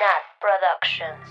Nat 0.00 0.24
Productions. 0.40 1.28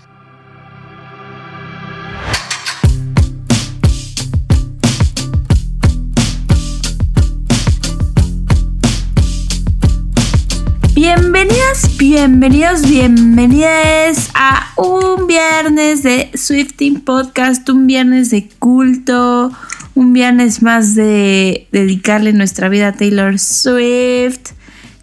Bienvenidas, 10.94 11.98
bienvenidos, 11.98 12.88
bienvenidas 12.88 14.30
a 14.36 14.72
un 14.78 15.26
viernes 15.26 16.04
de 16.04 16.30
Swifting 16.36 17.02
Podcast, 17.02 17.68
un 17.70 17.88
viernes 17.88 18.30
de 18.30 18.50
culto, 18.60 19.52
un 19.96 20.14
viernes 20.14 20.62
más 20.62 20.94
de 20.94 21.68
dedicarle 21.72 22.34
nuestra 22.34 22.70
vida 22.70 22.90
a 22.90 22.94
Taylor 22.94 23.40
Swift. 23.40 24.59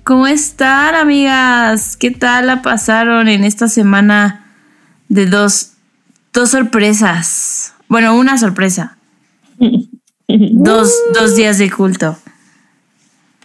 ¿Cómo 0.07 0.29
están, 0.29 0.95
amigas? 0.95 1.97
¿Qué 1.97 2.13
tal 2.13 2.47
la 2.47 2.63
pasaron 2.63 3.27
en 3.27 3.43
esta 3.43 3.67
semana 3.67 4.47
de 5.09 5.27
dos, 5.27 5.73
dos 6.33 6.53
sorpresas? 6.53 7.75
Bueno, 7.89 8.17
una 8.17 8.39
sorpresa. 8.39 8.99
Dos, 10.29 10.93
dos 11.15 11.35
días 11.37 11.59
de 11.59 11.71
culto. 11.71 12.17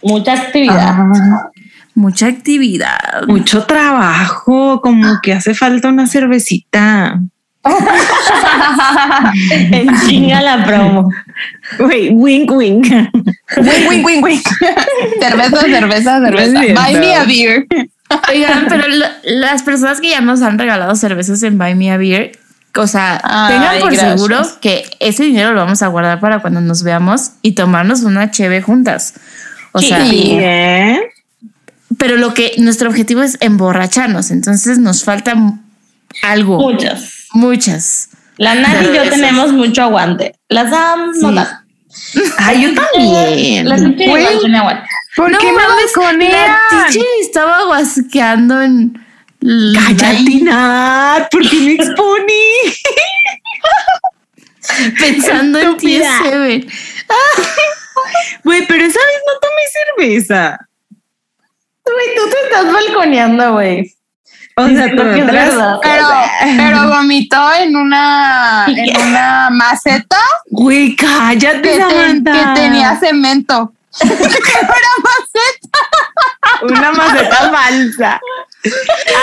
Mucha 0.02 0.34
actividad. 0.34 0.96
Mucha 1.94 2.26
actividad. 2.26 3.26
Mucho 3.26 3.64
trabajo, 3.66 4.80
como 4.80 5.20
que 5.20 5.32
hace 5.32 5.54
falta 5.54 5.88
una 5.88 6.06
cervecita. 6.06 7.20
En 9.70 9.88
chinga 10.06 10.40
la 10.42 10.64
promo. 10.64 11.10
Güey, 11.78 12.10
wink, 12.10 12.50
wink. 12.52 12.86
Wing, 12.86 13.88
wing, 13.88 14.04
wing, 14.04 14.22
wing. 14.22 14.40
cerveza, 15.20 15.60
cerveza, 15.60 16.20
cerveza. 16.20 16.60
Buy 16.60 16.94
me 17.00 17.14
a 17.14 17.24
beer. 17.24 17.66
Oigan, 18.28 18.66
pero 18.68 18.88
lo- 18.88 19.06
las 19.24 19.62
personas 19.62 20.00
que 20.00 20.10
ya 20.10 20.20
nos 20.20 20.42
han 20.42 20.58
regalado 20.58 20.94
cervezas 20.96 21.42
en 21.44 21.56
Buy 21.56 21.74
Me 21.74 21.90
a 21.92 21.96
Beer, 21.96 22.32
o 22.76 22.86
sea, 22.86 23.18
Ay, 23.24 23.54
tengan 23.54 23.80
por 23.80 23.90
gracias. 23.94 24.20
seguro 24.20 24.42
que 24.60 24.84
ese 25.00 25.24
dinero 25.24 25.52
lo 25.54 25.60
vamos 25.60 25.82
a 25.82 25.86
guardar 25.86 26.20
para 26.20 26.40
cuando 26.40 26.60
nos 26.60 26.82
veamos 26.82 27.30
y 27.40 27.52
tomarnos 27.52 28.02
una 28.02 28.30
cheve 28.30 28.60
juntas. 28.60 29.14
O 29.72 29.78
Sí. 29.80 29.88
sea, 29.88 30.00
Bien. 30.04 31.00
pero 31.96 32.18
lo 32.18 32.34
que 32.34 32.52
nuestro 32.58 32.90
objetivo 32.90 33.22
es 33.22 33.38
emborracharnos, 33.40 34.30
entonces 34.30 34.78
nos 34.78 35.04
falta 35.04 35.34
algo, 36.22 36.58
Muchas. 36.58 37.21
Muchas. 37.34 38.08
La 38.36 38.54
Nat 38.54 38.82
y 38.82 38.94
yo 38.94 39.08
tenemos 39.08 39.52
mucho 39.52 39.82
aguante. 39.82 40.34
Las 40.48 40.70
Sam 40.70 41.12
no 41.20 41.34
tanto. 41.34 41.52
Ay, 42.38 42.62
yo 42.62 42.74
también. 42.74 43.68
Las 43.68 43.82
Güey. 43.82 44.02
igual 44.02 44.38
tienen 44.40 44.56
aguante. 44.56 44.88
¿Por 45.16 45.30
No 45.30 45.38
qué 45.38 45.52
me 45.52 45.92
conean? 45.94 46.32
La 46.70 46.86
Tichi 46.88 47.04
estaba 47.20 47.64
guasqueando 47.66 48.62
en... 48.62 48.98
Cállate, 49.74 50.40
Nat, 50.42 51.30
¿por 51.30 51.42
qué 51.48 51.56
me 51.56 51.72
exponí? 51.72 52.32
pensando 55.00 55.58
en 55.58 55.76
ti. 55.76 56.00
Seven. 56.22 56.66
Güey, 58.44 58.66
pero 58.66 58.84
esa 58.84 58.98
vez 58.98 59.22
no 59.26 59.38
tomé 59.40 59.62
cerveza. 60.16 60.58
Güey, 61.84 62.06
tú 62.16 62.22
te 62.30 62.36
estás 62.46 62.72
balconeando, 62.72 63.52
güey. 63.52 63.94
O 64.56 64.68
sea. 64.68 64.90
Pero, 65.82 66.08
pero 66.56 66.88
vomitó 66.88 67.52
en 67.54 67.76
una, 67.76 68.66
en 68.68 68.96
una 69.08 69.48
maceta 69.50 70.18
Güey, 70.50 70.94
cállate, 70.96 71.62
que, 71.62 72.44
tenía 72.54 72.96
cemento. 72.98 73.72
Una 74.02 74.12
maceta. 75.02 75.78
una 76.62 76.92
maceta 76.92 77.50
falsa. 77.50 78.20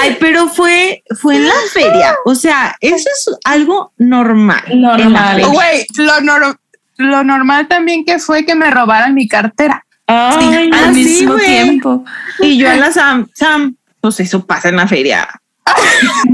Ay, 0.02 0.18
pero 0.20 0.48
fue, 0.48 1.04
fue 1.20 1.38
en 1.38 1.48
la 1.48 1.54
feria. 1.74 2.16
O 2.26 2.36
sea, 2.36 2.76
eso 2.80 3.10
es 3.10 3.30
algo 3.46 3.94
normal. 3.98 4.62
en 4.68 4.82
Normal. 4.82 5.46
Güey, 5.48 5.88
lo, 5.98 6.20
nor- 6.22 6.60
lo 6.98 7.24
normal 7.24 7.68
también 7.68 8.06
que 8.06 8.20
fue 8.20 8.46
que 8.46 8.54
me 8.56 8.70
robaran 8.70 9.14
mi 9.14 9.28
cartera. 9.28 9.84
Ay, 10.06 10.70
Al 10.74 10.94
sí, 10.94 11.04
mismo 11.04 11.34
güey. 11.34 11.46
tiempo. 11.46 12.04
Y 12.40 12.58
yo 12.58 12.70
a 12.70 12.76
la 12.76 12.92
Sam, 12.92 13.28
Sam, 13.34 13.76
pues 14.02 14.20
eso 14.20 14.46
pasa 14.46 14.70
en 14.70 14.76
la 14.78 14.88
feria. 14.88 15.28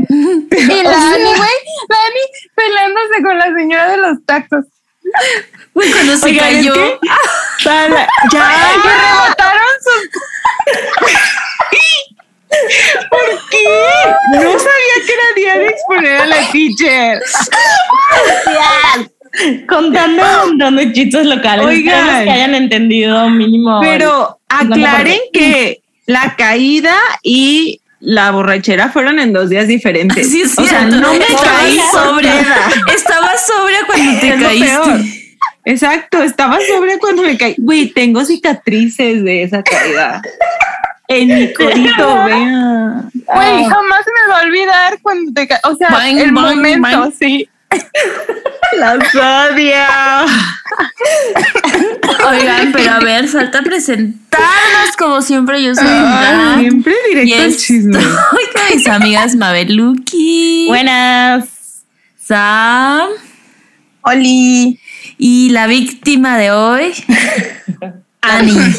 Y 0.09 0.83
la 0.83 0.89
Dani, 0.91 1.23
güey, 1.23 1.57
la 1.89 1.97
Dani 1.97 2.21
peleándose 2.55 3.23
con 3.23 3.37
la 3.37 3.45
señora 3.53 3.89
de 3.89 3.97
los 3.97 4.25
tacos. 4.25 4.65
Güey, 5.73 5.91
cuando 5.91 6.15
se 6.17 6.25
Oigan, 6.27 6.47
es 6.47 6.55
cayó. 6.57 6.73
que- 6.99 6.99
Para- 7.63 8.07
ya, 8.31 8.71
Y 8.73 8.77
rebotaron 8.87 9.73
sus 9.83 10.09
¿por 13.09 13.49
qué? 13.49 13.65
No 14.33 14.39
sabía 14.59 14.95
que 15.05 15.13
era 15.13 15.33
día 15.35 15.57
de 15.59 15.67
exponer 15.67 16.21
a 16.21 16.25
la 16.25 16.51
teacher. 16.51 17.21
contando 19.67 20.23
un 20.23 20.49
montón 20.49 20.75
de 20.77 20.93
chistes 20.93 21.25
locales. 21.25 21.65
Oigan. 21.65 22.23
Que 22.23 22.31
hayan 22.31 22.55
entendido 22.55 23.29
mínimo. 23.29 23.79
Pero 23.81 24.39
aclaren 24.47 25.19
que 25.33 25.81
la 26.05 26.35
caída 26.35 26.95
y 27.23 27.81
la 27.99 28.31
borrachera 28.31 28.89
fueron 28.89 29.19
en 29.19 29.33
dos 29.33 29.49
días 29.49 29.67
diferentes. 29.67 30.29
Sí, 30.29 30.41
es 30.41 30.57
o 30.57 30.63
sea, 30.65 30.85
no 30.85 31.13
me 31.13 31.19
caí 31.19 31.79
sobria. 31.91 32.33
Estaba 32.95 33.31
sobria 33.37 33.79
cuando 33.87 34.19
te 34.19 34.29
Es 34.29 34.39
lo 34.39 34.49
peor. 34.49 34.85
caíste. 34.85 35.21
Exacto, 35.67 36.21
estaba 36.21 36.57
sobria 36.67 36.99
cuando 36.99 37.23
me 37.23 37.37
caí. 37.37 37.55
Güey, 37.57 37.87
tengo 37.91 38.23
cicatrices 38.23 39.23
de 39.23 39.43
esa 39.43 39.63
caída. 39.63 40.21
En 41.07 41.27
mi 41.27 41.53
codito, 41.53 42.23
vea. 42.25 43.03
Güey, 43.11 43.63
jamás 43.65 44.05
se 44.05 44.11
me 44.11 44.29
va 44.31 44.39
a 44.39 44.43
olvidar 44.43 44.99
cuando 45.01 45.31
te 45.33 45.47
ca- 45.47 45.59
O 45.63 45.75
sea, 45.75 45.89
Boing, 45.89 46.19
el 46.19 46.31
momento, 46.31 47.11
sí. 47.19 47.49
Las 48.77 49.15
odio. 49.15 49.75
Oigan, 52.29 52.71
pero 52.73 52.91
a 52.91 52.99
ver, 52.99 53.27
falta 53.27 53.61
presentarnos 53.61 54.95
como 54.97 55.21
siempre. 55.21 55.63
Yo 55.63 55.73
soy 55.75 55.85
Ay, 55.87 56.59
siempre 56.61 56.93
Y 57.11 57.15
directo 57.15 57.43
al 57.43 57.55
chisme. 57.55 57.99
con 58.03 58.75
mis 58.75 58.87
amigas 58.87 59.35
Mabeluki, 59.35 60.65
Buenas. 60.67 61.83
Sam 62.19 63.09
Oli. 64.01 64.79
y 65.17 65.49
la 65.51 65.67
víctima 65.67 66.37
de 66.37 66.51
hoy, 66.51 66.93
Annie. 68.21 68.75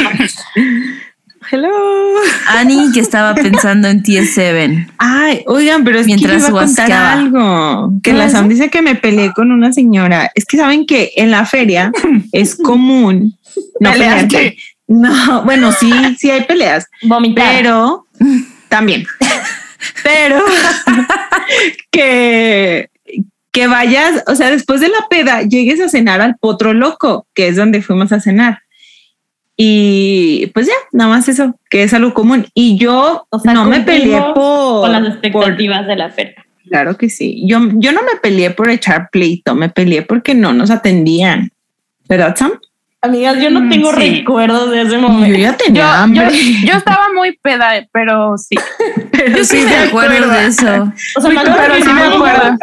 Hello. 1.50 1.70
Annie 2.48 2.90
que 2.92 3.00
estaba 3.00 3.34
pensando 3.34 3.88
en 3.88 4.02
TS7. 4.02 4.88
Ay, 4.98 5.42
oigan, 5.46 5.84
pero 5.84 5.98
es 5.98 6.06
Mientras 6.06 6.44
que 6.44 6.50
iba 6.50 6.60
a 6.60 6.64
contar 6.64 6.92
algo. 6.92 7.92
Que 8.02 8.10
¿Qué 8.10 8.16
la? 8.16 8.28
Sam 8.28 8.48
dice 8.48 8.70
que 8.70 8.82
me 8.82 8.94
peleé 8.94 9.32
con 9.32 9.52
una 9.52 9.72
señora. 9.72 10.30
Es 10.34 10.44
que 10.44 10.56
saben 10.56 10.86
que 10.86 11.12
en 11.16 11.30
la 11.30 11.46
feria 11.46 11.92
es 12.32 12.56
común 12.56 13.36
no 13.80 13.92
pelearte. 13.92 14.56
No, 14.88 15.42
bueno, 15.44 15.72
sí, 15.72 15.92
sí 16.18 16.30
hay 16.30 16.44
peleas, 16.44 16.86
Vomitar. 17.02 17.56
pero 17.56 18.06
también. 18.68 19.04
Pero 20.02 20.44
que 21.90 22.88
que 23.52 23.68
vayas, 23.68 24.22
o 24.26 24.34
sea, 24.34 24.50
después 24.50 24.82
de 24.82 24.88
la 24.90 25.06
peda, 25.08 25.40
llegues 25.40 25.80
a 25.80 25.88
cenar 25.88 26.20
al 26.20 26.36
Potro 26.36 26.74
Loco, 26.74 27.26
que 27.34 27.48
es 27.48 27.56
donde 27.56 27.80
fuimos 27.80 28.12
a 28.12 28.20
cenar. 28.20 28.58
Y 29.56 30.48
pues 30.48 30.66
ya, 30.66 30.74
nada 30.92 31.10
más 31.10 31.28
eso, 31.28 31.54
que 31.70 31.82
es 31.82 31.94
algo 31.94 32.12
común. 32.12 32.46
Y 32.54 32.76
yo 32.78 33.26
O 33.30 33.38
sea, 33.38 33.54
no 33.54 33.64
me 33.64 33.80
peleé 33.80 34.20
por, 34.34 34.82
con 34.82 34.92
las 34.92 35.00
por- 35.02 35.10
expectativas 35.10 35.86
de 35.86 35.96
la 35.96 36.10
feria. 36.10 36.44
Claro 36.68 36.96
que 36.98 37.08
sí. 37.08 37.44
Yo, 37.46 37.60
yo 37.74 37.92
no 37.92 38.02
me 38.02 38.18
peleé 38.20 38.50
por 38.50 38.68
echar 38.70 39.08
pleito, 39.10 39.54
me 39.54 39.68
peleé 39.68 40.02
porque 40.02 40.34
no 40.34 40.52
nos 40.52 40.70
atendían. 40.70 41.50
¿Verdad, 42.08 42.34
Sam? 42.36 42.52
Amigas, 43.00 43.40
yo 43.40 43.50
no 43.50 43.60
Mm, 43.60 43.68
tengo 43.70 43.92
sí. 43.92 43.98
recuerdos 44.18 44.70
de 44.72 44.82
ese 44.82 44.92
Yo 44.92 45.00
momento. 45.00 45.38
ya 45.38 45.56
tenía 45.56 45.82
Yo, 45.82 45.88
yo, 45.88 45.94
hambre. 45.94 46.30
yo 46.64 46.72
estaba 46.74 47.06
muy 47.14 47.38
peda, 47.40 47.72
pero 47.92 48.36
sí. 48.36 48.56
pero 49.12 49.36
Yo 49.38 49.44
sí 49.44 49.58
me 49.64 49.76
acuerdo 49.76 50.28
de 50.28 50.46
eso. 50.46 50.92
O 51.16 51.20
sea, 51.20 51.30
me 51.30 51.40
pero 51.40 51.54
sí 51.54 51.70
me 51.70 51.78
estaba 51.78 52.10
como- 52.10 52.24
acuerdo. 52.26 52.58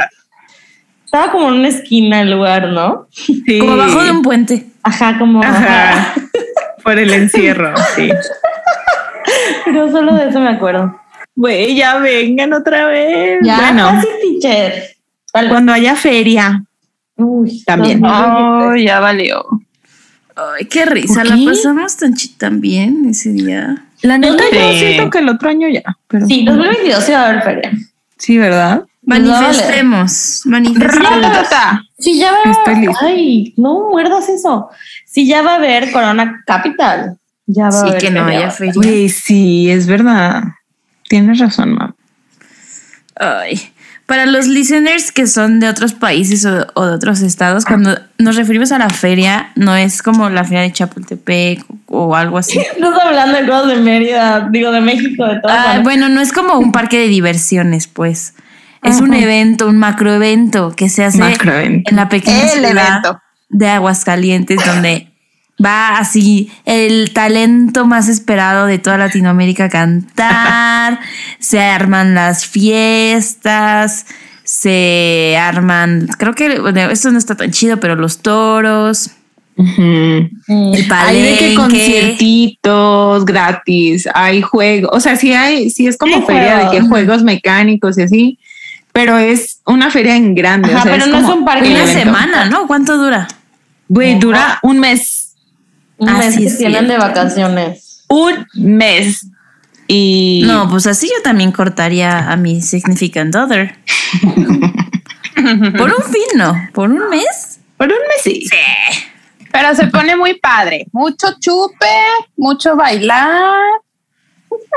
Estaba 1.05 1.31
como 1.31 1.47
en 1.49 1.53
una 1.55 1.67
esquina 1.67 2.21
el 2.21 2.31
lugar, 2.31 2.67
¿no? 2.69 3.07
Sí. 3.11 3.59
Como 3.59 3.73
abajo 3.73 4.03
de 4.03 4.11
un 4.11 4.21
puente. 4.21 4.65
Ajá, 4.83 5.17
como. 5.17 5.41
Ajá. 5.43 6.13
Por 6.83 6.99
el 6.99 7.13
encierro, 7.13 7.73
sí. 7.95 8.09
Pero 9.65 9.89
solo 9.91 10.13
de 10.15 10.29
eso 10.29 10.39
me 10.39 10.49
acuerdo. 10.49 10.99
Güey, 11.35 11.75
ya 11.75 11.97
vengan 11.97 12.53
otra 12.53 12.85
vez. 12.87 13.39
Ya, 13.43 13.57
bueno, 13.57 13.87
Casi 13.89 14.07
teacher. 14.39 14.83
Tal- 15.31 15.49
cuando 15.49 15.71
haya 15.73 15.95
feria. 15.95 16.63
Uy, 17.15 17.63
También. 17.65 18.01
2023. 18.01 18.67
Oh, 18.71 18.75
ya 18.75 18.99
valió. 18.99 19.45
Ay, 20.35 20.65
qué 20.65 20.85
risa. 20.85 21.23
¿Por 21.23 21.27
La 21.37 21.51
pasamos 21.51 21.95
tan, 21.97 22.13
tan 22.37 22.59
bien 22.61 23.05
ese 23.09 23.29
día. 23.29 23.85
La 24.01 24.17
neta, 24.17 24.43
yo 24.51 24.73
siento 24.73 25.09
que 25.09 25.19
el 25.19 25.29
otro 25.29 25.49
año 25.49 25.67
ya. 25.69 25.83
Pero 26.07 26.25
Sí, 26.27 26.43
2022 26.45 27.03
sí 27.03 27.11
va 27.13 27.19
a 27.21 27.29
haber 27.29 27.41
feria. 27.43 27.71
sí, 28.17 28.37
¿verdad? 28.37 28.83
Manifestemos. 29.05 30.41
Manifestemos. 30.45 31.47
Sí, 31.99 32.17
ya 32.19 32.31
va. 32.31 32.39
Ay, 33.01 33.53
no 33.57 33.89
muerdas 33.89 34.29
eso. 34.29 34.69
Sí, 35.05 35.27
ya 35.27 35.41
va 35.41 35.53
a 35.53 35.55
haber 35.55 35.91
Corona 35.91 36.41
Capital. 36.45 37.17
Ya 37.45 37.63
va 37.63 37.69
a 37.69 37.71
Sí, 37.71 37.89
haber 37.89 38.01
que 38.01 38.11
no 38.11 38.23
feria. 38.25 38.39
haya 38.39 38.51
feria. 38.51 38.73
Güey, 38.75 39.09
sí, 39.09 39.69
es 39.69 39.87
verdad. 39.87 40.43
Tienes 41.09 41.39
razón, 41.39 41.73
mam. 41.73 41.93
Ay. 43.19 43.61
Para 44.05 44.25
los 44.25 44.47
listeners 44.47 45.11
que 45.13 45.27
son 45.27 45.59
de 45.61 45.69
otros 45.69 45.93
países 45.93 46.45
o, 46.45 46.67
o 46.73 46.85
de 46.85 46.93
otros 46.93 47.21
estados, 47.21 47.63
cuando 47.63 47.97
nos 48.17 48.35
referimos 48.35 48.71
a 48.73 48.77
la 48.77 48.89
feria, 48.89 49.51
no 49.55 49.75
es 49.77 50.01
como 50.01 50.29
la 50.29 50.43
feria 50.43 50.61
de 50.61 50.73
Chapultepec 50.73 51.63
o 51.87 52.13
algo 52.15 52.37
así. 52.37 52.59
Estás 52.75 52.99
hablando 53.01 53.37
de 53.37 53.45
cosas 53.47 53.67
de 53.67 53.75
Mérida, 53.77 54.49
digo, 54.51 54.71
de 54.71 54.81
México, 54.81 55.25
de 55.25 55.39
todo. 55.39 55.51
Ah, 55.51 55.79
bueno, 55.83 56.09
no 56.09 56.19
es 56.19 56.33
como 56.33 56.57
un 56.59 56.71
parque 56.73 56.99
de 56.99 57.07
diversiones, 57.07 57.87
pues. 57.87 58.33
Es 58.83 58.99
un 59.01 59.13
evento, 59.13 59.67
un 59.67 59.77
macroevento 59.77 60.71
que 60.75 60.89
se 60.89 61.03
hace 61.03 61.19
Macroevento. 61.19 61.89
en 61.89 61.95
la 61.95 62.09
pequeña 62.09 62.43
El 62.43 62.49
ciudad 62.49 62.71
evento. 62.71 63.19
de 63.49 63.69
Aguascalientes, 63.69 64.59
donde 64.65 65.09
va 65.63 65.97
así 65.99 66.51
el 66.65 67.11
talento 67.13 67.85
más 67.85 68.09
esperado 68.09 68.65
de 68.65 68.79
toda 68.79 68.97
Latinoamérica 68.97 69.65
a 69.65 69.69
cantar, 69.69 70.99
se 71.39 71.59
arman 71.61 72.13
las 72.15 72.45
fiestas, 72.45 74.05
se 74.43 75.37
arman, 75.39 76.07
creo 76.17 76.33
que 76.35 76.59
bueno, 76.59 76.81
esto 76.89 77.11
no 77.11 77.17
está 77.17 77.35
tan 77.35 77.51
chido, 77.51 77.79
pero 77.79 77.95
los 77.95 78.19
toros, 78.21 79.11
el 79.55 80.29
Hay 80.47 81.21
de 81.21 81.37
que 81.37 81.55
palenque. 81.55 81.55
conciertitos 81.55 83.25
gratis, 83.25 84.07
hay 84.13 84.41
juegos, 84.41 84.89
o 84.93 84.99
sea, 84.99 85.15
sí 85.15 85.31
hay, 85.33 85.69
sí 85.69 85.87
es 85.87 85.97
como 85.97 86.15
Hay 86.17 86.21
feria 86.23 86.57
de 86.57 86.63
que 86.71 86.81
juegos. 86.81 86.89
juegos 86.89 87.23
mecánicos 87.23 87.97
y 87.97 88.01
así, 88.01 88.39
pero 88.93 89.17
es 89.17 89.59
una 89.65 89.91
feria 89.91 90.15
en 90.15 90.33
grande. 90.35 90.69
Ajá, 90.69 90.79
o 90.79 90.83
sea, 90.83 90.91
pero 90.93 91.05
no 91.07 91.17
es 91.17 91.25
un 91.35 91.43
parque. 91.43 91.69
Una 91.69 91.83
evento. 91.83 91.99
semana, 91.99 92.45
¿no? 92.45 92.65
¿Cuánto 92.67 92.97
dura? 92.97 93.27
Güey, 93.89 94.17
dura 94.19 94.59
un 94.63 94.79
mes, 94.79 95.35
Un 95.97 96.09
Ah, 96.09 96.17
mes 96.19 96.35
sí, 96.35 96.45
que 96.45 96.51
tienen 96.51 96.87
de 96.87 96.97
vacaciones. 96.97 98.05
un 98.07 98.45
mes. 98.55 99.27
Y 99.87 100.43
No, 100.45 100.69
pues 100.69 100.87
así 100.87 101.07
yo 101.07 101.21
también 101.23 101.51
cortaría 101.51 102.31
a 102.31 102.37
mi 102.37 102.61
significant 102.61 103.35
other. 103.35 103.75
por 105.77 105.89
un 105.89 106.03
fin, 106.11 106.37
no. 106.37 106.53
Por 106.73 106.89
un 106.91 107.09
mes. 107.09 107.59
por 107.77 107.87
un 107.87 107.93
mes 107.93 108.21
sí. 108.23 108.47
Pero 109.51 109.75
se 109.75 109.87
pone 109.87 110.15
muy 110.15 110.35
padre. 110.39 110.87
Mucho 110.91 111.27
chupe, 111.39 111.85
mucho 112.37 112.75
bailar. 112.75 113.53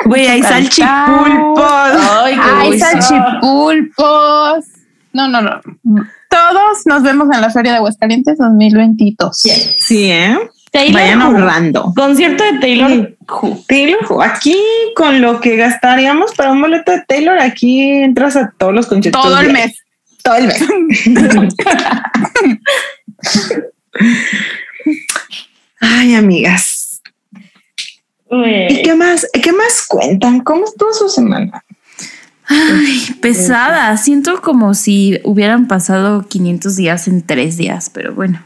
Güey, 0.05 0.27
hay 0.27 0.43
salchipulpos. 0.43 1.61
Ay, 1.61 2.35
qué 2.35 2.41
Hay 2.41 2.79
salchipulpos. 2.79 4.65
No, 5.13 5.29
no, 5.29 5.41
no. 5.41 5.61
Todos 6.29 6.87
nos 6.87 7.03
vemos 7.03 7.29
en 7.33 7.41
la 7.41 7.51
Feria 7.51 7.73
de 7.73 7.79
Aguascalientes 7.79 8.39
2022. 8.39 9.39
Sí, 9.81 10.11
¿eh? 10.11 10.39
Taylor 10.71 11.01
Vayan 11.01 11.23
ahorrando. 11.23 11.93
Concierto 11.97 12.45
de 12.45 12.59
Taylor. 12.59 13.17
Who. 13.29 13.65
Taylor, 13.67 14.01
aquí 14.23 14.57
con 14.95 15.23
lo 15.23 15.41
que 15.41 15.57
gastaríamos 15.57 16.35
para 16.35 16.53
un 16.53 16.61
boleto 16.61 16.93
de 16.93 17.03
Taylor, 17.09 17.39
aquí 17.39 17.81
entras 17.81 18.37
a 18.37 18.53
todos 18.59 18.75
los 18.75 18.87
conciertos. 18.87 19.23
Todo 19.23 19.41
el 19.41 19.53
mes. 19.53 19.83
Todo 20.23 20.35
el 20.35 20.49
mes. 20.49 20.61
Ay, 25.81 26.15
amigas. 26.15 26.76
¿Y 28.31 28.83
qué 28.83 28.95
más? 28.95 29.27
¿Qué 29.33 29.53
más 29.53 29.87
cuentan? 29.87 30.41
¿Cómo 30.41 30.65
estuvo 30.65 30.93
su 30.93 31.09
semana? 31.09 31.65
Ay, 32.49 33.15
pesada. 33.21 33.97
Siento 33.97 34.41
como 34.41 34.75
si 34.75 35.19
hubieran 35.25 35.69
pasado 35.69 36.27
500 36.29 36.77
días 36.77 37.09
en 37.09 37.23
tres 37.23 37.57
días, 37.57 37.91
pero 37.93 38.15
bueno. 38.15 38.43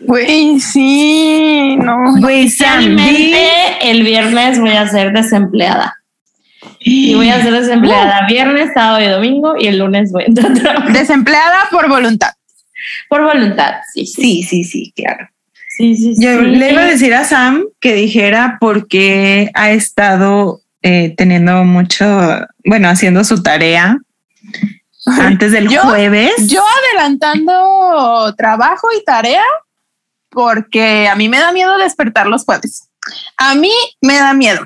Güey, 0.00 0.60
sí, 0.60 1.76
no. 1.76 2.16
Güey, 2.20 2.50
el 3.82 4.02
viernes 4.02 4.58
voy 4.60 4.70
a 4.70 4.88
ser 4.88 5.12
desempleada. 5.12 5.96
Y 6.78 7.14
voy 7.14 7.28
a 7.28 7.42
ser 7.42 7.52
desempleada 7.52 8.26
viernes, 8.28 8.70
sábado 8.74 9.04
y 9.04 9.08
domingo 9.08 9.54
y 9.58 9.66
el 9.66 9.78
lunes 9.78 10.12
voy 10.12 10.24
a 10.24 10.26
entrar. 10.26 10.92
Desempleada 10.92 11.68
por 11.70 11.88
voluntad. 11.88 12.30
por 13.08 13.22
voluntad. 13.24 13.74
Sí, 13.92 14.06
sí, 14.06 14.22
Sí, 14.22 14.42
sí, 14.42 14.64
sí, 14.64 14.92
claro. 14.94 15.28
Sí, 15.96 16.14
sí. 16.14 16.14
Yo 16.18 16.38
sí. 16.38 16.44
le 16.46 16.72
iba 16.72 16.82
a 16.82 16.86
decir 16.86 17.14
a 17.14 17.24
Sam 17.24 17.64
que 17.80 17.94
dijera 17.94 18.58
por 18.60 18.88
qué 18.88 19.50
ha 19.54 19.70
estado 19.70 20.60
eh, 20.82 21.14
teniendo 21.16 21.64
mucho, 21.64 22.06
bueno, 22.64 22.88
haciendo 22.88 23.24
su 23.24 23.42
tarea 23.42 23.98
antes 25.06 25.52
del 25.52 25.68
Yo- 25.68 25.82
jueves. 25.82 26.32
Yo 26.48 26.62
adelantando 26.94 28.34
trabajo 28.36 28.88
y 28.98 29.04
tarea 29.04 29.44
porque 30.28 31.08
a 31.08 31.14
mí 31.16 31.28
me 31.28 31.38
da 31.38 31.52
miedo 31.52 31.76
despertar 31.78 32.26
los 32.26 32.44
jueves. 32.44 32.88
A 33.36 33.54
mí 33.54 33.72
me 34.00 34.14
da 34.14 34.32
miedo. 34.34 34.64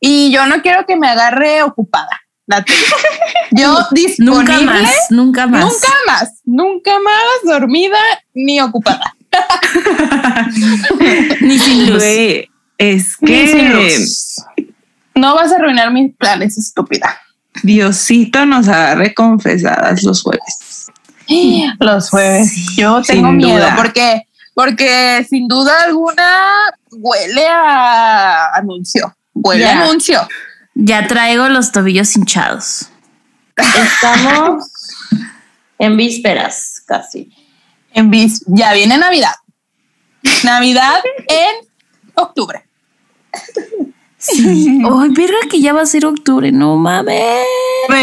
Y 0.00 0.32
yo 0.32 0.46
no 0.46 0.62
quiero 0.62 0.86
que 0.86 0.96
me 0.96 1.08
agarre 1.08 1.62
ocupada. 1.62 2.08
la. 2.46 2.64
Yo 3.52 3.76
disponible. 3.90 4.44
Nunca 4.44 4.60
más, 4.62 4.94
nunca 5.10 5.46
más. 5.46 5.64
Nunca 5.64 5.88
más, 6.06 6.40
nunca 6.44 6.92
más 7.00 7.24
dormida 7.44 7.98
ni 8.34 8.60
ocupada. 8.60 9.14
Ni 11.40 11.58
sin 11.58 11.86
luz. 11.90 11.98
Güey, 11.98 12.50
es 12.78 13.16
Ni 13.20 13.46
sin 13.46 13.58
que 13.58 13.68
luz. 13.98 14.36
No 15.14 15.34
vas 15.34 15.52
a 15.52 15.56
arruinar 15.56 15.92
mis 15.92 16.14
planes, 16.16 16.56
estúpida. 16.58 17.18
Diosito 17.62 18.46
nos 18.46 18.68
agarre 18.68 19.12
confesadas 19.14 20.02
los 20.02 20.22
jueves. 20.22 20.86
Los 21.78 22.10
jueves. 22.10 22.52
Yo 22.76 23.00
tengo 23.02 23.30
miedo 23.30 23.54
duda. 23.58 23.76
porque, 23.76 24.22
porque 24.54 25.24
sin 25.30 25.46
duda 25.46 25.84
alguna 25.84 26.32
huele 26.90 27.46
a 27.46 28.46
anuncio. 28.56 29.14
Huele 29.34 29.60
Ya. 29.62 29.78
a 29.78 29.82
anuncio. 29.84 30.28
Ya 30.74 31.06
traigo 31.06 31.48
los 31.48 31.70
tobillos 31.70 32.16
hinchados. 32.16 32.88
Estamos 33.56 34.64
en 35.78 35.96
vísperas 35.96 36.82
casi. 36.86 37.30
En 37.92 38.10
bis, 38.10 38.44
ya 38.46 38.72
viene 38.72 38.98
Navidad. 38.98 39.34
Navidad 40.44 41.00
en 41.28 41.68
octubre. 42.14 42.62
Sí. 44.18 44.82
Ay, 44.84 45.10
verga 45.10 45.38
que 45.50 45.60
ya 45.60 45.72
va 45.72 45.82
a 45.82 45.86
ser 45.86 46.04
octubre, 46.04 46.52
no 46.52 46.76
mames. 46.76 47.46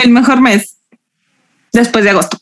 El 0.04 0.10
mejor 0.10 0.42
mes 0.42 0.78
después 1.72 2.04
de 2.04 2.12
agosto. 2.12 2.38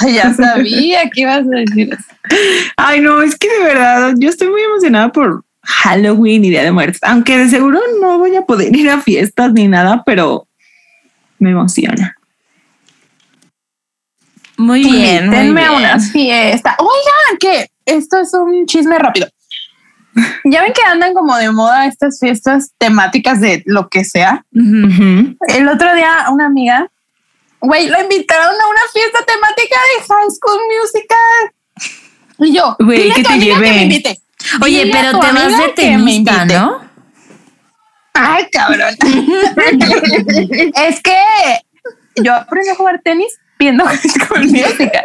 Ay, 0.00 0.14
ya 0.14 0.32
sabía 0.34 1.08
que 1.10 1.20
ibas 1.20 1.40
a 1.40 1.50
decir 1.50 1.92
eso. 1.92 2.36
Ay, 2.76 3.00
no, 3.00 3.22
es 3.22 3.36
que 3.36 3.48
de 3.48 3.62
verdad 3.62 4.14
yo 4.18 4.28
estoy 4.28 4.48
muy 4.48 4.62
emocionada 4.62 5.12
por 5.12 5.44
Halloween 5.62 6.44
y 6.44 6.50
Día 6.50 6.64
de 6.64 6.72
Muertos, 6.72 7.00
aunque 7.02 7.38
de 7.38 7.48
seguro 7.48 7.80
no 8.00 8.18
voy 8.18 8.34
a 8.36 8.42
poder 8.42 8.74
ir 8.74 8.90
a 8.90 9.00
fiestas 9.00 9.52
ni 9.52 9.68
nada, 9.68 10.02
pero 10.04 10.48
me 11.38 11.50
emociona. 11.50 12.16
Muy 14.62 14.82
bien, 14.84 15.30
Denme 15.30 15.60
bien. 15.60 15.72
una 15.72 15.98
fiesta. 16.00 16.76
Oigan, 16.78 17.38
que 17.40 17.70
esto 17.84 18.20
es 18.20 18.32
un 18.34 18.64
chisme 18.66 18.98
rápido. 18.98 19.26
Ya 20.44 20.62
ven 20.62 20.72
que 20.74 20.82
andan 20.86 21.14
como 21.14 21.36
de 21.36 21.50
moda 21.50 21.86
estas 21.86 22.18
fiestas 22.20 22.72
temáticas 22.78 23.40
de 23.40 23.62
lo 23.66 23.88
que 23.88 24.04
sea. 24.04 24.44
El 24.52 25.68
otro 25.68 25.94
día 25.94 26.26
una 26.30 26.46
amiga, 26.46 26.86
güey, 27.60 27.88
la 27.88 28.02
invitaron 28.02 28.50
a 28.54 28.68
una 28.68 28.80
fiesta 28.92 29.18
temática 29.24 29.76
de 29.76 30.04
High 30.06 30.30
School 30.30 30.60
Musical. 30.80 31.52
Y 32.38 32.54
yo, 32.54 32.76
Güey, 32.78 32.98
dile 33.04 33.12
a 33.12 33.14
que 33.16 33.22
te 33.24 33.38
lleve. 33.38 33.62
que 33.66 33.72
me 33.72 33.82
invite. 33.84 34.18
Oye, 34.62 34.84
Dile 34.84 34.98
a 34.98 35.00
pero 35.02 35.20
te 35.20 35.32
vas 35.32 35.58
de 35.58 35.68
tenista. 35.70 36.44
¿no? 36.44 36.80
Ay, 38.14 38.46
cabrón. 38.52 38.94
es 40.74 41.00
que 41.02 41.16
yo 42.22 42.34
aprendí 42.34 42.68
a 42.68 42.74
jugar 42.74 43.00
tenis 43.02 43.32
viendo 43.62 43.84
High 43.84 43.98
Musical. 44.46 45.04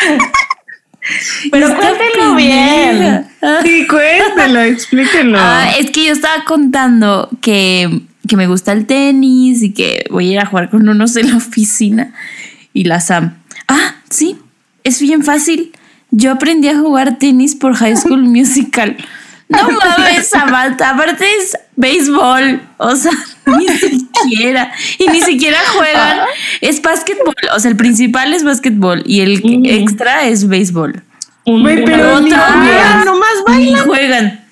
Pero 1.50 1.74
cuéntenlo 1.74 2.34
bien. 2.34 3.26
Ah. 3.40 3.60
Sí, 3.62 3.86
cuéntenlo, 3.86 4.60
explíquenlo. 4.60 5.38
Ah, 5.40 5.70
es 5.78 5.90
que 5.90 6.06
yo 6.06 6.12
estaba 6.12 6.44
contando 6.44 7.30
que, 7.40 8.02
que 8.26 8.36
me 8.36 8.46
gusta 8.46 8.72
el 8.72 8.86
tenis 8.86 9.62
y 9.62 9.72
que 9.72 10.04
voy 10.10 10.28
a 10.28 10.32
ir 10.32 10.38
a 10.40 10.46
jugar 10.46 10.70
con 10.70 10.88
unos 10.88 11.16
en 11.16 11.30
la 11.30 11.36
oficina. 11.36 12.12
Y 12.74 12.84
la 12.84 13.00
Sam, 13.00 13.38
ah, 13.68 13.96
sí, 14.10 14.38
es 14.84 15.00
bien 15.00 15.24
fácil. 15.24 15.72
Yo 16.10 16.32
aprendí 16.32 16.68
a 16.68 16.78
jugar 16.78 17.18
tenis 17.18 17.54
por 17.54 17.74
High 17.74 17.96
School 17.96 18.22
Musical. 18.24 18.96
No 19.48 19.62
mames, 19.70 20.28
Samantha, 20.28 20.90
aparte 20.90 21.24
es 21.38 21.56
béisbol, 21.74 22.60
o 22.76 22.94
sea, 22.96 23.12
ni 23.46 23.66
siquiera, 23.68 24.72
y 24.98 25.08
ni 25.08 25.22
siquiera 25.22 25.58
juegan, 25.74 26.18
es 26.60 26.82
básquetbol, 26.82 27.34
o 27.54 27.58
sea, 27.58 27.70
el 27.70 27.76
principal 27.76 28.34
es 28.34 28.44
básquetbol 28.44 29.02
y 29.06 29.20
el 29.22 29.42
Mm. 29.42 29.64
extra 29.64 30.24
es 30.26 30.46
béisbol. 30.48 31.02
Güey, 31.46 31.82
pero 31.84 32.20
ni 32.20 32.26
otra 32.30 32.52
juegan, 32.52 32.96
vez. 32.98 33.04
nomás 33.06 33.30
Ni 33.46 33.54
bailan, 33.54 33.86
juegan. 33.86 34.44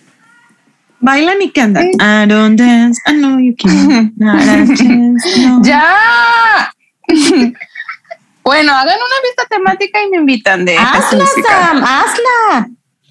bailan 1.01 1.43
y 1.43 1.51
cantan. 1.51 1.85
I 2.01 2.27
don't 2.27 2.59
dance, 2.59 2.99
I 3.07 3.13
know 3.13 3.39
you 3.39 3.55
can. 3.59 4.15
Not 4.17 4.41
a 4.41 4.67
chance, 4.75 5.41
no. 5.47 5.61
¡Ya! 5.63 6.73
bueno, 8.43 8.73
hagan 8.73 8.97
una 8.97 9.21
fiesta 9.23 9.45
temática 9.51 10.03
y 10.03 10.11
me 10.11 10.17
invitan 10.19 10.65
de 10.65 10.79
Hazla. 10.79 11.25
Sam, 11.27 11.85
hazla. 11.85 12.69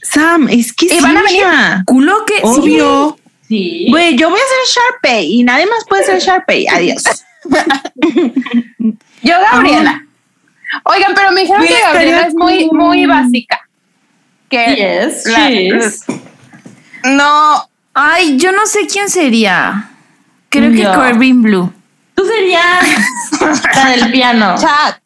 Sam, 0.09 0.47
es 0.49 0.73
que 0.73 0.85
Y 0.85 0.89
sí, 0.89 0.99
van 1.01 1.17
a 1.17 1.23
venir. 1.23 1.43
Culo 1.85 2.25
que 2.25 2.39
Obvio. 2.43 3.17
Sí. 3.47 3.87
Güey, 3.89 4.15
yo 4.15 4.29
voy 4.29 4.39
a 4.39 4.43
hacer 4.43 4.81
Sharpay 4.83 5.31
y 5.33 5.43
nadie 5.43 5.65
más 5.67 5.83
puede 5.87 6.03
hacer 6.03 6.19
Sharpay. 6.19 6.67
Adiós. 6.67 7.03
Yo, 9.21 9.33
Gabriela. 9.51 10.03
Oigan, 10.83 11.13
pero 11.15 11.31
me 11.31 11.41
dijeron 11.41 11.65
que 11.65 11.79
Gabriela 11.79 12.21
es 12.27 12.33
muy, 12.35 12.69
muy 12.71 13.05
básica. 13.05 13.61
Que 14.49 14.75
Yes, 14.75 15.25
la- 15.27 15.51
is. 15.51 16.03
no, 17.03 17.67
Ay, 17.93 18.35
yo 18.37 18.51
no 18.51 18.65
sé 18.65 18.87
quién 18.87 19.09
sería. 19.09 19.89
Creo 20.49 20.71
que. 20.71 20.83
Corbin 20.83 21.41
Blue. 21.41 21.71
Tú 22.13 22.25
serías 22.25 22.83
la 23.75 23.89
del 23.91 24.11
piano. 24.11 24.55
chat. 24.59 24.97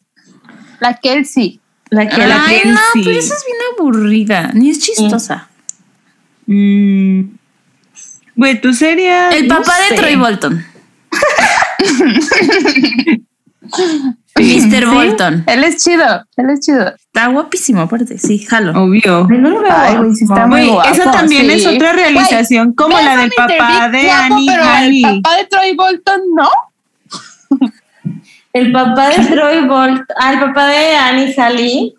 La 0.80 0.94
Kelsey. 0.94 1.59
La 1.90 2.08
que 2.08 2.26
la 2.26 2.44
Ay, 2.46 2.60
que 2.62 2.68
no, 2.68 2.78
sí. 2.92 3.02
pero 3.04 3.18
esa 3.18 3.34
es 3.34 3.44
bien 3.46 3.58
aburrida. 3.76 4.50
Ni 4.54 4.70
es 4.70 4.78
chistosa. 4.78 5.48
Mm. 6.46 7.22
Güey, 8.36 8.60
tú 8.60 8.72
serías. 8.72 9.34
El 9.34 9.48
no 9.48 9.56
papá 9.58 9.72
de 9.82 9.88
sé. 9.88 9.94
Troy 9.96 10.16
Bolton. 10.16 10.64
Mr. 14.36 14.86
Bolton. 14.86 15.44
Él 15.46 15.64
es 15.64 15.82
chido. 15.84 16.24
Él 16.36 16.50
es 16.50 16.60
chido. 16.60 16.94
Está 16.94 17.26
guapísimo, 17.28 17.82
aparte. 17.82 18.16
Sí, 18.18 18.38
jalo. 18.38 18.84
Obvio. 18.84 19.26
Ay, 19.30 19.38
no 19.38 19.50
lo 19.50 19.60
veo. 19.60 19.70
Ay, 19.72 19.96
güey, 19.96 20.14
sí 20.14 20.24
está 20.24 20.46
muy 20.46 20.60
Güey, 20.60 20.72
guapo. 20.72 20.88
esa 20.90 21.10
también 21.10 21.46
sí. 21.46 21.52
es 21.52 21.66
otra 21.66 21.92
realización 21.92 22.72
como 22.72 22.94
Güey, 22.94 23.04
la 23.04 23.16
del 23.18 23.30
papá 23.36 23.88
de 23.90 24.10
Annie 24.10 24.46
pero. 24.48 24.62
El 24.64 25.02
papá 25.22 25.36
de 25.36 25.44
Troy 25.46 25.74
Bolton, 25.76 26.20
¿no? 26.34 26.48
El 28.52 28.72
papá 28.72 29.10
de 29.10 29.26
Troy 29.26 29.66
Bolt, 29.66 30.02
ah, 30.18 30.32
el 30.32 30.40
papá 30.40 30.66
de 30.68 30.96
Annie 30.96 31.34
Halley. 31.36 31.94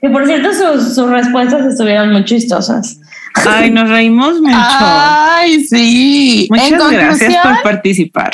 Que 0.00 0.10
por 0.10 0.26
cierto, 0.26 0.52
sus, 0.52 0.94
sus 0.94 1.10
respuestas 1.10 1.66
estuvieron 1.66 2.12
muy 2.12 2.24
chistosas. 2.24 3.00
Ay, 3.34 3.70
nos 3.72 3.88
reímos 3.88 4.40
mucho. 4.40 4.56
Ay, 4.56 5.64
sí. 5.64 6.46
Muchas 6.50 6.70
en 6.70 6.90
gracias 6.90 7.36
por 7.42 7.62
participar. 7.62 8.32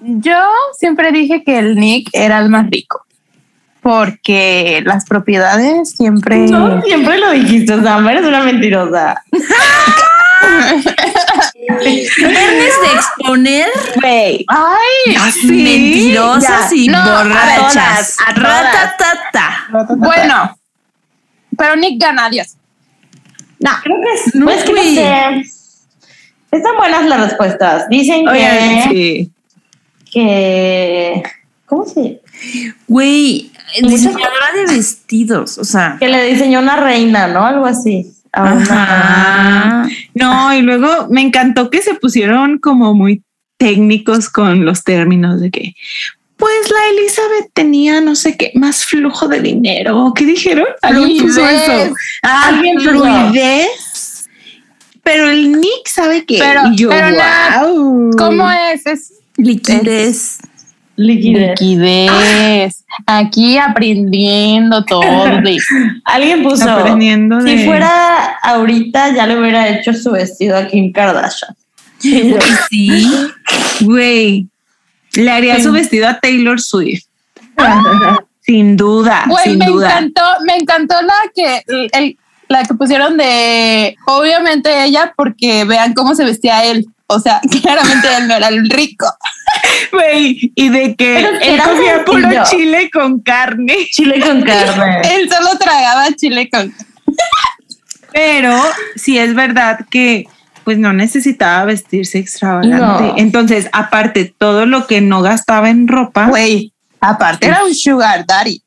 yo 0.00 0.38
siempre 0.78 1.12
dije 1.12 1.44
que 1.44 1.58
el 1.58 1.76
Nick 1.76 2.08
era 2.12 2.38
el 2.40 2.48
más 2.48 2.68
rico. 2.70 3.04
Porque 3.82 4.82
las 4.86 5.04
propiedades 5.04 5.90
siempre. 5.90 6.38
No, 6.46 6.80
siempre 6.80 7.18
lo 7.18 7.32
dijiste, 7.32 7.82
Sam, 7.82 8.08
eres 8.08 8.24
una 8.24 8.42
mentirosa. 8.42 9.22
Viernes 11.64 12.74
de 12.82 12.92
exponer 12.94 13.68
Ay, 14.48 15.16
mentirosas 15.44 16.70
ya. 16.70 16.76
y 16.76 16.88
No, 16.88 16.98
a 16.98 17.22
borrachas. 17.24 18.16
todas, 18.16 18.16
a 18.26 18.34
todas. 18.34 18.62
Ratatata. 18.62 19.96
bueno. 19.96 20.58
Pero 21.56 21.76
Nick 21.76 22.00
gana, 22.00 22.26
adiós. 22.26 22.56
No, 23.60 23.70
creo 23.82 23.96
que 24.02 24.12
es. 24.12 24.34
No, 24.34 24.46
pues 24.46 24.64
que 24.64 24.72
no 24.72 24.80
güey. 24.82 24.94
sé. 24.96 25.44
Están 26.50 26.76
buenas 26.76 27.04
las 27.06 27.20
respuestas. 27.20 27.88
Dicen 27.88 28.26
que, 28.26 28.82
sí. 28.90 29.30
que. 30.12 31.22
¿Cómo 31.66 31.86
se 31.86 32.20
Güey, 32.88 33.50
diseñadora 33.82 34.52
de 34.56 34.74
vestidos. 34.76 35.58
O 35.58 35.64
sea. 35.64 35.96
Que 35.98 36.08
le 36.08 36.24
diseñó 36.26 36.58
una 36.60 36.76
reina, 36.76 37.26
¿no? 37.28 37.44
Algo 37.46 37.66
así. 37.66 38.13
Ajá. 38.34 39.88
No, 40.14 40.54
y 40.54 40.62
luego 40.62 41.08
me 41.10 41.20
encantó 41.22 41.70
que 41.70 41.82
se 41.82 41.94
pusieron 41.94 42.58
como 42.58 42.94
muy 42.94 43.22
técnicos 43.56 44.28
con 44.28 44.64
los 44.64 44.82
términos 44.84 45.40
de 45.40 45.50
que, 45.50 45.74
pues 46.36 46.52
la 46.70 46.88
Elizabeth 46.90 47.50
tenía 47.54 48.00
no 48.00 48.14
sé 48.16 48.36
qué, 48.36 48.50
más 48.54 48.84
flujo 48.84 49.28
de 49.28 49.40
dinero. 49.40 50.12
¿Qué 50.14 50.24
dijeron? 50.26 50.66
Alguien 50.82 51.18
puso 51.26 51.34
Fluidez. 51.40 51.68
eso. 51.68 51.94
Ah, 52.22 52.48
Alguien 52.48 52.80
fluidez. 52.80 54.28
Pero 55.02 55.28
el 55.28 55.60
Nick 55.60 55.86
sabe 55.86 56.24
que 56.24 56.38
Pero- 56.38 56.62
yo, 56.74 56.88
pero. 56.88 58.10
¿Cómo 58.16 58.50
es? 58.50 58.86
Es 58.86 59.12
Liquidez. 59.36 60.38
Liquidez. 60.96 61.60
liquidez. 61.60 62.84
Aquí 63.06 63.58
aprendiendo 63.58 64.84
todo. 64.84 65.24
de- 65.42 65.58
Alguien 66.04 66.42
puso. 66.42 66.70
Aprendiendo 66.70 67.38
de- 67.38 67.58
Si 67.58 67.64
fuera 67.66 68.36
ahorita, 68.42 69.14
ya 69.14 69.26
le 69.26 69.38
hubiera 69.40 69.68
hecho 69.68 69.92
su 69.92 70.12
vestido 70.12 70.56
a 70.56 70.66
Kim 70.68 70.92
Kardashian. 70.92 71.54
Yo, 72.00 72.36
Sí. 72.70 73.10
Güey, 73.80 74.46
le 75.14 75.30
haría 75.30 75.60
su 75.62 75.72
vestido 75.72 76.08
a 76.08 76.20
Taylor 76.20 76.60
Swift. 76.60 77.04
Sin 78.42 78.76
duda, 78.76 79.24
Güey, 79.26 79.44
sin 79.44 79.58
me 79.58 79.66
duda. 79.66 79.88
encantó, 79.88 80.22
me 80.46 80.56
encantó 80.56 80.94
la 81.00 81.14
que 81.34 81.62
el, 81.92 82.18
la 82.48 82.62
que 82.64 82.74
pusieron 82.74 83.16
de 83.16 83.96
obviamente 84.06 84.84
ella, 84.84 85.14
porque 85.16 85.64
vean 85.64 85.94
cómo 85.94 86.14
se 86.14 86.24
vestía 86.26 86.62
él. 86.66 86.86
O 87.06 87.20
sea, 87.20 87.40
claramente 87.62 88.08
él 88.18 88.28
no 88.28 88.34
era 88.34 88.48
el 88.48 88.68
rico. 88.70 89.06
Güey, 89.92 90.52
y 90.54 90.68
de 90.68 90.94
que 90.94 91.14
Pero 91.14 91.28
él 91.28 91.42
era 91.42 91.64
comía 91.64 92.04
puro 92.04 92.44
chile 92.50 92.90
con 92.92 93.20
carne. 93.20 93.76
Chile 93.92 94.20
con 94.20 94.42
carne. 94.42 95.00
Él 95.14 95.30
solo 95.30 95.56
tragaba 95.58 96.10
chile 96.12 96.48
con. 96.50 96.74
Pero 98.12 98.56
sí 98.96 99.18
es 99.18 99.34
verdad 99.34 99.80
que 99.90 100.26
pues 100.64 100.78
no 100.78 100.92
necesitaba 100.92 101.66
vestirse 101.66 102.18
extravagante. 102.18 102.78
No. 102.78 103.14
Entonces, 103.18 103.68
aparte, 103.72 104.34
todo 104.36 104.66
lo 104.66 104.86
que 104.86 105.00
no 105.00 105.20
gastaba 105.20 105.68
en 105.68 105.88
ropa. 105.88 106.26
Güey, 106.28 106.72
aparte 107.00 107.46
era 107.46 107.64
un 107.64 107.74
sugar 107.74 108.24
daddy. 108.26 108.62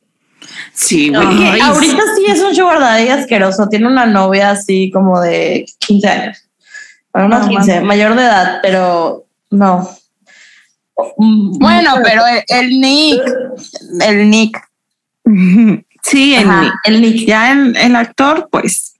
sí, 0.74 1.10
güey. 1.10 1.60
Ahorita 1.60 2.03
sí 2.15 2.25
es 2.27 2.39
un 2.41 2.56
sugar 2.56 2.79
daddy 2.79 3.10
asqueroso. 3.10 3.67
Tiene 3.67 3.88
una 3.88 4.06
novia 4.06 4.51
así 4.51 4.91
como 4.91 5.20
de 5.20 5.65
15 5.79 6.08
años. 6.08 6.47
Bueno, 7.19 7.36
unos 7.38 7.41
No, 7.47 7.50
15, 7.50 7.71
mames. 7.74 7.88
mayor 7.88 8.15
de 8.15 8.24
edad, 8.24 8.59
pero 8.62 9.25
no. 9.51 9.89
Mm, 11.17 11.57
Bueno, 11.59 11.95
pero 12.03 12.21
el, 12.27 12.43
el 12.47 12.79
Nick, 12.79 13.21
el 14.01 14.29
Nick. 14.29 14.57
Sí, 16.03 16.36
el 16.36 16.47
Ajá, 16.50 16.62
Nick. 16.62 16.74
el 16.86 17.01
Nick. 17.01 17.27
Ya 17.27 17.51
el, 17.51 17.75
el 17.75 17.95
actor, 17.97 18.47
pues. 18.50 18.93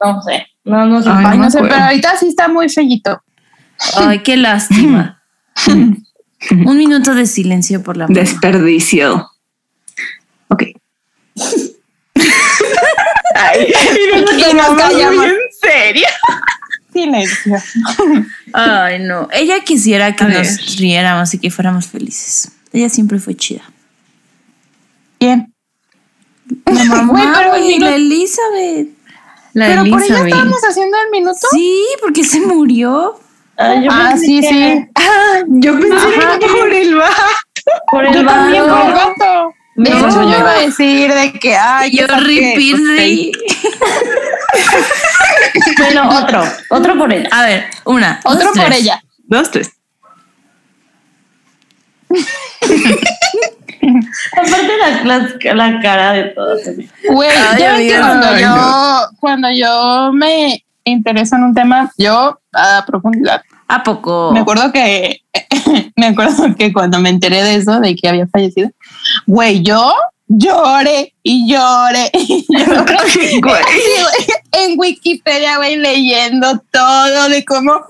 No 0.00 0.20
sé. 0.22 0.46
No, 0.64 0.86
no 0.86 1.00
sé. 1.00 1.08
Ay, 1.08 1.24
Ay, 1.28 1.38
no 1.38 1.48
sé, 1.50 1.60
pero 1.60 1.76
ahorita 1.76 2.16
sí 2.16 2.26
está 2.28 2.48
muy 2.48 2.68
fellito. 2.68 3.22
Ay, 3.96 4.20
qué 4.24 4.36
lástima. 4.36 5.22
Un 5.66 6.76
minuto 6.78 7.14
de 7.14 7.26
silencio 7.26 7.82
por 7.82 7.96
la. 7.96 8.06
Desperdicio. 8.08 9.30
Ok. 10.48 10.64
Ay, 13.36 13.66
y 13.68 14.20
nos 14.20 14.32
Y 14.32 14.36
nos 14.36 14.66
tomamos 14.66 14.82
callamos. 14.82 15.16
muy 15.16 15.26
en 15.26 15.36
serio. 15.60 16.06
Silencio. 16.94 17.56
Ay, 18.54 19.00
no. 19.00 19.28
Ella 19.32 19.60
quisiera 19.64 20.14
que 20.16 20.24
A 20.24 20.28
ver. 20.28 20.38
nos 20.38 20.76
riéramos 20.78 21.34
y 21.34 21.38
que 21.38 21.50
fuéramos 21.50 21.86
felices. 21.88 22.52
Ella 22.72 22.88
siempre 22.88 23.18
fue 23.18 23.34
chida. 23.34 23.62
¿Quién? 25.18 25.52
La 26.66 26.84
mamá, 26.84 27.12
Güey, 27.12 27.26
pero 27.34 27.56
y 27.68 27.78
la 27.78 27.94
Elizabeth. 27.96 28.88
La 29.54 29.66
Pero 29.66 29.84
por 29.90 30.02
ella 30.02 30.24
estábamos 30.24 30.60
haciendo 30.68 30.96
el 31.04 31.10
minuto. 31.10 31.38
Sí, 31.52 31.84
porque 32.00 32.24
se 32.24 32.40
murió. 32.40 33.18
Yo 33.56 33.90
Ah, 33.90 34.08
pensé 34.10 34.26
sí, 34.26 34.40
que 34.40 34.48
sí. 34.48 34.88
Ah, 34.96 35.42
yo 35.48 35.78
pensé 35.78 35.94
Ajá. 35.96 36.38
que 36.40 36.46
por 36.48 36.72
el 36.72 36.94
vato. 36.96 37.14
Por 37.90 38.04
el 38.06 38.14
Yo 38.14 38.24
también 38.26 38.66
vato. 38.66 38.76
por 38.76 38.86
el 38.88 38.94
gato. 38.94 39.54
De 39.76 39.90
No. 39.90 39.98
hecho, 40.08 40.22
yo 40.22 40.28
iba 40.38 40.50
a 40.50 40.58
decir 40.60 41.12
de 41.12 41.32
que, 41.38 41.56
ay, 41.56 41.96
Yo 41.96 42.06
repeat 42.06 43.34
Bueno, 45.78 46.08
otro. 46.08 46.42
Otro 46.70 46.98
por 46.98 47.12
él. 47.12 47.28
A 47.30 47.42
ver, 47.42 47.66
una. 47.84 48.20
Otro 48.24 48.46
dos, 48.46 48.56
por 48.56 48.66
tres. 48.66 48.80
ella. 48.80 49.02
Dos, 49.24 49.50
tres. 49.50 49.72
Aparte 54.32 54.72
la, 54.78 55.04
la, 55.04 55.54
la 55.54 55.80
cara 55.80 56.12
de 56.12 56.24
todos. 56.24 56.60
Güey, 57.08 57.30
ya 57.58 57.76
ven 57.76 57.88
que 57.88 57.98
cuando 57.98 58.26
Ay, 58.28 58.42
yo, 58.42 59.08
cuando 59.20 59.48
yo 59.52 60.12
me 60.12 60.64
intereso 60.84 61.36
en 61.36 61.44
un 61.44 61.54
tema, 61.54 61.90
yo 61.98 62.38
a 62.52 62.84
profundidad. 62.86 63.42
¿A 63.68 63.82
poco? 63.82 64.30
Me 64.32 64.40
acuerdo 64.40 64.72
que, 64.72 65.22
me 65.96 66.06
acuerdo 66.06 66.54
que 66.56 66.72
cuando 66.72 66.98
me 67.00 67.10
enteré 67.10 67.42
de 67.42 67.56
eso, 67.56 67.80
de 67.80 67.94
que 67.94 68.08
había 68.08 68.26
fallecido, 68.26 68.70
güey, 69.26 69.62
yo 69.62 69.92
lloré 70.28 71.14
y 71.22 71.50
lloré 71.50 72.10
y 72.12 72.46
lloré. 72.48 73.40
Güey. 73.40 73.62
En 74.56 74.78
Wikipedia, 74.78 75.56
güey, 75.56 75.76
leyendo 75.76 76.62
todo 76.70 77.28
de 77.28 77.44
cómo 77.44 77.80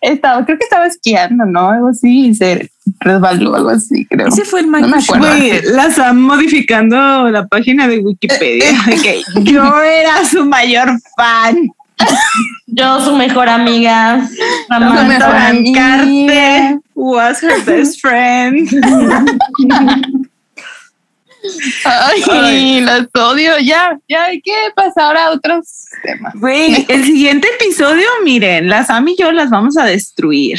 estaba, 0.00 0.44
creo 0.44 0.58
que 0.58 0.64
estaba 0.64 0.86
esquiando, 0.86 1.44
¿no? 1.44 1.70
Algo 1.70 1.88
así, 1.88 2.28
y 2.28 2.34
se 2.34 2.70
resbaló, 3.00 3.54
algo 3.54 3.70
así, 3.70 4.06
creo. 4.06 4.28
Ese 4.28 4.44
fue 4.44 4.60
el 4.60 4.70
No 4.70 4.88
me 4.88 4.98
acuerdo. 4.98 5.26
La 5.74 5.86
están 5.86 6.20
modificando 6.20 7.28
la 7.30 7.46
página 7.46 7.88
de 7.88 7.98
Wikipedia. 7.98 8.72
de 8.86 8.96
que 8.96 9.22
yo 9.42 9.82
era 9.82 10.24
su 10.24 10.44
mayor 10.44 10.90
fan. 11.16 11.70
Yo, 12.66 13.00
su 13.04 13.14
mejor 13.16 13.48
amiga. 13.48 14.26
Su 14.26 14.80
mejor 14.80 14.96
Samantha 14.96 15.48
amiga. 15.48 15.98
Carter 15.98 16.80
was 16.94 17.42
her 17.42 17.64
best 17.64 18.00
friend. 18.00 18.68
Ay, 21.84 22.22
Ay. 22.30 22.80
los 22.80 23.06
odio. 23.14 23.58
Ya, 23.58 23.98
ya 24.08 24.24
hay 24.24 24.40
que 24.40 24.52
pasar 24.74 25.16
a 25.16 25.30
otros 25.30 25.66
temas. 26.02 26.32
Güey, 26.34 26.86
el 26.88 27.04
siguiente 27.04 27.48
episodio, 27.60 28.06
miren, 28.24 28.68
las 28.68 28.86
Sam 28.88 29.08
y 29.08 29.16
yo 29.16 29.30
las 29.32 29.50
vamos 29.50 29.76
a 29.76 29.84
destruir. 29.84 30.58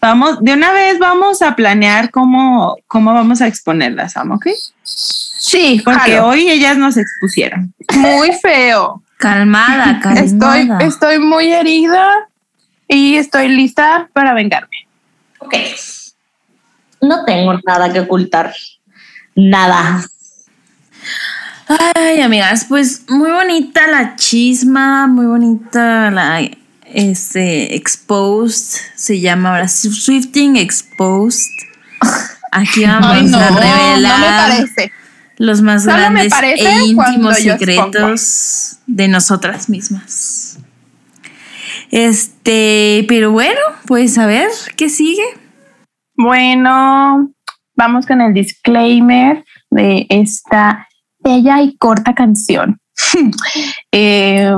Vamos, 0.00 0.42
de 0.42 0.52
una 0.52 0.72
vez 0.72 0.98
vamos 0.98 1.42
a 1.42 1.56
planear 1.56 2.10
cómo, 2.10 2.76
cómo 2.86 3.12
vamos 3.12 3.40
a 3.40 3.48
exponerlas, 3.48 4.12
Sam, 4.12 4.30
¿ok? 4.30 4.46
Sí, 4.84 5.82
Porque 5.84 6.12
jalo. 6.12 6.28
hoy 6.28 6.48
ellas 6.48 6.76
nos 6.76 6.96
expusieron. 6.96 7.74
muy 7.96 8.32
feo. 8.40 9.02
Calmada, 9.16 9.98
calmada. 10.02 10.20
Estoy, 10.78 10.86
estoy 10.86 11.18
muy 11.18 11.52
herida 11.52 12.28
y 12.86 13.16
estoy 13.16 13.48
lista 13.48 14.08
para 14.12 14.34
vengarme. 14.34 14.86
Ok. 15.40 15.54
No 17.00 17.24
tengo 17.24 17.54
nada 17.66 17.92
que 17.92 18.00
ocultar. 18.00 18.54
Nada. 19.34 20.04
Ay, 21.68 22.20
amigas, 22.20 22.66
pues 22.68 23.02
muy 23.08 23.30
bonita 23.30 23.86
la 23.88 24.16
chisma, 24.16 25.06
muy 25.06 25.26
bonita 25.26 26.10
la 26.10 26.40
este 26.86 27.76
exposed, 27.76 28.80
se 28.94 29.20
llama 29.20 29.50
ahora 29.50 29.68
Swifting 29.68 30.56
Exposed. 30.56 31.50
Aquí 32.52 32.84
vamos 32.86 33.10
Ay, 33.10 33.24
no, 33.24 33.38
a 33.38 33.50
no 33.50 33.54
me 33.56 33.60
revelar 33.60 34.48
parece. 34.48 34.92
los 35.36 35.60
más 35.60 35.84
Solo 35.84 35.96
grandes 35.96 36.32
e 36.42 36.86
íntimos 36.86 37.36
secretos 37.36 38.78
de 38.86 39.08
nosotras 39.08 39.68
mismas. 39.68 40.58
Este, 41.90 43.04
pero 43.08 43.30
bueno, 43.30 43.60
pues 43.86 44.18
a 44.18 44.26
ver 44.26 44.48
qué 44.76 44.88
sigue. 44.88 45.24
Bueno, 46.16 47.30
vamos 47.78 48.06
con 48.06 48.20
el 48.20 48.34
disclaimer 48.34 49.44
de 49.70 50.06
esta 50.10 50.88
bella 51.20 51.62
y 51.62 51.76
corta 51.78 52.14
canción. 52.14 52.78
Eh, 53.90 54.52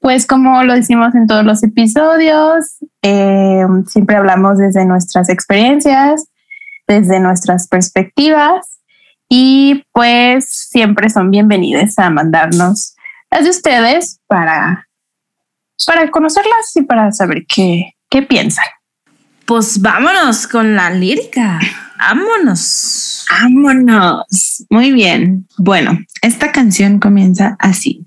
pues 0.00 0.26
como 0.26 0.62
lo 0.64 0.74
decimos 0.74 1.14
en 1.14 1.26
todos 1.26 1.44
los 1.44 1.62
episodios, 1.62 2.78
eh, 3.02 3.64
siempre 3.86 4.16
hablamos 4.16 4.58
desde 4.58 4.84
nuestras 4.84 5.28
experiencias, 5.30 6.26
desde 6.86 7.20
nuestras 7.20 7.68
perspectivas 7.68 8.80
y 9.28 9.84
pues 9.92 10.46
siempre 10.50 11.08
son 11.08 11.30
bienvenidas 11.30 11.98
a 11.98 12.10
mandarnos 12.10 12.96
las 13.30 13.44
de 13.44 13.50
ustedes 13.50 14.20
para, 14.26 14.88
para 15.86 16.10
conocerlas 16.10 16.76
y 16.76 16.82
para 16.82 17.12
saber 17.12 17.44
qué, 17.46 17.94
qué 18.10 18.22
piensan. 18.22 18.66
Pues 19.46 19.80
vámonos 19.80 20.46
con 20.46 20.76
la 20.76 20.90
lírica. 20.90 21.58
Vámonos. 22.00 23.26
Vámonos. 23.28 24.64
Muy 24.70 24.90
bien. 24.92 25.46
Bueno, 25.58 25.98
esta 26.22 26.50
canción 26.50 26.98
comienza 26.98 27.56
así. 27.58 28.06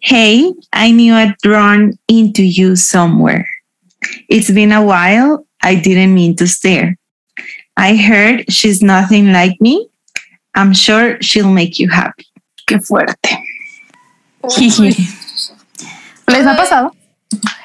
Hey, 0.00 0.52
I 0.74 0.92
knew 0.92 1.14
I'd 1.14 1.36
run 1.42 1.98
into 2.06 2.42
you 2.42 2.76
somewhere. 2.76 3.48
It's 4.28 4.50
been 4.50 4.72
a 4.72 4.82
while. 4.82 5.46
I 5.62 5.76
didn't 5.76 6.12
mean 6.12 6.36
to 6.36 6.46
stare. 6.46 6.98
I 7.78 7.96
heard 7.96 8.44
she's 8.50 8.82
nothing 8.82 9.32
like 9.32 9.56
me. 9.60 9.88
I'm 10.54 10.74
sure 10.74 11.16
she'll 11.22 11.50
make 11.50 11.78
you 11.78 11.88
happy. 11.88 12.26
Qué 12.66 12.78
fuerte. 12.78 13.38
Jiji. 14.50 14.90
¿Les 16.28 16.46
ha 16.46 16.56
pasado 16.56 16.94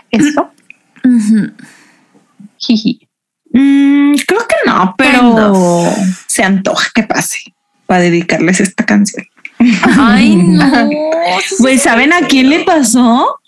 esto? 0.09 0.51
Ujú. 1.03 1.51
Jiji. 2.59 3.06
Mm, 3.59 4.13
creo 4.27 4.41
que 4.47 4.55
no, 4.67 4.93
pero 4.95 5.91
se 6.27 6.43
antoja 6.43 6.89
que 6.93 7.01
pase 7.01 7.55
para 7.87 8.01
dedicarles 8.01 8.59
esta 8.59 8.85
canción. 8.85 9.25
Ay, 9.97 10.35
no. 10.35 10.89
Pues, 11.57 11.81
¿saben 11.81 12.13
a 12.13 12.27
quién 12.27 12.51
le 12.51 12.63
pasó? 12.65 13.39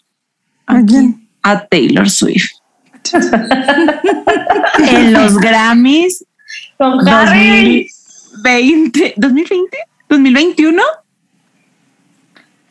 ¿A 0.66 0.82
quién? 0.82 1.28
A 1.44 1.64
Taylor 1.68 2.10
Swift. 2.10 2.50
en 4.80 5.14
los 5.14 5.38
Grammys 5.38 6.26
Con 6.78 7.08
Harry. 7.08 7.88
2020, 8.44 9.14
2020, 9.16 9.78
2021. 10.10 10.82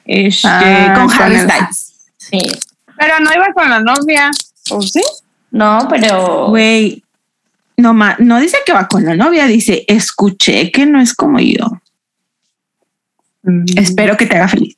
Este, 0.05 0.49
Ah, 0.49 0.93
con 0.97 1.07
con 1.09 1.21
Harry 1.23 1.39
Styles. 1.39 1.95
Sí. 2.17 2.41
Pero 2.99 3.21
no 3.21 3.33
iba 3.33 3.53
con 3.55 3.71
la 3.71 3.79
novia. 3.81 4.31
¿O 4.71 4.83
sí? 4.83 5.03
No, 5.53 5.87
pero. 5.89 6.49
Güey, 6.49 7.03
no, 7.79 7.95
no 8.19 8.41
dice 8.41 8.59
que 8.67 8.73
va 8.75 8.87
con 8.89 9.05
la 9.05 9.17
novia, 9.17 9.47
dice, 9.47 9.85
escuché 9.89 10.71
que 10.71 10.85
no 10.85 11.01
es 11.01 11.15
como 11.15 11.39
yo. 11.41 11.81
Espero 13.77 14.17
que 14.17 14.27
te 14.27 14.37
haga 14.37 14.49
feliz. 14.49 14.77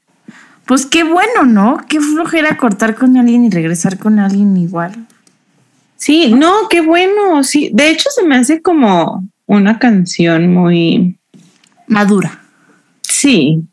Pues 0.67 0.87
qué 0.87 1.03
bueno, 1.03 1.45
¿no? 1.47 1.81
Qué 1.89 2.01
flojera 2.01 2.57
cortar 2.57 2.95
con 2.95 3.17
alguien 3.17 3.45
y 3.45 3.51
regresar 3.51 3.99
con 3.99 4.21
alguien 4.21 4.57
igual. 4.57 5.07
Sí, 5.97 6.33
no, 6.33 6.69
qué 6.69 6.81
bueno. 6.81 7.43
Sí, 7.43 7.71
de 7.73 7.91
hecho 7.91 8.09
se 8.15 8.23
me 8.25 8.37
hace 8.37 8.63
como 8.63 9.27
una 9.47 9.79
canción 9.81 10.53
muy, 10.55 11.19
Madura. 11.89 12.41
sí, 13.03 13.65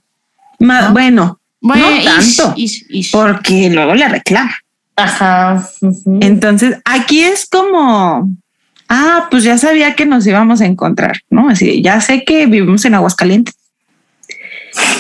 ma- 0.60 0.88
¿No? 0.88 0.94
bueno, 0.94 1.40
Bueno, 1.62 1.86
no 1.92 1.96
ish, 1.98 2.04
tanto, 2.38 2.54
ish, 2.58 2.86
ish. 2.90 3.12
porque 3.12 3.70
luego 3.70 3.94
le 3.94 4.08
reclama. 4.08 4.56
Ajá. 4.96 5.70
ujú. 5.82 6.18
Entonces, 6.22 6.80
aquí 6.84 7.22
es 7.24 7.46
como, 7.48 8.28
ah, 8.89 9.28
pues 9.30 9.43
ya 9.43 9.58
sabía 9.58 9.95
que 9.95 10.06
nos 10.06 10.26
íbamos 10.26 10.62
a 10.62 10.65
encontrar, 10.65 11.21
¿no? 11.30 11.50
Así, 11.50 11.82
ya 11.82 12.02
sé 12.02 12.23
que 12.23 12.45
vivimos 12.45 12.86
en 12.86 12.95
Aguascalientes. 12.95 13.56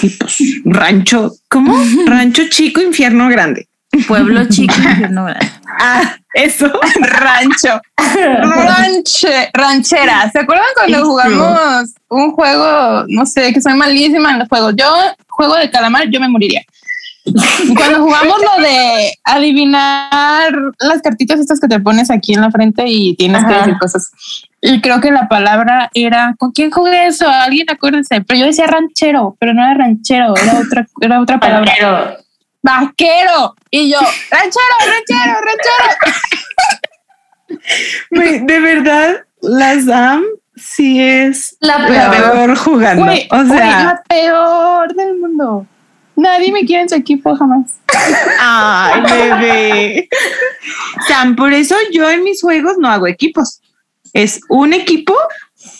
Y 0.01 0.09
pues, 0.09 0.37
rancho, 0.65 1.33
¿cómo? 1.49 1.77
rancho 2.05 2.43
chico, 2.49 2.81
infierno 2.81 3.29
grande. 3.29 3.67
Pueblo 4.07 4.45
chico, 4.49 4.73
infierno 4.77 5.25
grande. 5.25 5.51
Ah, 5.79 6.17
eso. 6.33 6.71
Rancho. 6.99 7.81
Ranche, 7.95 9.49
ranchera. 9.53 10.29
¿Se 10.31 10.39
acuerdan 10.39 10.65
cuando 10.75 11.05
jugamos 11.05 11.93
un 12.09 12.31
juego? 12.31 13.05
No 13.07 13.25
sé, 13.25 13.53
que 13.53 13.61
soy 13.61 13.73
malísima 13.73 14.31
en 14.31 14.39
los 14.39 14.47
juegos. 14.47 14.73
Yo, 14.75 14.87
juego 15.29 15.55
de 15.55 15.69
calamar, 15.69 16.09
yo 16.09 16.19
me 16.19 16.29
moriría. 16.29 16.61
Cuando 17.75 17.99
jugamos 18.03 18.37
lo 18.41 18.61
de 18.63 19.13
adivinar 19.23 20.53
las 20.79 21.01
cartitas 21.01 21.39
estas 21.39 21.59
que 21.59 21.67
te 21.67 21.79
pones 21.79 22.09
aquí 22.11 22.33
en 22.33 22.41
la 22.41 22.51
frente 22.51 22.83
y 22.87 23.15
tienes 23.15 23.43
que 23.45 23.51
Ajá. 23.53 23.59
decir 23.59 23.77
cosas. 23.79 24.11
Y 24.61 24.81
creo 24.81 24.99
que 25.01 25.11
la 25.11 25.27
palabra 25.27 25.89
era, 25.93 26.33
¿con 26.37 26.51
quién 26.51 26.71
jugué 26.71 27.07
eso? 27.07 27.27
Alguien 27.29 27.67
acuérdense. 27.69 28.21
Pero 28.21 28.39
yo 28.39 28.45
decía 28.47 28.65
ranchero, 28.67 29.35
pero 29.39 29.53
no 29.53 29.63
era 29.63 29.73
ranchero, 29.75 30.33
era 30.35 30.59
otra, 30.59 30.87
era 31.01 31.21
otra 31.21 31.39
palabra. 31.39 31.71
Pero. 31.77 32.17
Vaquero. 32.63 33.55
Y 33.71 33.91
yo, 33.91 33.99
ranchero, 34.31 34.65
ranchero, 34.85 35.39
ranchero. 35.41 35.87
De 38.45 38.59
verdad, 38.59 39.15
la 39.41 39.79
Sam 39.81 40.23
sí 40.55 41.01
es 41.01 41.55
La 41.59 41.79
la 41.79 41.87
peor. 41.87 42.11
peor 42.33 42.55
jugando. 42.57 43.05
Güey, 43.05 43.27
o 43.31 43.45
sea, 43.45 43.83
la 43.83 44.03
peor 44.07 44.93
del 44.95 45.15
mundo. 45.17 45.65
Nadie 46.17 46.51
me 46.51 46.65
quiere 46.65 46.81
en 46.83 46.89
su 46.89 46.95
equipo 46.95 47.35
jamás. 47.35 47.79
ay, 48.39 49.01
bebé. 49.01 50.09
Sam, 51.07 51.35
por 51.35 51.53
eso 51.53 51.75
yo 51.93 52.09
en 52.09 52.23
mis 52.23 52.41
juegos 52.41 52.73
no 52.79 52.89
hago 52.89 53.07
equipos. 53.07 53.61
Es 54.13 54.41
un 54.49 54.73
equipo, 54.73 55.13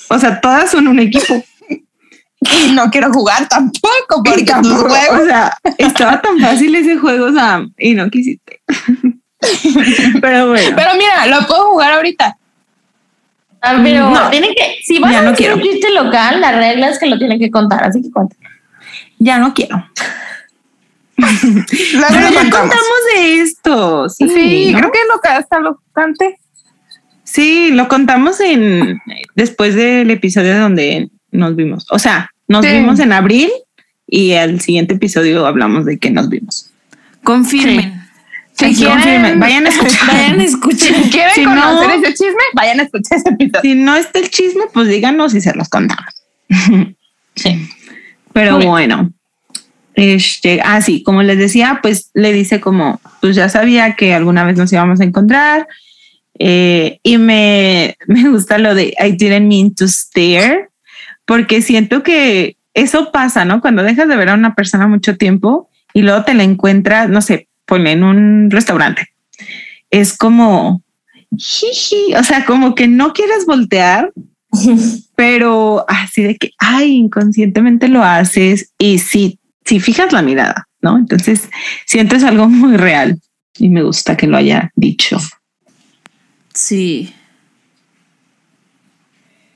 o 0.10 0.20
sea, 0.20 0.40
todas 0.40 0.70
son 0.72 0.88
un 0.88 1.00
equipo. 1.00 1.44
Y 1.60 2.72
no 2.74 2.90
quiero 2.92 3.12
jugar 3.12 3.48
tampoco 3.50 4.22
porque 4.24 4.42
Y 4.42 4.46
tus 4.46 4.54
tampoco, 4.54 4.90
juegos. 4.90 5.22
o 5.22 5.26
sea, 5.26 5.58
estaba 5.80 6.22
tan 6.22 6.40
fácil 6.40 6.76
ese 6.76 6.98
juego, 6.98 7.34
Sam, 7.34 7.74
y 7.80 7.96
no 7.96 8.10
quisiste. 8.12 8.62
Pero 10.22 10.50
bueno, 10.50 10.76
Pero 10.76 10.90
mira, 10.98 11.26
lo 11.28 11.48
puedo 11.48 11.72
jugar 11.72 11.94
ahorita. 11.94 12.38
Ah, 13.62 13.80
pero 13.84 14.10
No. 14.12 14.30
tienen 14.30 14.54
que. 14.54 14.78
Si 14.84 15.00
van 15.00 15.12
Ya 15.12 15.20
a 15.20 15.22
no 15.24 15.30
hacer 15.32 15.54
un 15.54 15.62
chiste 15.62 15.90
local, 15.92 16.40
la 16.42 16.52
regla 16.52 16.90
es 16.90 17.00
que 17.00 17.08
lo 17.08 17.18
tienen 17.18 17.40
que 17.40 17.50
contar. 17.50 17.84
Así 17.84 18.02
que 18.04 18.12
cuenta. 18.12 18.36
ya 19.18 19.40
no 19.40 19.54
quiero. 19.54 19.84
Pero 21.18 22.08
ya 22.10 22.22
contamos. 22.22 22.50
contamos 22.52 23.00
de 23.16 23.42
esto. 23.42 24.10
Sí, 24.10 24.30
Sí, 24.30 24.72
¿no? 24.72 24.80
creo 24.80 24.92
que 24.92 25.00
lo 25.10 25.32
hasta 25.32 25.60
lo 25.60 25.82
cante. 25.94 26.38
Sí, 27.24 27.72
lo 27.72 27.88
contamos 27.88 28.40
en 28.40 29.02
después 29.36 29.76
del 29.76 30.10
episodio 30.12 30.60
donde 30.60 31.10
nos 31.32 31.56
vimos. 31.56 31.86
O 31.92 32.00
sea, 32.00 32.32
nos 32.48 32.66
Sí. 32.66 32.72
vimos 32.72 33.00
en 33.00 33.12
abril 33.14 33.50
y 34.08 34.34
al 34.34 34.62
siguiente 34.62 34.94
episodio 34.94 35.46
hablamos 35.46 35.86
de 35.86 35.98
que 35.98 36.10
nos 36.12 36.30
vimos. 36.30 36.70
Confirmen. 37.24 38.02
Si 38.54 38.74
Sí, 38.74 38.76
quieren- 38.76 38.94
confirmen, 38.96 39.40
vayan 39.40 39.66
a 39.66 39.70
escuchar. 39.70 40.08
Vayan 40.08 40.40
a 40.40 40.44
escuchar. 40.44 40.96
Si 41.04 41.10
quieren 41.12 41.34
Si 41.36 41.44
conocer 41.44 41.88
no- 41.90 41.94
ese 41.96 42.14
chisme, 42.14 42.44
vayan 42.56 42.80
a 42.80 42.84
escuchar 42.84 43.18
ese 43.20 43.30
episodio. 43.30 43.62
Si 43.62 43.76
no 43.76 43.96
está 43.96 44.18
el 44.20 44.30
chisme, 44.32 44.64
pues 44.74 44.88
díganos 44.88 45.36
y 45.36 45.42
se 45.42 45.54
los 45.54 45.70
contamos. 45.70 46.06
Sí. 47.36 47.70
Pero 48.34 48.54
Muy 48.54 48.62
bien. 48.62 48.72
bueno, 48.72 49.12
este, 49.98 50.62
ah, 50.64 50.80
sí, 50.82 51.02
como 51.02 51.24
les 51.24 51.40
decía, 51.40 51.80
pues 51.82 52.12
le 52.14 52.32
dice 52.32 52.62
como, 52.62 53.02
pues 53.20 53.36
ya 53.36 53.50
sabía 53.50 53.96
que 53.96 54.14
alguna 54.14 54.46
vez 54.46 54.56
nos 54.56 54.72
íbamos 54.72 55.02
a 55.02 55.04
encontrar. 55.04 55.68
eh, 56.40 57.00
y 57.02 57.18
me, 57.18 57.98
me 58.08 58.30
gusta 58.30 58.60
lo 58.60 58.76
de 58.76 58.94
I 59.04 59.12
didn't 59.14 59.48
mean 59.48 59.74
to 59.74 59.88
stare, 59.88 60.70
porque 61.26 61.64
siento 61.64 62.04
que 62.04 62.58
eso 62.76 63.12
pasa, 63.12 63.44
¿no? 63.44 63.60
Cuando 63.60 63.82
dejas 63.82 64.08
de 64.08 64.16
ver 64.16 64.30
a 64.30 64.36
una 64.36 64.54
persona 64.54 64.88
mucho 64.88 65.18
tiempo 65.18 65.68
y 65.96 66.04
luego 66.04 66.24
te 66.24 66.36
la 66.36 66.44
encuentras, 66.44 67.10
no 67.10 67.22
sé, 67.22 67.48
ponle 67.66 67.94
en 67.94 68.04
un 68.04 68.52
restaurante. 68.52 69.10
Es 69.90 70.16
como, 70.16 70.84
jiji, 71.36 72.14
o 72.16 72.24
sea, 72.24 72.46
como 72.46 72.76
que 72.76 72.88
no 72.88 73.14
quieres 73.14 73.48
voltear, 73.48 74.14
pero 75.16 75.86
así 75.88 76.22
de 76.22 76.38
que, 76.38 76.52
ay, 76.60 76.94
inconscientemente 76.98 77.88
lo 77.88 78.04
haces 78.04 78.74
y 78.78 79.00
sí, 79.00 79.40
si 79.68 79.82
fijas 79.82 80.14
la 80.14 80.22
mirada, 80.22 80.68
¿no? 80.82 80.98
Entonces 80.98 81.50
sientes 81.86 82.24
algo 82.24 82.48
muy 82.48 82.78
real 82.78 83.20
y 83.60 83.70
me 83.70 83.84
gusta 83.84 84.16
que 84.16 84.26
lo 84.26 84.38
haya 84.38 84.72
dicho. 84.76 85.18
Sí. 86.54 87.14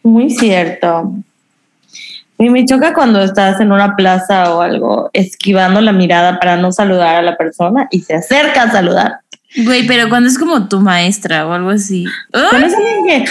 Muy 0.04 0.30
cierto. 0.30 1.14
Y 2.38 2.50
me 2.50 2.66
choca 2.66 2.94
cuando 2.94 3.22
estás 3.22 3.62
en 3.62 3.72
una 3.72 3.96
plaza 3.96 4.54
o 4.54 4.62
algo, 4.62 5.10
esquivando 5.14 5.80
la 5.80 5.94
mirada 5.94 6.40
para 6.40 6.58
no 6.58 6.74
saludar 6.74 7.16
a 7.16 7.22
la 7.22 7.38
persona 7.38 7.88
y 7.90 8.02
se 8.02 8.16
acerca 8.16 8.64
a 8.64 8.72
saludar. 8.72 9.20
Güey, 9.58 9.86
pero 9.86 10.08
cuando 10.08 10.30
es 10.30 10.38
como 10.40 10.68
tu 10.70 10.80
maestra 10.80 11.46
o 11.46 11.52
algo 11.52 11.72
así. 11.72 12.06
Pero 12.32 12.66
es 12.66 12.74
alguien 12.74 13.06
que, 13.06 13.26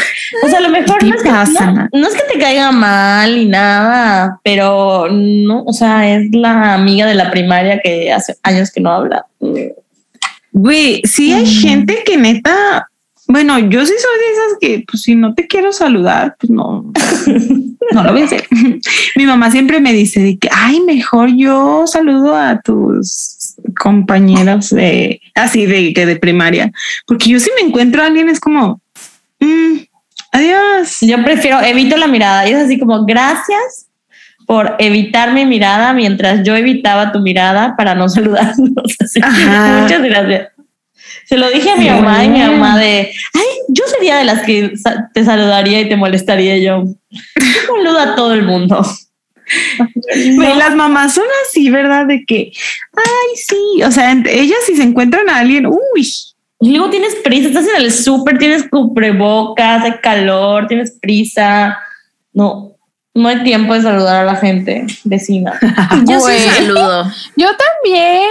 o 0.44 0.48
sea, 0.48 0.58
a 0.58 0.62
lo 0.62 0.68
mejor 0.68 1.02
no 1.02 1.14
es, 1.14 1.22
que, 1.22 1.28
pasa? 1.30 1.72
no- 1.72 1.88
no 1.92 2.08
es 2.08 2.14
que 2.14 2.32
te 2.34 2.38
caiga 2.38 2.70
mal 2.72 3.34
ni 3.36 3.46
nada, 3.46 4.38
pero 4.44 5.08
no, 5.10 5.62
o 5.64 5.72
sea, 5.72 6.14
es 6.16 6.28
la 6.32 6.74
amiga 6.74 7.06
de 7.06 7.14
la 7.14 7.30
primaria 7.30 7.80
que 7.82 8.12
hace 8.12 8.36
años 8.42 8.70
que 8.70 8.80
no 8.80 8.90
habla. 8.92 9.24
Güey, 10.52 11.00
sí 11.04 11.32
hay 11.32 11.46
gente 11.46 12.02
que 12.04 12.16
neta, 12.16 12.86
bueno, 13.28 13.58
yo 13.58 13.86
sí 13.86 13.92
soy 13.96 14.18
de 14.18 14.32
esas 14.32 14.58
que, 14.60 14.84
pues 14.90 15.02
si 15.04 15.14
no 15.14 15.32
te 15.34 15.46
quiero 15.46 15.72
saludar, 15.72 16.36
pues 16.38 16.50
no, 16.50 16.92
no 17.92 18.02
lo 18.04 18.12
voy 18.12 18.22
a 18.22 18.24
hacer. 18.24 18.46
Mi 19.16 19.24
mamá 19.26 19.50
siempre 19.50 19.80
me 19.80 19.92
dice 19.92 20.20
de 20.20 20.38
que, 20.38 20.48
ay, 20.52 20.80
mejor 20.80 21.30
yo 21.36 21.84
saludo 21.86 22.36
a 22.36 22.60
tus 22.60 23.36
compañeros 23.78 24.70
de, 24.70 25.20
así 25.34 25.66
de 25.66 25.92
que 25.92 26.06
de 26.06 26.16
primaria, 26.16 26.72
porque 27.06 27.30
yo 27.30 27.40
si 27.40 27.50
me 27.60 27.68
encuentro 27.68 28.02
a 28.02 28.06
alguien 28.06 28.28
es 28.28 28.40
como, 28.40 28.80
"Mm, 29.40 29.78
adiós. 30.32 30.98
Yo 31.00 31.22
prefiero, 31.24 31.60
evito 31.60 31.96
la 31.96 32.06
mirada 32.06 32.48
y 32.48 32.52
es 32.52 32.58
así 32.58 32.78
como, 32.78 33.04
gracias 33.04 33.86
por 34.46 34.74
evitar 34.78 35.32
mi 35.32 35.46
mirada 35.46 35.92
mientras 35.92 36.42
yo 36.44 36.56
evitaba 36.56 37.12
tu 37.12 37.20
mirada 37.20 37.76
para 37.76 37.94
no 37.94 38.08
saludarnos. 38.08 38.96
Así. 39.00 39.20
Muchas 39.20 40.02
gracias. 40.02 40.48
Se 41.26 41.36
lo 41.36 41.48
dije 41.50 41.70
a 41.70 41.76
mi 41.76 41.88
mamá 41.88 42.24
y 42.24 42.28
mi 42.28 42.40
mamá 42.40 42.78
de, 42.78 43.12
ay, 43.34 43.46
yo 43.68 43.84
sería 43.86 44.16
de 44.16 44.24
las 44.24 44.42
que 44.42 44.72
te 45.14 45.24
saludaría 45.24 45.80
y 45.80 45.88
te 45.88 45.96
molestaría 45.96 46.56
Y 46.56 46.64
yo. 46.64 46.84
Yo 47.10 47.74
saludo 47.76 48.00
a 48.00 48.16
todo 48.16 48.34
el 48.34 48.42
mundo. 48.42 48.84
Las 50.56 50.74
mamás 50.74 51.14
son 51.14 51.24
así, 51.46 51.70
¿verdad? 51.70 52.06
De 52.06 52.24
que, 52.24 52.52
ay, 52.96 53.36
sí, 53.36 53.82
o 53.84 53.90
sea, 53.90 54.12
ellas 54.12 54.58
si 54.66 54.76
se 54.76 54.82
encuentran 54.82 55.28
a 55.28 55.38
alguien, 55.38 55.66
uy, 55.66 56.08
Y 56.60 56.70
luego 56.72 56.90
tienes 56.90 57.14
prisa, 57.16 57.48
estás 57.48 57.66
en 57.68 57.76
el 57.82 57.92
súper, 57.92 58.38
tienes 58.38 58.64
cubrebocas, 58.68 59.82
hay 59.84 59.94
calor, 60.02 60.66
tienes 60.66 60.92
prisa. 61.00 61.78
No, 62.32 62.72
no 63.14 63.28
hay 63.28 63.42
tiempo 63.42 63.74
de 63.74 63.82
saludar 63.82 64.22
a 64.22 64.24
la 64.32 64.36
gente 64.36 64.86
vecina. 65.04 65.58
Yo 66.06 66.18
sí 66.20 66.24
Güey. 66.24 66.40
saludo. 66.40 67.10
Yo 67.36 67.48
también. 67.56 68.28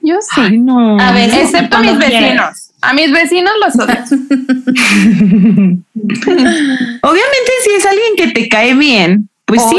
Yo 0.00 0.16
sí. 0.20 0.40
ay, 0.40 0.58
no. 0.58 0.98
A 0.98 1.12
veces, 1.12 1.44
Excepto 1.52 1.76
a 1.76 1.80
mis 1.80 1.92
quieres. 1.92 2.20
vecinos. 2.20 2.68
A 2.80 2.92
mis 2.94 3.12
vecinos 3.12 3.52
los 3.64 3.76
odio. 3.78 3.94
Obviamente, 7.02 7.52
si 7.64 7.70
es 7.76 7.86
alguien 7.86 8.16
que 8.16 8.28
te 8.28 8.48
cae 8.48 8.74
bien, 8.74 9.28
pues 9.44 9.62
sí. 9.70 9.76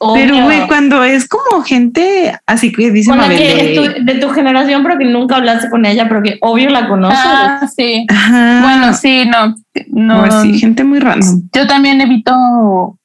Obvio, 0.00 0.22
Pero, 0.32 0.44
güey, 0.44 0.66
cuando 0.68 1.02
es 1.02 1.26
como 1.26 1.62
gente 1.64 2.32
así 2.46 2.70
que 2.72 2.92
dice 2.92 3.10
Con 3.10 3.18
la 3.18 3.24
Mabel 3.24 3.38
que 3.38 3.44
de- 3.44 3.74
es 3.74 3.94
tu- 3.96 4.04
de 4.04 4.14
tu 4.20 4.28
generación, 4.30 4.84
pero 4.84 4.96
que 4.96 5.04
nunca 5.04 5.36
hablaste 5.36 5.68
con 5.70 5.84
ella, 5.86 6.08
pero 6.08 6.22
que 6.22 6.38
obvio 6.40 6.70
la 6.70 6.86
conoces. 6.88 7.18
Ah, 7.20 7.68
sí. 7.76 8.06
Ajá. 8.08 8.60
Bueno, 8.62 8.94
sí, 8.94 9.24
no. 9.26 9.56
No, 9.88 10.20
O 10.20 10.24
así, 10.24 10.56
gente 10.58 10.84
muy 10.84 11.00
random. 11.00 11.42
Yo 11.52 11.66
también 11.66 12.00
evito. 12.00 12.32
o 12.32 12.96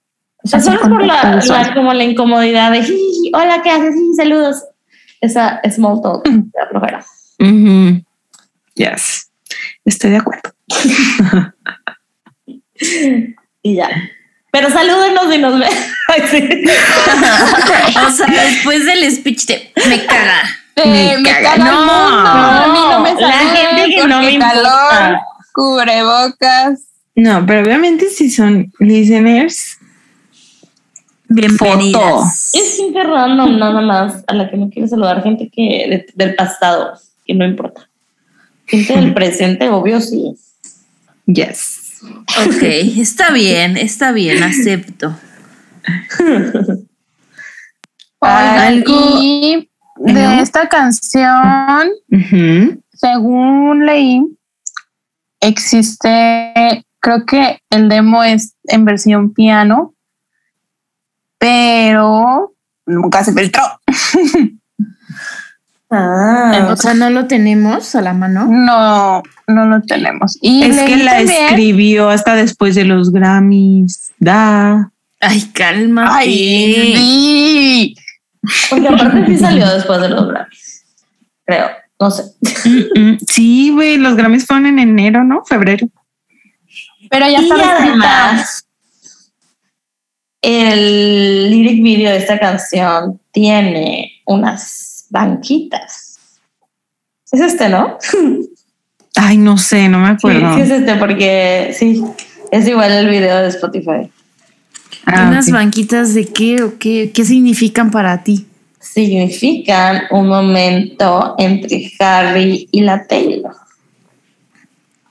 sea, 0.43 0.59
solo 0.59 0.81
por 0.81 1.03
la, 1.03 1.41
como 1.73 1.93
la 1.93 2.03
incomodidad 2.03 2.71
de 2.71 2.83
"Jiji, 2.83 3.31
hola, 3.33 3.61
¿qué 3.63 3.71
haces? 3.71 3.95
Sí, 3.95 4.13
saludos. 4.15 4.63
Esa 5.21 5.61
small 5.71 5.99
talk, 6.01 6.27
la 6.27 6.67
flojera. 6.69 7.03
Ujú. 7.39 8.03
Yes. 8.75 9.31
Estoy 9.85 10.11
de 10.11 10.17
acuerdo. 10.17 10.51
Y 13.65 13.75
ya. 13.75 13.89
Pero 14.53 14.69
salúdenos 14.69 15.33
y 15.35 15.37
nos 15.39 15.59
ven. 15.59 15.69
Sí. 16.29 16.47
O 18.05 18.09
sea, 18.11 18.27
después 18.27 18.85
del 18.85 19.11
speech 19.11 19.45
de 19.47 19.71
me 19.89 20.05
caga. 20.05 20.43
Eh, 20.75 20.85
Me 20.85 21.17
me 21.17 21.29
caga. 21.29 21.55
caga 21.55 21.55
el 21.55 21.63
No, 21.63 21.79
mundo. 21.79 22.29
a 22.29 22.67
mí 22.73 22.79
no 22.91 22.99
me 22.99 23.21
la 23.21 23.31
gente 23.31 23.95
que 23.95 24.07
no 24.07 24.19
me 24.19 24.31
importa. 24.33 24.53
calor, 24.53 25.17
cubrebocas. 25.53 26.79
No, 27.15 27.45
pero 27.45 27.61
obviamente 27.63 28.09
si 28.09 28.29
son 28.29 28.71
listeners, 28.79 29.77
Bienvenidas. 31.29 32.51
Es 32.53 32.77
gente 32.77 33.01
random, 33.01 33.57
nada 33.57 33.81
más, 33.81 34.23
a 34.27 34.33
la 34.35 34.49
que 34.51 34.57
no 34.57 34.69
quiero 34.69 34.87
saludar. 34.87 35.23
Gente 35.23 35.49
que 35.51 35.61
de- 35.89 36.05
del 36.13 36.35
pasado, 36.35 36.93
que 37.25 37.33
no 37.33 37.45
importa. 37.45 37.89
Gente 38.67 38.93
del 38.95 39.13
presente, 39.15 39.67
obvio, 39.69 39.99
sí. 39.99 40.35
yes. 41.25 41.82
Ok, 42.45 42.63
está 42.97 43.31
bien, 43.31 43.77
está 43.77 44.11
bien, 44.11 44.43
acepto. 44.43 45.15
Algo 48.19 49.19
y 49.21 49.69
de 49.97 50.13
¿no? 50.13 50.41
esta 50.41 50.67
canción, 50.69 51.89
según 52.93 53.85
leí, 53.85 54.23
existe, 55.39 56.85
creo 56.99 57.25
que 57.25 57.59
el 57.69 57.89
demo 57.89 58.23
es 58.23 58.55
en 58.65 58.85
versión 58.85 59.33
piano, 59.33 59.93
pero 61.37 62.55
nunca 62.85 63.23
se 63.23 63.33
filtró. 63.33 63.63
Ah, 65.95 66.69
O 66.71 66.75
sea, 66.77 66.93
no 66.93 67.09
lo 67.09 67.27
tenemos 67.27 67.93
a 67.95 68.01
la 68.01 68.13
mano. 68.13 68.47
No, 68.49 69.21
no 69.47 69.65
lo 69.65 69.81
tenemos. 69.81 70.37
Y 70.41 70.63
Es 70.63 70.79
que 70.81 70.97
la 70.97 71.17
también- 71.17 71.45
escribió 71.45 72.09
hasta 72.09 72.35
después 72.35 72.75
de 72.75 72.85
los 72.85 73.11
Grammys. 73.11 74.11
Da. 74.19 74.91
Ay, 75.19 75.41
cálmate. 75.53 76.11
Ay, 76.11 76.93
sí. 76.95 77.95
porque 78.69 78.87
aparte 78.87 79.25
sí 79.27 79.37
salió 79.37 79.67
después 79.73 80.01
de 80.01 80.09
los 80.09 80.27
Grammys. 80.27 80.85
Creo, 81.45 81.67
no 81.99 82.11
sé. 82.11 82.23
Mm, 82.95 82.99
mm. 82.99 83.17
Sí, 83.27 83.69
güey, 83.71 83.97
los 83.97 84.15
Grammys 84.15 84.45
fueron 84.45 84.65
en 84.67 84.79
enero, 84.79 85.23
¿no? 85.23 85.43
Febrero. 85.45 85.87
Pero 87.09 87.29
ya 87.29 87.39
está 87.39 87.77
además, 87.77 88.65
el 90.41 91.49
lyric 91.51 91.81
video 91.83 92.11
de 92.11 92.17
esta 92.17 92.39
canción 92.39 93.19
tiene 93.31 94.21
unas 94.25 94.92
banquitas. 95.13 96.17
Es 97.31 97.39
este, 97.39 97.69
¿no? 97.69 97.97
Ay, 99.15 99.37
no 99.37 99.57
sé, 99.59 99.87
no 99.87 99.99
me 99.99 100.09
acuerdo. 100.09 100.55
sí 100.55 100.61
es 100.61 100.69
este, 100.71 100.95
porque 100.95 101.73
sí, 101.77 102.03
es 102.51 102.67
igual 102.67 102.91
el 102.91 103.07
video 103.09 103.37
de 103.41 103.47
Spotify. 103.49 104.11
Ah, 105.05 105.27
¿Unas 105.29 105.51
banquitas 105.51 106.13
de 106.15 106.25
qué 106.27 106.63
o 106.63 106.77
qué? 106.79 107.11
¿Qué 107.13 107.23
significan 107.25 107.91
para 107.91 108.23
ti? 108.23 108.47
Significan 108.79 110.03
un 110.11 110.27
momento 110.27 111.35
entre 111.37 111.91
Harry 111.99 112.67
y 112.71 112.81
la 112.81 113.05
Taylor. 113.05 113.55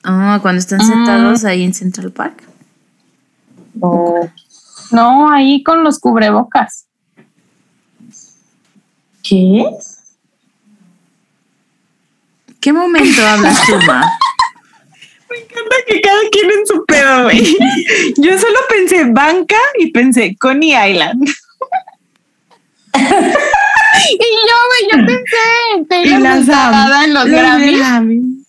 Ah, 0.03 0.41
cuando 0.43 0.59
están 0.59 0.81
Ah. 0.81 0.85
sentados 0.85 1.45
ahí 1.45 1.63
en 1.63 1.75
Central 1.75 2.11
Park. 2.11 2.43
No. 3.75 4.15
No, 4.91 5.31
ahí 5.33 5.63
con 5.63 5.85
los 5.85 5.99
cubrebocas. 6.01 6.87
¿Qué? 9.23 9.65
¿Qué 12.63 12.73
momento 12.73 13.27
hablas 13.27 13.61
tú, 13.67 13.75
Ma? 13.87 14.01
Me 15.29 15.37
encanta 15.37 15.77
que 15.89 16.01
cada 16.01 16.21
quien 16.31 16.51
en 16.51 16.67
su 16.67 16.85
pedo, 16.87 17.25
güey. 17.25 17.57
Yo 18.17 18.39
solo 18.39 18.59
pensé 18.69 19.05
banca 19.07 19.57
y 19.79 19.91
pensé 19.91 20.37
Coney 20.39 20.71
Island. 20.71 21.29
Y 22.95 24.29
yo, 24.49 24.57
güey, 24.69 24.83
yo 24.91 25.07
pensé 25.07 25.37
en 25.75 25.87
Taylor 25.87 26.21
las 26.21 26.39
sentada 26.39 27.05
en 27.05 27.15
los 27.15 27.25
Grammys 27.27 28.43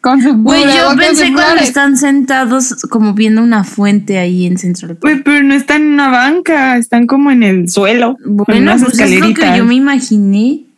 con 0.00 0.22
su 0.22 0.34
Güey, 0.34 0.64
yo 0.64 0.96
pensé 0.96 1.32
cuando 1.32 1.62
están 1.62 1.96
sentados 1.96 2.74
como 2.88 3.14
viendo 3.14 3.42
una 3.42 3.64
fuente 3.64 4.18
ahí 4.18 4.46
en 4.46 4.58
Central 4.58 4.96
Park. 4.96 5.02
Güey, 5.02 5.22
pero 5.22 5.42
no 5.42 5.54
están 5.54 5.82
en 5.82 5.92
una 5.94 6.08
banca, 6.08 6.76
están 6.76 7.06
como 7.06 7.30
en 7.30 7.42
el 7.42 7.68
suelo. 7.68 8.16
Bueno, 8.24 8.76
pues 8.80 8.98
es 8.98 9.20
lo 9.20 9.34
que 9.34 9.56
yo 9.56 9.64
me 9.64 9.74
imaginé. 9.74 10.69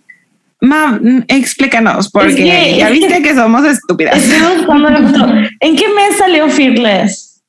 Ma, 0.62 0.92
mm, 1.02 1.24
explícanos, 1.26 2.08
porque 2.08 2.28
Es 2.28 2.36
que- 2.36 2.76
ya 2.78 2.88
viste 2.88 3.20
que 3.20 3.34
somos 3.34 3.64
estúpidas. 3.64 4.16
Estoy 4.24 4.56
buscando 4.58 4.90
la 4.90 4.98
foto. 5.08 5.26
¿En 5.60 5.74
qué 5.76 5.88
mes 5.88 6.16
salió 6.16 6.48
Fearless? 6.48 7.42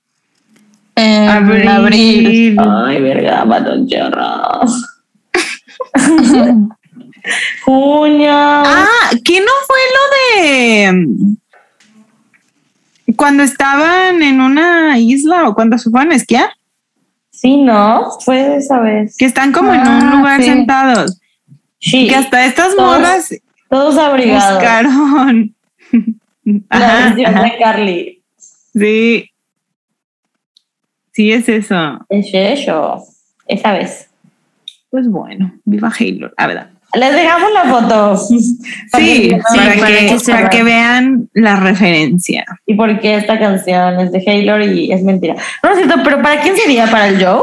En 0.96 1.30
Abril. 1.30 1.68
abril. 1.68 2.58
Ay, 2.60 3.02
verga, 3.02 3.46
Jerras. 3.88 4.84
Junio. 7.66 8.32
Ah, 8.32 9.10
¿qué 9.24 9.40
no 9.40 9.52
fue 9.68 9.78
lo 9.96 10.44
de 10.44 11.26
Cuando 13.16 13.44
estaban 13.44 14.22
en 14.22 14.42
una 14.42 14.98
isla 15.00 15.48
o 15.48 15.54
cuando 15.56 15.78
se 15.78 15.90
fueron 15.90 16.12
a 16.12 16.16
esquiar, 16.16 16.50
Sí, 17.32 17.58
no, 17.58 18.10
fue 18.24 18.58
esa 18.58 18.80
vez. 18.80 19.16
que 19.18 19.26
están 19.26 19.52
como 19.52 19.74
en 19.74 19.82
un 19.82 19.88
Ah, 19.88 20.16
lugar 20.18 20.40
sí. 20.42 20.46
sentados. 20.48 21.20
Sí, 21.86 22.08
Que 22.08 22.16
hasta 22.16 22.46
estas 22.46 22.76
Todos 22.76 22.98
morras 23.00 23.34
todos 23.70 23.98
abrigados. 23.98 24.54
buscaron. 24.54 25.56
La 26.70 26.96
versión 27.10 27.36
de 27.36 27.58
Carly. 27.60 28.22
Sí. 28.74 29.30
Sí, 31.12 31.32
es 31.32 31.48
eso. 31.50 32.00
Es 32.10 32.28
eso. 32.34 33.04
Esa 33.48 33.74
vez. 33.74 34.10
Pues 34.90 35.08
bueno, 35.10 35.54
viva 35.66 35.92
Halo, 36.00 36.32
la 36.38 36.48
verdad. 36.48 36.70
Les 36.96 37.12
dejamos 37.14 37.52
la 37.52 37.64
foto. 37.64 38.28
Para 38.92 39.04
Sí, 39.04 39.30
que- 39.30 39.38
para, 39.38 39.74
para 39.80 39.88
que, 40.00 40.08
que 40.08 40.20
se 40.20 40.32
para 40.32 40.42
vea. 40.44 40.50
que 40.52 40.64
vean 40.64 41.30
la 41.34 41.56
referencia. 41.56 42.46
Y 42.68 42.76
porque 42.76 43.16
esta 43.18 43.40
canción 43.40 44.00
es 44.00 44.12
de 44.12 44.24
Halo 44.26 44.64
y 44.64 44.92
es 44.92 45.02
mentira. 45.04 45.36
No 45.64 45.70
es 45.72 45.78
cierto, 45.78 45.96
pero 46.04 46.22
¿para 46.22 46.40
quién 46.42 46.56
sería? 46.56 46.86
¿Para 46.90 47.08
el 47.08 47.24
Joe? 47.26 47.42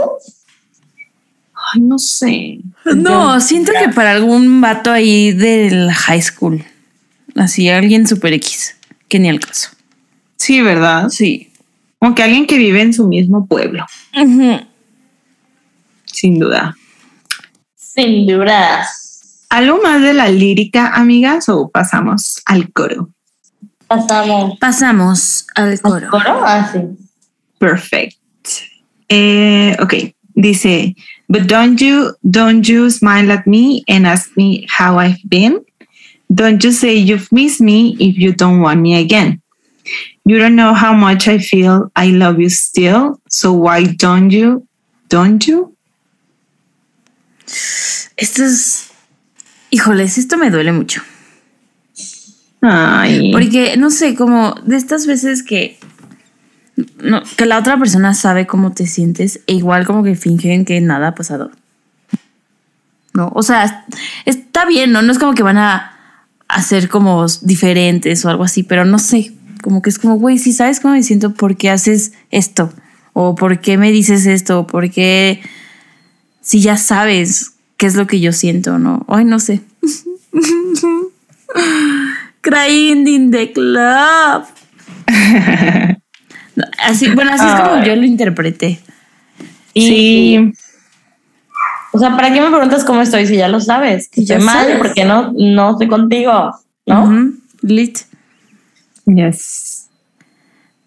Ay, 1.75 1.81
no 1.83 1.99
sé. 1.99 2.59
No, 2.85 3.41
siento 3.41 3.73
que 3.73 3.91
para 3.93 4.13
algún 4.13 4.61
vato 4.61 4.91
ahí 4.91 5.33
del 5.33 5.91
high 5.91 6.23
school. 6.23 6.65
Así, 7.37 7.69
alguien 7.69 8.07
super 8.07 8.33
X. 8.33 8.77
Que 9.09 9.19
ni 9.19 9.29
al 9.29 9.41
caso. 9.41 9.71
Sí, 10.37 10.61
¿verdad? 10.63 11.09
Sí. 11.11 11.53
Como 11.99 12.15
que 12.15 12.23
alguien 12.23 12.47
que 12.47 12.57
vive 12.57 12.81
en 12.81 12.95
su 12.95 13.07
mismo 13.07 13.47
pueblo, 13.47 13.85
sin 16.07 16.39
duda. 16.39 16.75
Sin 17.75 18.27
duda. 18.27 18.89
¿Algo 19.51 19.83
más 19.83 20.01
de 20.01 20.15
la 20.15 20.29
lírica, 20.29 20.95
amigas, 20.95 21.51
o 21.51 21.69
pasamos 21.69 22.41
al 22.47 22.73
coro? 22.73 23.11
Pasamos. 23.87 24.59
Pasamos 24.59 25.47
al 25.55 25.79
coro. 25.81 26.09
¿Coro? 26.11 26.43
Ah, 26.43 26.71
sí. 26.73 26.79
Perfect. 27.59 28.17
Eh, 29.09 29.77
ok, 29.81 29.95
dice, 30.35 30.97
but 31.31 31.47
don't 31.47 31.81
you, 31.81 32.15
don't 32.29 32.69
you 32.69 32.91
smile 32.91 33.31
at 33.31 33.47
me 33.47 33.85
and 33.89 34.07
ask 34.07 34.37
me 34.37 34.67
how 34.69 34.99
I've 34.99 35.23
been? 35.29 35.65
Don't 36.33 36.63
you 36.63 36.73
say 36.73 36.95
you've 36.95 37.31
missed 37.33 37.61
me 37.61 37.97
if 38.01 38.19
you 38.19 38.33
don't 38.33 38.61
want 38.61 38.81
me 38.81 39.01
again? 39.01 39.41
You 40.25 40.39
don't 40.39 40.57
know 40.57 40.75
how 40.75 40.93
much 40.93 41.29
I 41.29 41.39
feel 41.39 41.91
I 41.97 42.09
love 42.09 42.39
you 42.41 42.51
still, 42.51 43.21
so 43.29 43.53
why 43.53 43.85
don't 43.85 44.31
you, 44.31 44.67
don't 45.09 45.47
you? 45.47 45.77
Esto 48.17 48.45
es. 48.45 48.91
Híjoles, 49.71 50.19
esto 50.19 50.37
me 50.37 50.51
duele 50.51 50.73
mucho. 50.73 51.01
Ay, 52.63 53.33
Porque, 53.33 53.77
no 53.77 53.91
sé, 53.91 54.15
como 54.15 54.55
de 54.65 54.77
estas 54.77 55.07
veces 55.07 55.43
que. 55.43 55.79
No, 57.03 57.23
que 57.37 57.47
la 57.47 57.59
otra 57.59 57.79
persona 57.79 58.15
sabe 58.15 58.47
cómo 58.47 58.73
te 58.73 58.87
sientes 58.87 59.41
e 59.47 59.55
igual 59.55 59.87
como 59.87 60.03
que 60.03 60.15
fingen 60.15 60.65
que 60.65 60.81
nada 60.81 61.09
ha 61.09 61.15
pasado. 61.15 61.51
No, 63.13 63.31
o 63.35 63.43
sea, 63.43 63.87
está 64.25 64.67
bien, 64.67 64.93
¿no? 64.93 65.03
No 65.03 65.13
es 65.13 65.19
como 65.19 65.35
que 65.35 65.43
van 65.43 65.59
a 65.59 65.93
hacer 66.49 66.89
como 66.89 67.27
diferentes 67.43 68.25
o 68.25 68.31
algo 68.31 68.45
así, 68.45 68.63
pero 68.63 68.85
no 68.85 68.99
sé, 68.99 69.33
como 69.63 69.83
que 69.83 69.91
es 69.91 69.99
como, 69.99 70.17
güey, 70.17 70.39
si 70.39 70.53
sabes 70.53 70.81
cómo 70.81 70.95
me 70.95 71.03
siento, 71.03 71.35
¿por 71.35 71.57
qué 71.57 71.71
haces 71.71 72.13
esto? 72.31 72.73
¿O 73.13 73.35
por 73.35 73.61
qué 73.61 73.77
me 73.77 73.91
dices 73.91 74.27
esto? 74.27 74.61
¿O 74.61 74.67
por 74.67 74.91
qué 74.91 75.43
si 76.41 76.61
ya 76.61 76.77
sabes 76.77 77.53
qué 77.77 77.87
es 77.87 77.95
lo 77.95 78.07
que 78.07 78.21
yo 78.21 78.33
siento, 78.33 78.79
no? 78.79 79.05
Ay, 79.09 79.25
no 79.25 79.39
sé. 79.39 79.63
Crying 82.41 83.07
in 83.07 83.31
the 83.31 83.53
club. 83.53 84.45
Así, 86.85 87.11
bueno, 87.15 87.33
así 87.33 87.45
es 87.47 87.61
como 87.61 87.83
yo 87.85 87.95
lo 87.97 88.05
interpreté. 88.05 88.81
Y- 89.75 89.87
sí, 89.89 90.53
O 91.93 91.99
sea, 91.99 92.15
¿para 92.17 92.33
qué 92.33 92.41
me 92.41 92.51
preguntas 92.51 92.85
cómo 92.85 93.03
estoy 93.03 93.27
si 93.27 93.37
ya 93.37 93.49
lo 93.49 93.61
sabes? 93.61 94.09
Que 94.09 94.25
Ya 94.25 94.37
estoy 94.37 94.47
mal 94.47 94.65
sabes. 94.67 94.79
porque 94.79 95.05
no, 95.05 95.33
no 95.37 95.73
estoy 95.73 95.89
contigo, 95.89 96.53
¿no? 96.87 97.33
Lit. 97.63 97.99
yes. 99.07 99.89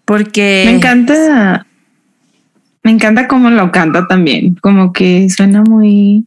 Porque. 0.05 0.63
Me 0.65 0.75
encanta. 0.75 1.65
Me 2.83 2.91
encanta 2.91 3.27
cómo 3.27 3.49
lo 3.49 3.71
canta 3.71 4.07
también. 4.07 4.55
Como 4.61 4.91
que 4.91 5.29
suena 5.29 5.61
muy. 5.63 6.25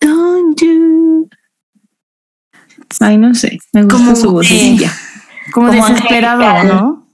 Don't 0.00 0.58
you. 0.60 1.28
Ay, 3.00 3.18
no 3.18 3.34
sé. 3.34 3.58
Me 3.72 3.82
gusta 3.82 3.98
Como- 3.98 4.16
su 4.16 4.30
vocecilla. 4.32 4.90
Como, 5.52 5.68
Como 5.68 5.86
desesperado, 5.86 6.42
angelical. 6.42 6.68
¿no? 6.68 7.06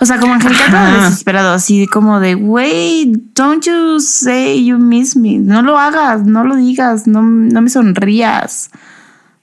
O 0.00 0.06
sea, 0.06 0.18
como 0.18 0.34
angelical, 0.34 0.66
pero 0.66 0.78
Ajá. 0.78 1.04
desesperado, 1.04 1.52
así 1.52 1.86
como 1.86 2.20
de, 2.20 2.34
wey, 2.34 3.12
don't 3.34 3.64
you 3.64 4.00
say 4.00 4.64
you 4.64 4.78
miss 4.78 5.16
me. 5.16 5.38
No 5.38 5.62
lo 5.62 5.78
hagas, 5.78 6.24
no 6.24 6.44
lo 6.44 6.56
digas, 6.56 7.06
no, 7.06 7.22
no 7.22 7.60
me 7.60 7.70
sonrías. 7.70 8.70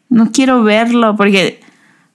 No 0.09 0.31
quiero 0.31 0.63
verlo 0.63 1.15
porque 1.15 1.59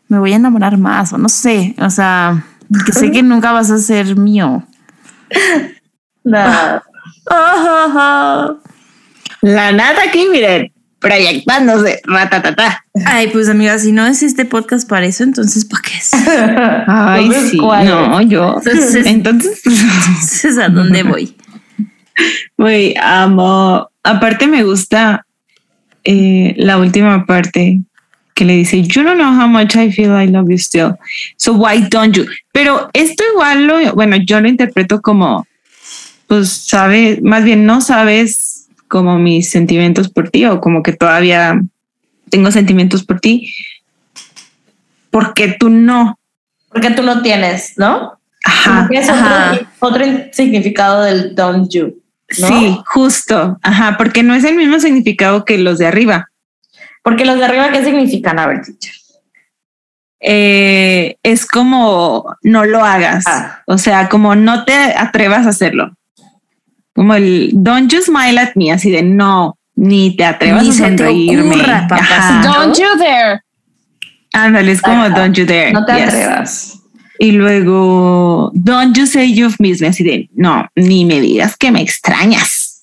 me 0.09 0.19
voy 0.19 0.33
a 0.33 0.37
enamorar 0.37 0.79
más, 0.79 1.13
o 1.13 1.19
no 1.19 1.29
sé. 1.29 1.75
O 1.79 1.91
sea, 1.91 2.45
que 2.87 2.93
sé 2.93 3.11
que 3.11 3.23
nunca 3.25 3.53
vas 3.53 3.71
a 3.71 3.79
ser 3.79 4.17
mío. 4.17 4.65
No. 6.25 6.83
La 9.43 9.73
nata 9.73 10.03
aquí, 10.07 10.27
miren, 10.31 10.73
proyectándose. 11.03 12.01
Ratatata. 12.05 12.85
Ay, 13.05 13.29
pues 13.29 13.49
amiga, 13.49 13.79
si 13.79 13.93
no 13.93 14.07
es 14.07 14.23
este 14.23 14.45
podcast 14.47 14.89
para 14.89 15.05
eso, 15.07 15.25
entonces 15.25 15.65
¿para 15.67 15.83
qué 15.83 15.97
es? 15.99 16.11
Ay, 16.87 17.25
Entonces, 17.27 17.51
sí. 17.51 17.59
¿cuál 17.59 17.87
No, 17.87 18.23
yo. 18.23 18.57
Entonces- 18.65 19.07
Entonces, 19.07 19.61
Entonces, 19.67 20.59
¿a 20.59 20.69
dónde 20.69 21.03
voy? 21.03 21.37
güey, 22.57 22.95
amo. 23.03 23.89
Aparte, 24.05 24.47
me 24.47 24.63
gusta 24.63 25.27
eh, 26.05 26.55
la 26.59 26.79
última 26.79 27.25
parte 27.27 27.81
que 28.35 28.45
le 28.45 28.55
dice, 28.57 28.83
You 28.83 29.03
don't 29.03 29.17
know 29.19 29.33
how 29.33 29.47
much 29.49 29.77
I 29.77 29.91
feel 29.93 30.11
I 30.13 30.27
love 30.27 30.49
you 30.49 30.57
still. 30.59 30.95
So 31.37 31.53
why 31.53 31.83
don't 31.89 32.17
you? 32.17 32.25
Pero 32.53 32.89
esto 32.93 33.23
igual 33.33 33.67
lo, 33.67 33.95
bueno, 33.95 34.17
yo 34.17 34.41
lo 34.41 34.49
interpreto 34.49 35.01
como, 35.01 35.47
pues, 36.27 36.51
sabes, 36.51 37.23
más 37.23 37.45
bien 37.45 37.65
no 37.67 37.81
sabes 37.81 38.52
como 38.93 39.19
mis 39.19 39.49
sentimientos 39.49 40.11
por 40.11 40.29
ti 40.29 40.45
o 40.45 40.61
como 40.61 40.83
que 40.83 40.93
todavía 40.93 41.59
tengo 42.29 42.51
sentimientos 42.51 43.03
por 43.03 43.21
ti. 43.21 43.51
Porque 45.11 45.57
tú 45.59 45.71
no. 45.71 46.19
Porque 46.69 46.91
tú 46.91 47.03
no 47.03 47.23
tienes, 47.23 47.73
¿no? 47.79 48.19
Ajá. 48.45 48.87
Es 48.91 49.09
otro, 49.09 49.67
otro 49.79 50.05
significado 50.33 51.05
del 51.05 51.35
don't 51.35 51.73
you. 51.73 52.03
¿no? 52.39 52.49
Sí, 52.49 52.79
justo. 52.85 53.59
Ajá, 53.63 53.97
porque 53.97 54.23
no 54.23 54.35
es 54.35 54.45
el 54.45 54.57
mismo 54.57 54.79
significado 54.79 55.47
que 55.47 55.57
los 55.57 55.79
de 55.79 55.87
arriba. 55.87 56.29
Porque 57.03 57.25
los 57.25 57.39
de 57.39 57.47
arriba, 57.47 57.73
¿qué 57.73 57.83
significan? 57.83 58.39
A 58.39 58.47
ver, 58.47 58.61
teacher. 58.61 58.93
Eh, 60.21 61.17
es 61.23 61.47
como 61.47 62.37
no 62.43 62.67
lo 62.67 62.85
hagas. 62.85 63.25
Ah. 63.27 63.63
O 63.67 63.79
sea, 63.79 64.11
como 64.11 64.35
no 64.35 64.67
te 64.67 64.75
atrevas 64.75 65.47
a 65.47 65.51
hacerlo. 65.51 65.97
Como 66.95 67.15
el 67.15 67.51
don't 67.55 67.91
you 67.93 68.03
smile 68.03 68.39
at 68.39 68.51
me, 68.55 68.71
así 68.73 68.91
de 68.91 69.03
no, 69.03 69.57
ni 69.77 70.15
te 70.17 70.25
atrevas 70.25 70.63
Ni 70.65 70.69
a 70.71 70.73
se 70.73 70.83
te 70.83 70.89
sonreírme. 70.99 71.55
ocurra, 71.57 71.87
papá. 71.89 72.05
Ajá. 72.05 72.43
Don't 72.43 72.77
you 72.79 72.99
dare. 72.99 73.41
Ándale, 74.35 74.73
es 74.73 74.83
como 74.83 75.03
Ajá. 75.03 75.19
don't 75.21 75.37
you 75.37 75.45
dare. 75.47 75.73
No 75.73 75.85
te 75.85 75.93
Yes. 75.95 76.09
atrevas. 76.09 76.79
Y 77.19 77.33
luego, 77.33 78.51
don't 78.55 78.97
you 78.97 79.07
say 79.07 79.33
you've 79.33 79.57
missed 79.59 79.81
me, 79.83 79.89
así 79.89 80.03
de 80.03 80.29
no, 80.35 80.67
ni 80.75 81.05
me 81.05 81.21
digas 81.21 81.57
que 81.57 81.71
me 81.71 81.81
extrañas. 81.81 82.81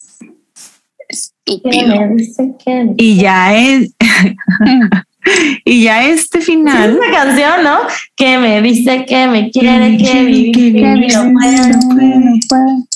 ¿Qué 1.46 1.60
me 1.64 2.16
que 2.64 2.84
me- 2.86 2.94
Y 2.98 3.16
ya 3.18 3.56
es, 3.58 3.92
y 5.66 5.84
ya 5.84 6.06
este 6.08 6.38
Es 6.40 6.46
final. 6.46 6.98
una 6.98 7.12
canción, 7.12 7.64
¿no? 7.64 7.80
Que 8.16 8.38
me 8.38 8.62
dice 8.62 9.06
que 9.06 9.28
me 9.28 9.50
quiere, 9.50 9.98
que 9.98 10.24
vivir, 10.26 10.74
que 10.76 11.08
no 11.16 11.34
puede. 11.34 12.89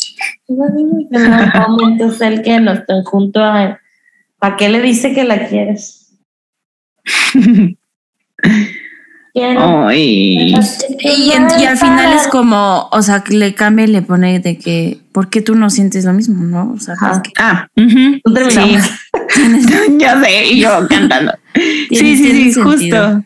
En 0.47 0.57
los 0.57 1.69
momentos 1.69 2.21
el 2.21 2.41
que 2.41 2.59
no 2.59 2.73
están 2.73 3.03
junto 3.03 3.43
a 3.43 3.63
él. 3.63 3.75
¿Para 4.39 4.55
qué 4.57 4.69
le 4.69 4.81
dice 4.81 5.13
que 5.13 5.23
la 5.23 5.47
quieres? 5.47 6.13
Ay. 9.35 10.53
Y, 10.99 11.31
en- 11.31 11.47
y 11.59 11.65
al 11.65 11.77
final 11.77 12.13
es 12.13 12.27
como, 12.27 12.87
o 12.91 13.01
sea, 13.01 13.21
que 13.23 13.33
le 13.33 13.55
cambia 13.55 13.85
y 13.85 13.87
le 13.87 14.01
pone 14.03 14.39
de 14.39 14.57
que, 14.59 14.99
¿por 15.11 15.29
qué 15.29 15.41
tú 15.41 15.55
no 15.55 15.69
sientes 15.71 16.05
lo 16.05 16.13
mismo, 16.13 16.43
no? 16.43 16.71
O 16.73 16.79
sea, 16.79 16.95
pues 16.99 17.19
que 17.19 17.31
Ah, 17.39 17.67
terminamos. 17.75 18.83
Sí. 19.29 19.41
ya 19.99 20.21
sé, 20.21 20.45
y 20.51 20.59
yo 20.61 20.87
cantando. 20.87 21.33
Sí, 21.55 21.95
sí, 21.95 22.17
sí, 22.17 22.51
sentido. 22.53 22.71
justo. 22.71 23.23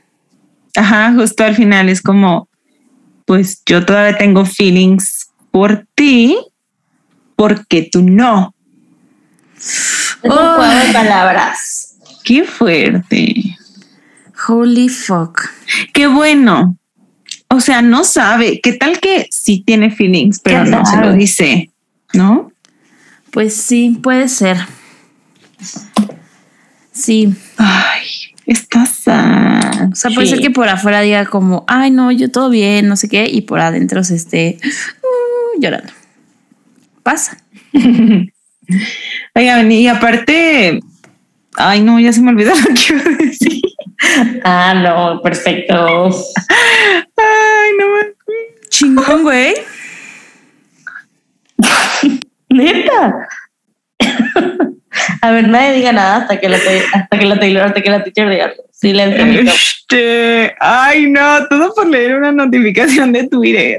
Ajá, 0.78 1.14
justo 1.14 1.44
al 1.44 1.56
final 1.56 1.90
es 1.90 2.02
como, 2.02 2.48
pues 3.26 3.62
yo 3.66 3.86
todavía 3.86 4.18
tengo 4.18 4.46
feelings 4.46 5.30
por 5.52 5.86
ti, 5.96 6.38
porque 7.38 7.88
tú 7.90 8.04
no. 8.04 8.54
Es 9.56 10.06
un 10.24 10.32
juego 10.32 10.64
de 10.64 10.92
palabras. 10.92 11.96
Qué 12.26 12.44
fuerte. 12.44 13.58
Holy 14.50 14.90
fuck. 14.90 15.40
Qué 15.94 16.08
bueno 16.08 16.78
o 17.50 17.60
sea, 17.62 17.82
no 17.82 18.04
sabe. 18.04 18.60
¿Qué 18.62 18.74
tal 18.74 19.00
que 19.00 19.28
sí 19.32 19.64
tiene 19.66 19.90
feelings, 19.92 20.40
pero 20.40 20.64
¿Qué 20.64 20.70
no 20.70 20.86
se 20.86 20.98
lo 20.98 21.14
dice? 21.14 21.72
¿No? 22.14 22.52
Pues 23.32 23.56
sí, 23.56 24.00
puede 24.02 24.28
ser. 24.28 24.58
Sí. 26.92 27.34
Ay, 27.58 28.08
está 28.46 28.86
sad. 28.86 29.92
O 29.92 29.96
sea, 29.96 30.12
puede 30.12 30.28
Sí. 30.28 30.34
ser 30.34 30.42
que 30.42 30.50
por 30.50 30.68
afuera 30.68 31.02
diga 31.02 31.26
como, 31.26 31.64
ay, 31.68 31.92
no, 31.92 32.12
yo 32.12 32.30
todo 32.32 32.50
bien, 32.50 32.88
no 32.88 32.96
sé 32.96 33.08
qué, 33.08 33.30
y 33.30 33.42
por 33.42 33.60
adentro 33.60 34.04
se 34.04 34.16
esté 34.16 34.58
uh, 34.64 35.62
llorando. 35.62 35.94
Pasa. 37.08 37.38
Oigan, 39.34 39.72
y 39.72 39.88
aparte, 39.88 40.82
ay, 41.56 41.82
no, 41.82 42.02
ya 42.02 42.12
se 42.12 42.20
me 42.20 42.32
olvidó 42.32 42.52
lo 42.68 42.76
que 42.76 42.94
iba 42.94 43.02
a 43.02 43.16
decir. 43.16 43.62
Ah, 44.44 44.74
no, 44.74 45.22
perfecto. 45.22 46.10
Ay, 47.16 47.72
no 47.80 47.88
me 47.94 48.14
Chingón, 48.68 49.24
güey. 49.24 49.54
Neta. 52.50 53.30
A 55.22 55.32
ver, 55.32 55.48
nadie 55.48 55.78
diga 55.78 55.94
nada 55.94 56.18
hasta 56.18 56.42
que 56.42 56.50
la, 56.50 56.58
hasta 56.92 57.18
que 57.18 57.26
la 57.26 57.40
Taylor, 57.40 57.64
hasta 57.64 57.82
que 57.82 57.90
la 57.90 58.04
teacher 58.04 58.30
diga 58.30 58.46
algo. 58.48 58.64
Silencio. 58.74 59.54
Este, 59.54 60.54
ay, 60.60 61.10
no, 61.10 61.48
todo 61.48 61.74
por 61.74 61.88
leer 61.88 62.16
una 62.16 62.34
notificación 62.34 63.14
de 63.14 63.30
Twitter. 63.30 63.78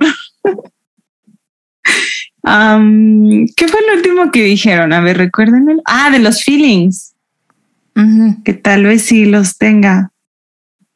¿Qué 3.57 3.69
fue 3.69 3.81
lo 3.87 3.95
último 3.97 4.31
que 4.31 4.43
dijeron? 4.45 4.93
A 4.93 5.01
ver, 5.01 5.19
recuérdenme. 5.19 5.77
Ah, 5.85 6.11
de 6.11 6.19
los 6.19 6.43
feelings, 6.45 7.15
que 8.45 8.55
tal 8.55 8.85
vez 8.85 9.03
sí 9.05 9.25
los 9.27 9.59
tenga, 9.59 10.11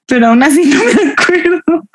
pero 0.06 0.28
aún 0.28 0.42
así 0.42 0.64
no 0.66 0.78
me 0.84 1.12
acuerdo. 1.12 1.88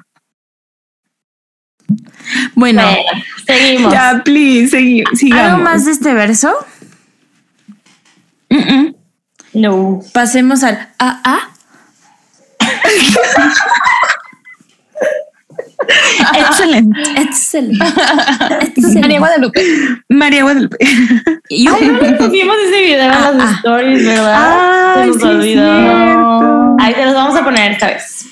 Bueno, 2.55 2.81
Bueno, 2.83 3.23
seguimos. 3.45 3.93
Ya, 3.93 4.21
please, 4.23 4.77
segui- 4.77 5.05
sigamos. 5.15 5.45
¿algo 5.51 5.63
más 5.63 5.85
de 5.85 5.91
este 5.91 6.13
verso? 6.13 6.53
No. 9.53 10.01
Pasemos 10.13 10.63
al 10.63 10.89
AA. 10.99 11.39
Excelente. 16.33 16.99
Excelente. 17.17 17.85
María. 18.99 19.19
Guadalupe. 19.19 19.61
María 20.09 20.43
Guadalupe. 20.43 20.77
Ay, 21.49 21.63
no 21.63 21.77
le 21.79 22.13
pusimos 22.13 22.55
ese 22.67 22.81
video 22.81 23.03
en 23.03 23.11
Ah, 23.11 23.31
las 23.31 23.49
ah. 23.49 23.55
stories, 23.57 24.05
¿verdad? 24.05 24.95
Ay, 24.97 25.01
Se 25.03 25.07
nos 25.07 25.21
sí 25.21 25.27
olvidó. 25.27 26.75
Ahí 26.79 26.93
te 26.93 27.05
los 27.05 27.13
vamos 27.13 27.35
a 27.35 27.43
poner 27.43 27.71
esta 27.73 27.87
vez. 27.87 28.25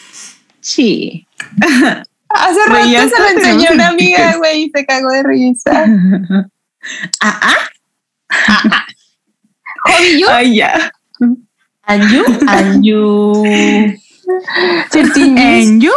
Sí. 0.60 1.28
Hace 2.30 2.60
rato 2.68 2.72
Güey, 2.72 2.92
ya 2.92 3.08
se 3.08 3.20
lo 3.20 3.28
enseñó 3.30 3.70
una 3.74 3.88
amiga, 3.90 4.36
güey, 4.38 4.64
y 4.64 4.72
se 4.76 4.86
cagó 4.86 5.10
de 5.10 5.24
risa. 5.24 5.86
Ah, 7.22 7.40
ah. 7.42 8.86
Obi, 10.00 10.20
yo, 10.20 10.28
Ay, 10.30 10.56
ya. 10.58 10.92
Anju, 11.84 12.24
Anju. 12.48 13.44
En 15.06 15.80
you, 15.82 15.92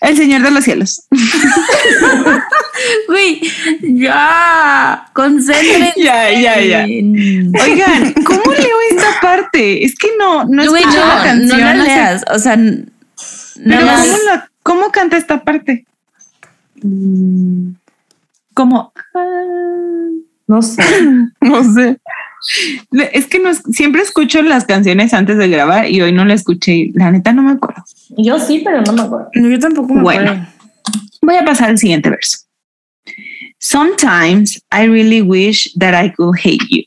el 0.00 0.16
Señor 0.16 0.42
de 0.42 0.50
los 0.50 0.64
cielos. 0.64 1.06
Güey, 3.08 3.40
ya. 3.82 5.06
Concéntrense. 5.12 5.92
Ya, 5.96 6.30
ya, 6.32 6.60
ya. 6.60 6.84
Oigan, 6.84 8.12
¿cómo 8.24 8.52
leo 8.52 8.76
esta 8.90 9.20
parte? 9.20 9.84
Es 9.84 9.94
que 9.96 10.08
no, 10.18 10.44
no 10.44 10.66
Güey, 10.68 10.82
escuché 10.82 10.98
la 10.98 11.16
no, 11.16 11.22
canción. 11.22 11.48
no 11.60 11.64
la 11.66 11.74
leas. 11.74 12.24
O 12.32 12.38
sea, 12.38 12.54
n- 12.54 12.86
Pero 13.64 13.86
más- 13.86 14.06
¿cómo, 14.06 14.18
la- 14.24 14.50
cómo 14.62 14.90
canta 14.90 15.16
esta 15.16 15.42
parte? 15.44 15.86
Como. 18.54 18.92
ah, 19.14 20.08
No 20.46 20.62
sé. 20.62 20.82
no 21.40 21.74
sé. 21.74 21.98
Es 23.12 23.26
que 23.26 23.38
no, 23.38 23.48
es- 23.50 23.62
siempre 23.72 24.02
escucho 24.02 24.42
las 24.42 24.64
canciones 24.64 25.14
antes 25.14 25.38
de 25.38 25.48
grabar 25.48 25.88
y 25.90 26.00
hoy 26.02 26.12
no 26.12 26.24
la 26.24 26.34
escuché. 26.34 26.90
La 26.94 27.10
neta 27.10 27.32
no 27.32 27.42
me 27.42 27.52
acuerdo. 27.52 27.82
Yo 28.16 28.38
sí, 28.38 28.60
pero 28.64 28.82
no 28.82 28.92
me 28.92 29.02
acuerdo. 29.02 29.30
Yo 29.34 29.58
tampoco 29.58 29.94
me 29.94 30.02
Bueno. 30.02 30.30
acuerdo. 30.32 30.46
Voy 31.22 31.36
a 31.36 31.44
pasar 31.44 31.70
al 31.70 31.78
siguiente 31.78 32.10
verso. 32.10 32.38
Sometimes 33.58 34.62
I 34.70 34.86
really 34.86 35.22
wish 35.22 35.72
that 35.78 35.94
I 35.94 36.10
could 36.10 36.38
hate 36.38 36.64
you. 36.68 36.82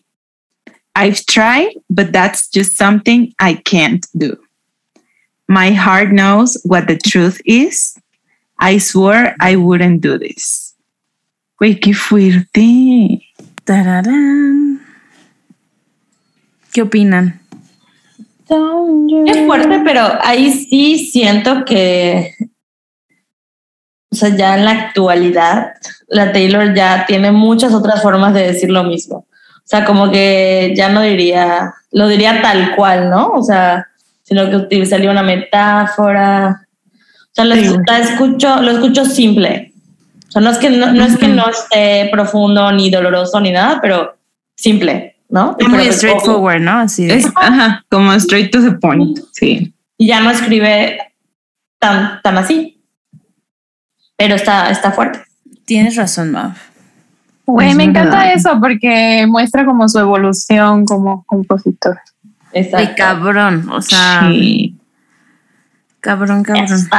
I've 0.95 1.25
tried, 1.25 1.69
but 1.89 2.11
that's 2.11 2.49
just 2.53 2.77
something 2.77 3.33
I 3.39 3.55
can't 3.55 4.05
do. 4.13 4.37
My 5.47 5.71
heart 5.71 6.11
knows 6.11 6.59
what 6.65 6.87
the 6.87 6.97
truth 6.97 7.39
is. 7.45 7.95
I 8.59 8.79
swore 8.79 9.35
I 9.39 9.55
wouldn't 9.55 10.01
do 10.01 10.17
this. 10.19 10.75
Güey, 11.59 11.79
qué 11.79 11.93
fuerte. 11.93 13.21
Tararán. 13.63 14.66
¿Qué 16.73 16.81
opinan? 16.81 17.41
Es 19.25 19.45
fuerte, 19.45 19.81
pero 19.83 20.01
ahí 20.21 20.51
sí 20.51 20.99
siento 21.11 21.65
que, 21.65 22.33
o 24.09 24.15
sea, 24.15 24.29
ya 24.35 24.57
en 24.57 24.63
la 24.65 24.71
actualidad, 24.71 25.73
la 26.07 26.31
Taylor 26.31 26.73
ya 26.73 27.05
tiene 27.05 27.31
muchas 27.31 27.73
otras 27.73 28.01
formas 28.01 28.33
de 28.33 28.47
decir 28.47 28.69
lo 28.69 28.83
mismo. 28.85 29.17
O 29.17 29.69
sea, 29.69 29.83
como 29.83 30.09
que 30.09 30.73
ya 30.77 30.87
no 30.87 31.01
diría, 31.01 31.73
lo 31.91 32.07
diría 32.07 32.41
tal 32.41 32.73
cual, 32.75 33.09
¿no? 33.09 33.31
O 33.31 33.43
sea, 33.43 33.85
sino 34.23 34.49
que 34.49 34.55
utilizaría 34.55 35.11
una 35.11 35.23
metáfora. 35.23 36.67
O 36.93 37.29
sea, 37.33 37.43
lo, 37.43 37.55
Sí. 37.55 37.75
la 37.85 37.99
escucho, 37.99 38.61
lo 38.61 38.71
escucho 38.71 39.03
simple. 39.03 39.73
O 40.29 40.31
sea, 40.31 40.41
no 40.41 40.51
es 40.51 40.57
que 40.57 40.69
no, 40.69 40.93
no 40.93 41.03
es 41.03 41.17
que 41.17 41.27
no 41.27 41.49
esté 41.49 42.07
profundo 42.13 42.71
ni 42.71 42.89
doloroso 42.89 43.41
ni 43.41 43.51
nada, 43.51 43.79
pero 43.81 44.15
simple, 44.55 45.16
¿no? 45.29 45.55
Es 45.59 45.67
muy 45.67 45.91
straightforward, 45.91 46.61
¿no? 46.61 46.79
Así 46.79 47.05
de. 47.05 47.15
Es, 47.15 47.27
ajá, 47.35 47.85
como 47.89 48.13
straight 48.13 48.51
to 48.51 48.61
the 48.61 48.71
point. 48.71 49.19
Sí. 49.31 49.73
y 49.97 50.07
ya 50.07 50.21
no 50.21 50.29
escribe 50.31 50.99
tan, 51.79 52.21
tan 52.21 52.37
así. 52.37 52.81
Pero 54.17 54.35
está, 54.35 54.69
está 54.69 54.91
fuerte. 54.91 55.21
Tienes 55.65 55.95
razón, 55.95 56.31
Mav. 56.31 56.53
Güey, 57.45 57.75
me 57.75 57.85
encanta 57.85 58.17
verdad. 58.17 58.33
eso 58.33 58.59
porque 58.59 59.25
muestra 59.27 59.65
como 59.65 59.87
su 59.87 59.99
evolución 59.99 60.85
como 60.85 61.23
compositor. 61.25 61.99
De 62.51 62.93
cabrón. 62.97 63.69
O 63.69 63.81
sea, 63.81 64.27
sí. 64.29 64.75
cabrón, 65.99 66.43
cabrón. 66.43 66.89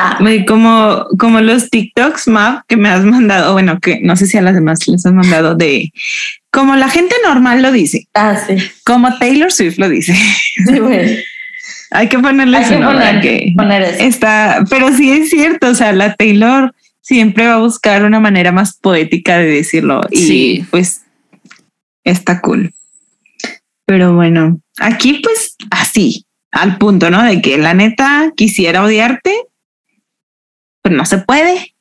Como, 0.47 1.07
como 1.19 1.41
los 1.41 1.69
TikToks, 1.69 2.29
Mav, 2.29 2.63
que 2.67 2.77
me 2.77 2.89
has 2.89 3.05
mandado, 3.05 3.53
bueno, 3.53 3.79
que 3.81 4.01
no 4.01 4.17
sé 4.17 4.27
si 4.27 4.39
a 4.39 4.43
las 4.43 4.55
demás 4.55 4.87
les 4.87 5.05
has 5.05 5.13
mandado 5.13 5.55
de 5.55 5.93
como 6.51 6.77
la 6.77 6.89
gente 6.89 7.15
normal 7.25 7.63
lo 7.63 7.73
dice, 7.73 8.09
Ah, 8.15 8.37
sí. 8.47 8.57
como 8.85 9.17
Taylor 9.19 9.53
Swift 9.53 9.79
lo 9.79 9.89
dice. 9.89 10.15
Sí, 10.67 10.79
güey. 10.79 11.23
Hay 11.91 12.09
que 12.09 12.19
ponerle 12.19 12.59
Hay 12.59 12.69
que 12.69 12.77
poner, 12.85 13.21
que 13.23 13.53
poner 13.57 13.83
eso. 13.83 14.03
está, 14.05 14.65
pero 14.69 14.93
sí 14.95 15.11
es 15.11 15.31
cierto, 15.31 15.69
o 15.69 15.75
sea, 15.75 15.93
la 15.93 16.15
Taylor 16.15 16.75
siempre 17.01 17.47
va 17.47 17.55
a 17.55 17.59
buscar 17.61 18.05
una 18.05 18.21
manera 18.21 18.53
más 18.53 18.77
poética 18.77 19.39
de 19.39 19.47
decirlo 19.47 20.03
y 20.11 20.19
Sí. 20.19 20.67
pues 20.71 21.03
está 22.05 22.41
cool. 22.43 22.75
Pero 23.87 24.15
bueno, 24.15 24.61
aquí 24.79 25.21
pues 25.23 25.57
así, 25.71 26.27
al 26.51 26.77
punto, 26.77 27.11
¿no? 27.11 27.23
De 27.23 27.41
que 27.41 27.57
la 27.57 27.73
neta 27.73 28.33
quisiera 28.37 28.83
odiarte, 28.85 29.35
pero 30.83 30.95
no 30.97 31.07
se 31.07 31.19
puede. 31.19 31.75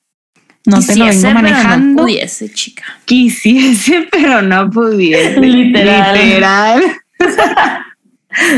No 0.68 0.82
te 0.82 0.96
lo 0.98 1.06
Quisiese, 1.06 1.28
vengo 1.28 1.40
pero 1.40 1.56
manejando. 1.56 1.88
No 2.02 2.04
pudiese, 2.04 2.52
chica. 2.52 2.84
Quisiese, 3.06 4.08
pero 4.12 4.42
no 4.42 4.70
pudiese. 4.70 5.40
Literal. 5.40 6.14
Literal. 6.14 6.84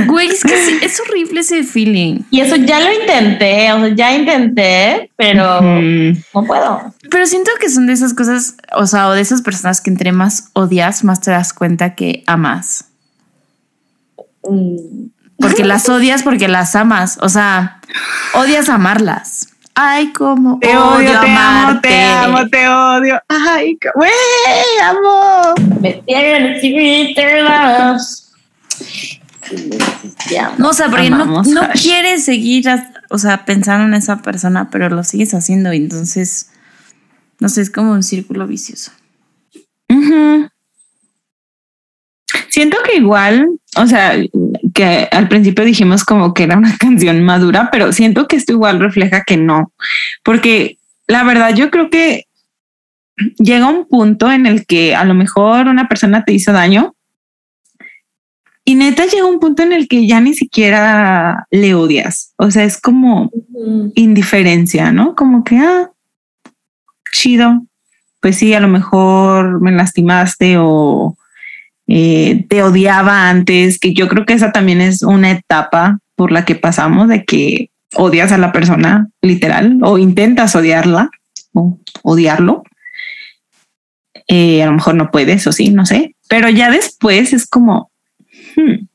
Güey, 0.08 0.28
es 0.28 0.44
que 0.44 0.58
sí, 0.66 0.78
es 0.82 1.00
horrible 1.08 1.40
ese 1.40 1.64
feeling. 1.64 2.20
Y 2.32 2.42
eso 2.42 2.58
ya 2.58 2.80
lo 2.82 2.92
intenté, 2.92 3.72
o 3.72 3.80
sea, 3.80 3.96
ya 3.96 4.14
intenté, 4.14 5.10
pero 5.16 5.62
Mm, 5.62 6.18
no 6.34 6.44
puedo. 6.46 6.94
Pero 7.10 7.26
siento 7.26 7.52
que 7.62 7.70
son 7.70 7.88
de 7.88 7.94
esas 7.94 8.14
cosas, 8.14 8.56
o 8.76 8.86
sea, 8.88 9.08
o 9.08 9.14
de 9.14 9.22
esas 9.22 9.42
personas 9.42 9.80
que 9.80 9.90
entre 9.90 10.12
más 10.12 10.50
odias, 10.54 11.04
más 11.06 11.22
te 11.22 11.32
das 11.32 11.54
cuenta 11.54 11.96
que 11.96 12.24
amas. 12.28 12.86
Mm, 14.44 15.08
Porque 15.38 15.64
las 15.64 15.88
odias 15.88 16.24
porque 16.24 16.50
las 16.50 16.76
amas. 16.76 17.18
O 17.22 17.30
sea, 17.30 17.80
odias 18.34 18.68
amarlas. 18.68 19.48
Ay, 19.82 20.12
como 20.12 20.60
Te 20.60 20.76
odio, 20.76 21.10
te 21.10 21.16
amo, 21.16 21.40
amarte. 21.40 21.88
te 21.88 22.04
amo, 22.04 22.50
te 22.50 22.68
odio. 22.68 23.22
Ay, 23.30 23.80
güey, 23.96 24.12
amo. 24.84 25.54
Me 25.80 25.94
tienen. 26.06 26.60
Ya. 30.30 30.54
No, 30.58 30.70
o 30.70 30.74
sea, 30.74 30.90
porque 30.90 31.10
no, 31.10 31.16
Amamos, 31.24 31.48
no 31.48 31.62
quieres 31.82 32.26
seguir, 32.26 32.66
o 33.10 33.18
sea, 33.18 33.46
pensando 33.46 33.86
en 33.86 33.94
esa 33.94 34.18
persona, 34.18 34.70
pero 34.70 34.90
lo 34.90 35.06
sigues 35.06 35.34
haciendo 35.34 35.72
y 35.72 35.78
entonces, 35.78 36.52
no 37.40 37.48
sé, 37.48 37.62
es 37.62 37.72
como 37.72 37.94
un 37.94 38.04
círculo 38.04 38.48
vicioso. 38.48 38.92
Siento 42.50 42.78
que 42.84 42.98
igual, 42.98 43.48
o 43.78 43.88
sea, 43.88 44.14
que 44.74 45.08
al 45.12 45.28
principio 45.28 45.64
dijimos 45.66 46.04
como 46.04 46.34
que 46.34 46.44
era 46.44 46.58
una 46.58 46.78
canción 46.80 47.24
madura, 47.24 47.70
pero 47.72 47.92
siento 47.92 48.28
que 48.28 48.36
esto 48.36 48.54
igual 48.54 48.80
refleja 48.80 49.24
que 49.24 49.38
no, 49.38 49.72
porque 50.24 50.78
la 51.08 51.24
verdad 51.24 51.56
yo 51.56 51.72
creo 51.72 51.90
que 51.90 52.26
llega 53.38 53.68
un 53.68 53.88
punto 53.88 54.32
en 54.32 54.46
el 54.46 54.66
que 54.66 54.96
a 54.96 55.04
lo 55.04 55.14
mejor 55.14 55.68
una 55.68 55.88
persona 55.88 56.24
te 56.24 56.34
hizo 56.34 56.54
daño 56.54 56.96
y 58.70 58.76
neta 58.76 59.08
llega 59.08 59.26
un 59.26 59.40
punto 59.40 59.64
en 59.64 59.74
el 59.74 59.88
que 59.88 60.06
ya 60.06 60.22
ni 60.22 60.36
siquiera 60.36 61.48
le 61.50 61.74
odias. 61.74 62.34
O 62.38 62.52
sea, 62.52 62.66
es 62.66 62.80
como 62.80 63.32
indiferencia, 63.96 64.92
¿no? 64.92 65.16
Como 65.16 65.44
que, 65.44 65.58
ah, 65.58 65.90
chido. 67.12 67.66
Pues 68.22 68.36
sí, 68.36 68.54
a 68.54 68.60
lo 68.60 68.68
mejor 68.68 69.60
me 69.60 69.72
lastimaste 69.72 70.58
o 70.60 71.18
eh, 71.92 72.46
te 72.48 72.62
odiaba 72.62 73.30
antes, 73.30 73.80
que 73.80 73.96
yo 73.96 74.08
creo 74.08 74.24
que 74.26 74.34
esa 74.34 74.52
también 74.52 74.80
es 74.80 75.02
una 75.02 75.32
etapa 75.32 75.98
por 76.16 76.32
la 76.32 76.46
que 76.46 76.54
pasamos 76.54 77.08
de 77.08 77.26
que 77.26 77.72
odias 77.96 78.32
a 78.32 78.38
la 78.38 78.52
persona 78.52 79.10
literal 79.24 79.80
o 79.82 79.98
intentas 79.98 80.56
odiarla 80.56 81.10
o 81.54 81.80
odiarlo. 82.04 82.64
Eh, 84.28 84.62
a 84.62 84.68
lo 84.68 84.74
mejor 84.74 84.94
no 84.94 85.10
puedes 85.10 85.48
o 85.48 85.52
sí, 85.52 85.72
no 85.72 85.88
sé, 85.88 86.16
pero 86.30 86.48
ya 86.50 86.70
después 86.70 87.34
es 87.34 87.48
como, 87.48 87.90
hmm, 88.56 88.86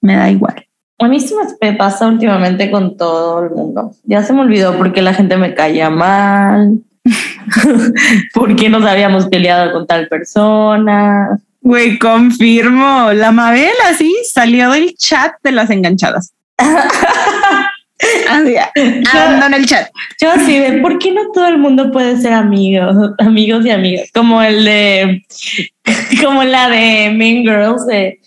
me 0.00 0.16
da 0.16 0.28
igual. 0.28 0.66
A 0.98 1.06
mí 1.06 1.20
sí 1.20 1.34
me 1.60 1.74
pasa 1.74 2.08
últimamente 2.08 2.72
con 2.72 2.96
todo 2.96 3.44
el 3.44 3.50
mundo. 3.50 3.92
Ya 4.02 4.24
se 4.24 4.32
me 4.32 4.40
olvidó 4.40 4.76
porque 4.76 5.00
la 5.00 5.14
gente 5.14 5.36
me 5.36 5.54
caía 5.54 5.90
mal, 5.90 6.80
porque 8.34 8.68
nos 8.68 8.84
habíamos 8.84 9.26
peleado 9.26 9.72
con 9.72 9.86
tal 9.86 10.08
persona. 10.08 11.40
Güey, 11.62 11.98
confirmo. 11.98 13.12
La 13.12 13.30
Mabel 13.30 13.72
así 13.88 14.14
salió 14.30 14.70
del 14.72 14.94
chat 14.96 15.32
de 15.42 15.52
las 15.52 15.70
enganchadas. 15.70 16.34
así, 18.28 18.56
ando 19.12 19.46
en 19.46 19.54
el 19.54 19.66
chat. 19.66 19.88
Yo 20.20 20.32
así 20.32 20.58
de, 20.58 20.80
¿por 20.80 20.98
qué 20.98 21.12
no 21.12 21.30
todo 21.32 21.46
el 21.46 21.58
mundo 21.58 21.92
puede 21.92 22.20
ser 22.20 22.32
amigos, 22.32 22.96
amigos 23.18 23.64
y 23.64 23.70
amigas? 23.70 24.10
Como 24.12 24.42
el 24.42 24.64
de, 24.64 25.24
como 26.24 26.42
la 26.42 26.68
de 26.68 27.10
Mean 27.10 27.42
Girls 27.44 27.86
de 27.86 28.20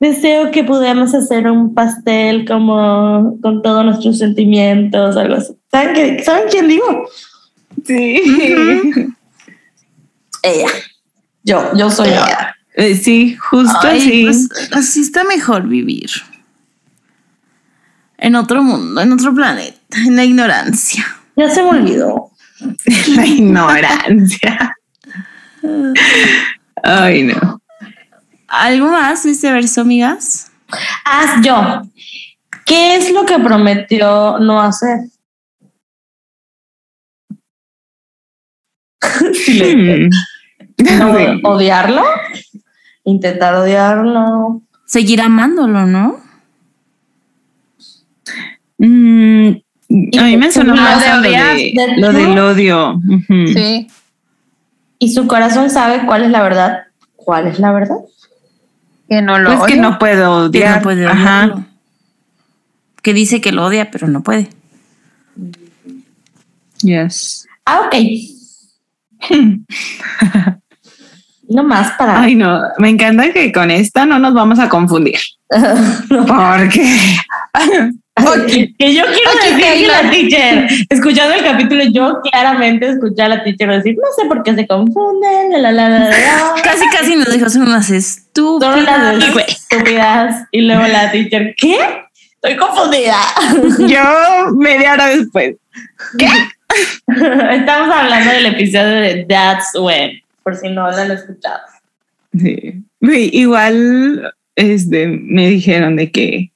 deseo 0.00 0.50
que 0.50 0.64
pudiéramos 0.64 1.14
hacer 1.14 1.46
un 1.48 1.74
pastel 1.74 2.44
como 2.44 3.38
con 3.40 3.62
todos 3.62 3.84
nuestros 3.84 4.18
sentimientos, 4.18 5.16
algo 5.16 5.36
así. 5.36 5.54
¿Saben, 5.70 6.24
¿saben 6.24 6.48
quién 6.50 6.66
digo? 6.66 7.08
Sí. 7.86 8.20
Ella. 10.42 10.68
Yo, 11.44 11.70
yo 11.76 11.90
soy 11.90 12.08
ella. 12.08 12.56
Eh, 12.74 12.94
sí, 12.94 13.36
justo 13.36 13.86
así. 13.86 14.24
Pues, 14.24 14.48
así 14.72 15.00
está 15.00 15.24
mejor 15.24 15.66
vivir. 15.66 16.10
En 18.18 18.36
otro 18.36 18.62
mundo, 18.62 19.00
en 19.00 19.12
otro 19.12 19.34
planeta, 19.34 19.96
en 19.96 20.16
la 20.16 20.24
ignorancia. 20.24 21.04
Ya 21.36 21.48
se 21.48 21.62
me 21.62 21.70
olvidó. 21.70 22.30
la 23.08 23.26
ignorancia. 23.26 24.76
Ay, 26.82 27.22
no. 27.24 27.62
¿Algo 28.48 28.88
más 28.88 29.22
de 29.22 29.30
este 29.30 29.50
verso, 29.52 29.80
amigas? 29.82 30.50
Haz 31.04 31.44
yo. 31.44 31.82
¿Qué 32.66 32.96
es 32.96 33.12
lo 33.12 33.24
que 33.24 33.38
prometió 33.38 34.38
no 34.38 34.60
hacer? 34.60 34.98
Hmm. 39.02 40.08
¿No 40.98 41.12
odiarlo? 41.50 42.02
Intentar 43.10 43.54
odiarlo. 43.56 44.62
Seguir 44.86 45.20
amándolo, 45.20 45.86
¿no? 45.86 46.16
Mm, 48.78 49.48
a 50.18 50.22
mí 50.24 50.36
me 50.36 50.50
suena 50.52 50.74
lo 50.74 50.80
más 50.80 51.00
de 51.04 51.10
lo, 51.10 51.18
odiar, 51.20 51.56
de- 51.56 51.72
de- 51.74 51.96
lo 51.98 52.12
del 52.12 52.38
odio. 52.38 53.00
Sí. 53.28 53.88
Y 54.98 55.12
su 55.12 55.26
corazón 55.26 55.70
sabe 55.70 56.06
cuál 56.06 56.24
es 56.24 56.30
la 56.30 56.42
verdad. 56.42 56.84
¿Cuál 57.16 57.46
es 57.48 57.58
la 57.58 57.72
verdad? 57.72 57.96
Que 59.08 59.22
no 59.22 59.38
lo 59.38 59.56
Pues 59.58 59.72
que 59.72 59.78
no 59.80 59.98
puedo 59.98 60.50
Que 60.50 60.58
odiar. 60.58 60.76
no 60.76 60.82
puede 60.82 61.06
Ajá. 61.06 61.66
Que 63.02 63.12
dice 63.14 63.40
que 63.40 63.50
lo 63.52 63.64
odia, 63.66 63.90
pero 63.90 64.06
no 64.08 64.22
puede. 64.22 64.48
Yes. 66.82 67.46
Ah, 67.66 67.80
ok. 67.86 67.94
no 71.50 71.62
más 71.64 71.92
para. 71.92 72.22
Ay, 72.22 72.34
no, 72.34 72.60
me 72.78 72.88
encanta 72.88 73.32
que 73.32 73.52
con 73.52 73.70
esta 73.70 74.06
no 74.06 74.18
nos 74.18 74.32
vamos 74.34 74.58
a 74.58 74.68
confundir. 74.68 75.18
Porque 76.08 76.80
que 78.78 78.94
yo 78.94 79.02
quiero 79.04 79.30
decir 79.42 79.56
que 79.58 79.86
la 79.86 80.10
teacher, 80.10 80.68
escuchando 80.88 81.34
el 81.34 81.44
capítulo, 81.44 81.84
yo 81.92 82.20
claramente 82.30 82.90
escuché 82.90 83.22
a 83.22 83.28
la 83.28 83.42
teacher 83.42 83.70
decir, 83.70 83.96
no 83.96 84.08
sé 84.16 84.28
por 84.28 84.42
qué 84.42 84.54
se 84.54 84.66
confunden, 84.66 85.52
la 85.52 85.58
la 85.58 85.72
la 85.72 85.88
la 85.88 85.98
la. 86.00 86.08
la". 86.10 86.54
Casi, 86.62 86.86
casi 86.88 87.16
nos 87.16 87.32
dijo 87.32 87.48
son 87.48 87.62
unas 87.62 87.86
Son 87.86 87.96
estúpidas. 87.96 89.14
unas 89.16 89.36
estúpidas. 89.48 90.44
Y 90.50 90.62
luego 90.62 90.86
la 90.86 91.10
teacher, 91.10 91.54
¿qué? 91.56 91.78
Estoy 92.42 92.56
confundida. 92.56 93.16
yo 93.86 94.52
media 94.56 94.94
hora 94.94 95.08
después. 95.08 95.56
Estamos 97.50 97.94
hablando 97.94 98.30
del 98.32 98.46
episodio 98.46 98.94
de 99.00 99.26
That's 99.28 99.74
When, 99.78 100.22
por 100.42 100.56
si 100.56 100.68
no 100.68 100.90
lo 100.90 100.96
han 100.96 101.10
escuchado. 101.10 101.60
Sí. 102.32 102.82
Igual 103.00 104.34
este, 104.54 105.06
me 105.06 105.48
dijeron 105.48 105.96
de 105.96 106.10
que, 106.10 106.52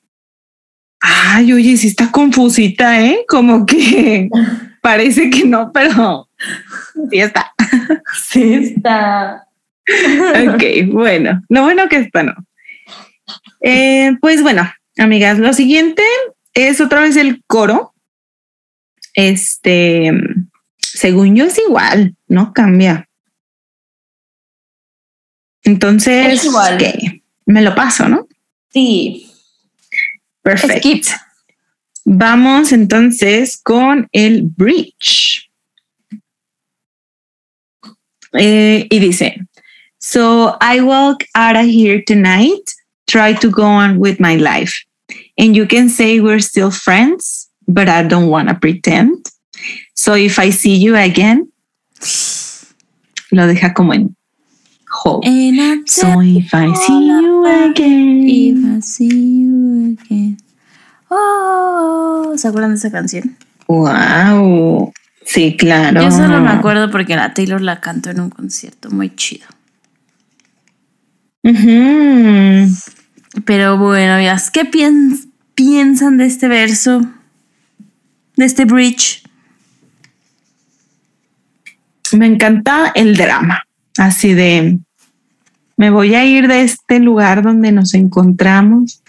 ay, 1.01 1.53
oye, 1.53 1.76
sí 1.76 1.89
está 1.89 2.11
confusita, 2.11 3.01
¿eh? 3.01 3.24
Como 3.28 3.66
que 3.66 4.28
parece 4.82 5.30
que 5.30 5.45
no, 5.45 5.72
pero 5.72 6.28
sí 7.11 7.18
está. 7.18 7.53
Sí, 8.30 8.55
está. 8.55 9.47
Ok, 10.49 10.62
bueno, 10.89 11.43
lo 11.49 11.62
bueno 11.62 11.89
que 11.89 11.97
está 11.97 12.22
no. 12.22 12.35
Eh, 13.61 14.16
pues 14.20 14.43
bueno, 14.43 14.70
amigas, 14.99 15.39
lo 15.39 15.53
siguiente 15.53 16.03
es 16.55 16.80
otra 16.80 17.01
vez 17.01 17.16
el 17.16 17.43
coro. 17.47 17.95
Este, 19.14 20.12
según 20.78 21.37
yo 21.37 21.47
es 21.47 21.59
igual, 21.59 22.16
no 22.28 22.53
cambia. 22.53 23.09
Entonces, 25.65 26.27
Es 26.41 26.45
igual. 26.45 26.75
ok, 26.75 26.83
me 27.47 27.62
lo 27.62 27.75
paso, 27.75 28.09
¿no? 28.09 28.29
Sí. 28.73 29.31
Perfecto. 30.43 31.11
Vamos 32.05 32.73
entonces 32.73 33.59
con 33.62 34.09
el 34.12 34.43
bridge. 34.43 35.51
Eh, 38.35 38.87
y 38.91 38.99
dice, 38.99 39.37
So 39.99 40.59
I 40.61 40.81
walk 40.83 41.25
out 41.35 41.57
of 41.57 41.65
here 41.67 42.03
tonight, 42.03 42.71
try 43.07 43.33
to 43.35 43.49
go 43.51 43.65
on 43.65 43.99
with 43.99 44.19
my 44.21 44.37
life. 44.37 44.75
And 45.39 45.57
you 45.57 45.67
can 45.67 45.89
say 45.89 46.21
we're 46.21 46.41
still 46.43 46.71
friends, 46.71 47.49
but 47.67 47.89
I 47.89 48.03
don't 48.03 48.29
want 48.29 48.49
to 48.49 48.55
pretend. 48.55 49.27
So 49.95 50.15
if 50.15 50.39
I 50.39 50.51
see 50.51 50.77
you 50.77 50.95
again, 50.97 51.51
lo 53.31 53.47
deja 53.47 53.73
como 53.73 53.93
en 53.95 54.15
hold. 55.03 55.24
And 55.26 55.88
So 55.88 56.20
if 56.22 56.53
I 56.55 56.72
see 56.74 57.07
you 57.09 57.45
If 57.47 57.70
again. 57.70 58.76
I 58.76 58.80
see 58.82 59.09
you 59.42 59.97
again. 60.01 60.36
Oh, 61.11 62.32
¿se 62.36 62.49
acuerdan 62.49 62.70
de 62.70 62.76
esa 62.76 62.90
canción? 62.90 63.36
Wow. 63.68 64.92
Sí, 65.24 65.57
claro. 65.57 66.03
Yo 66.03 66.11
solo 66.11 66.40
me 66.40 66.51
acuerdo 66.51 66.90
porque 66.90 67.16
la 67.16 67.32
Taylor 67.34 67.61
la 67.61 67.80
cantó 67.80 68.11
en 68.11 68.20
un 68.20 68.30
concierto 68.30 68.90
muy 68.90 69.14
chido. 69.14 69.47
Ujú. 71.42 72.74
Pero 73.45 73.76
bueno, 73.78 74.20
ya, 74.22 74.36
¿qué 74.53 74.64
pien- 74.64 75.30
piensan 75.55 76.16
de 76.18 76.26
este 76.26 76.49
verso? 76.49 77.03
De 78.36 78.45
este 78.45 78.64
bridge. 78.64 79.22
Me 82.12 82.26
encanta 82.26 82.92
el 82.95 83.16
drama, 83.16 83.64
así 83.99 84.34
de, 84.34 84.78
me 85.76 85.90
voy 85.90 86.14
a 86.14 86.24
ir 86.24 86.47
de 86.49 86.62
este 86.62 87.01
lugar 87.01 87.42
donde 87.42 87.72
nos 87.72 87.95
encontramos, 87.95 89.03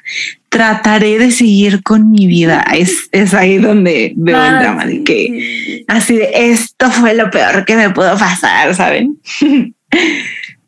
trataré 0.49 1.17
de 1.19 1.31
seguir 1.31 1.83
con 1.83 2.11
mi 2.11 2.27
vida. 2.27 2.65
Es, 2.75 3.09
es 3.11 3.33
ahí 3.33 3.57
donde 3.57 4.13
veo 4.15 4.37
el 4.37 4.53
Ah, 4.55 4.59
drama, 4.61 4.85
de 4.85 5.03
que 5.03 5.25
sí. 5.27 5.85
así 5.87 6.15
de, 6.15 6.29
esto 6.51 6.89
fue 6.91 7.13
lo 7.15 7.29
peor 7.29 7.65
que 7.65 7.75
me 7.75 7.89
pudo 7.89 8.17
pasar, 8.17 8.73
¿saben? 8.75 9.17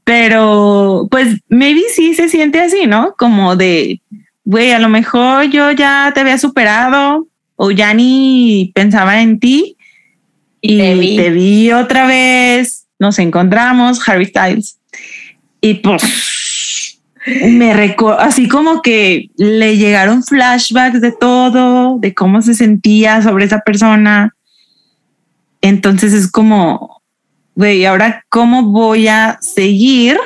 Pero 0.03 1.07
pues 1.11 1.36
maybe 1.49 1.82
sí 1.93 2.13
se 2.13 2.30
siente 2.30 2.61
así, 2.61 2.86
¿no? 2.88 3.13
Como 3.18 3.55
de, 3.57 4.01
güey, 4.45 4.72
a 4.72 4.80
lo 4.80 4.88
mejor 4.89 5.45
yo 5.49 5.72
ya 5.72 6.11
te 6.13 6.22
había 6.22 6.38
superado 6.38 7.28
o 7.57 7.72
ya 7.72 7.93
ni 7.93 8.72
pensaba 8.74 9.22
en 9.22 9.39
ti 9.39 9.76
y 10.61 10.78
Te 10.78 10.95
vi. 10.95 11.15
te 11.18 11.30
vi 11.32 11.72
otra 11.74 12.07
vez, 12.07 12.87
nos 13.00 13.20
encontramos, 13.20 14.08
Harry 14.08 14.26
Styles, 14.26 14.80
y 15.62 15.76
pues 15.76 16.02
me 17.50 17.74
recuerdo, 17.74 18.20
así 18.20 18.48
como 18.48 18.82
que 18.82 19.30
le 19.36 19.78
llegaron 19.78 20.24
flashbacks 20.24 21.02
de 21.02 21.12
todo, 21.12 21.98
de 22.00 22.14
cómo 22.14 22.41
se 22.41 22.54
sentía 22.54 23.22
sobre 23.22 23.45
esa 23.45 23.60
persona. 23.60 24.34
Entonces 25.62 26.14
es 26.14 26.32
como, 26.32 27.02
güey, 27.56 27.86
ahora 27.86 28.24
cómo 28.30 28.64
voy 28.64 29.08
a 29.10 29.38
seguir 29.41 30.18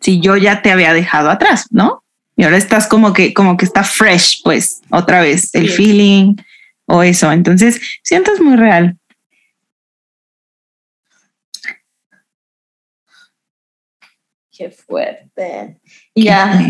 si 0.00 0.20
yo 0.20 0.36
ya 0.36 0.62
te 0.62 0.70
había 0.70 0.92
dejado 0.92 1.30
atrás, 1.30 1.66
¿no? 1.70 2.02
Y 2.36 2.44
ahora 2.44 2.56
estás 2.56 2.86
como 2.86 3.12
que, 3.12 3.34
como 3.34 3.56
que 3.56 3.64
está 3.64 3.84
fresh, 3.84 4.42
pues, 4.42 4.80
otra 4.90 5.20
vez, 5.20 5.54
el 5.54 5.68
Sí. 5.68 5.74
feeling 5.74 6.34
o 6.86 7.02
eso. 7.02 7.30
Entonces, 7.30 7.80
siento 8.02 8.32
es 8.32 8.40
muy 8.40 8.56
real. 8.56 8.96
Qué 14.54 14.70
fuerte. 14.70 15.78
Y 16.14 16.24
ya 16.24 16.60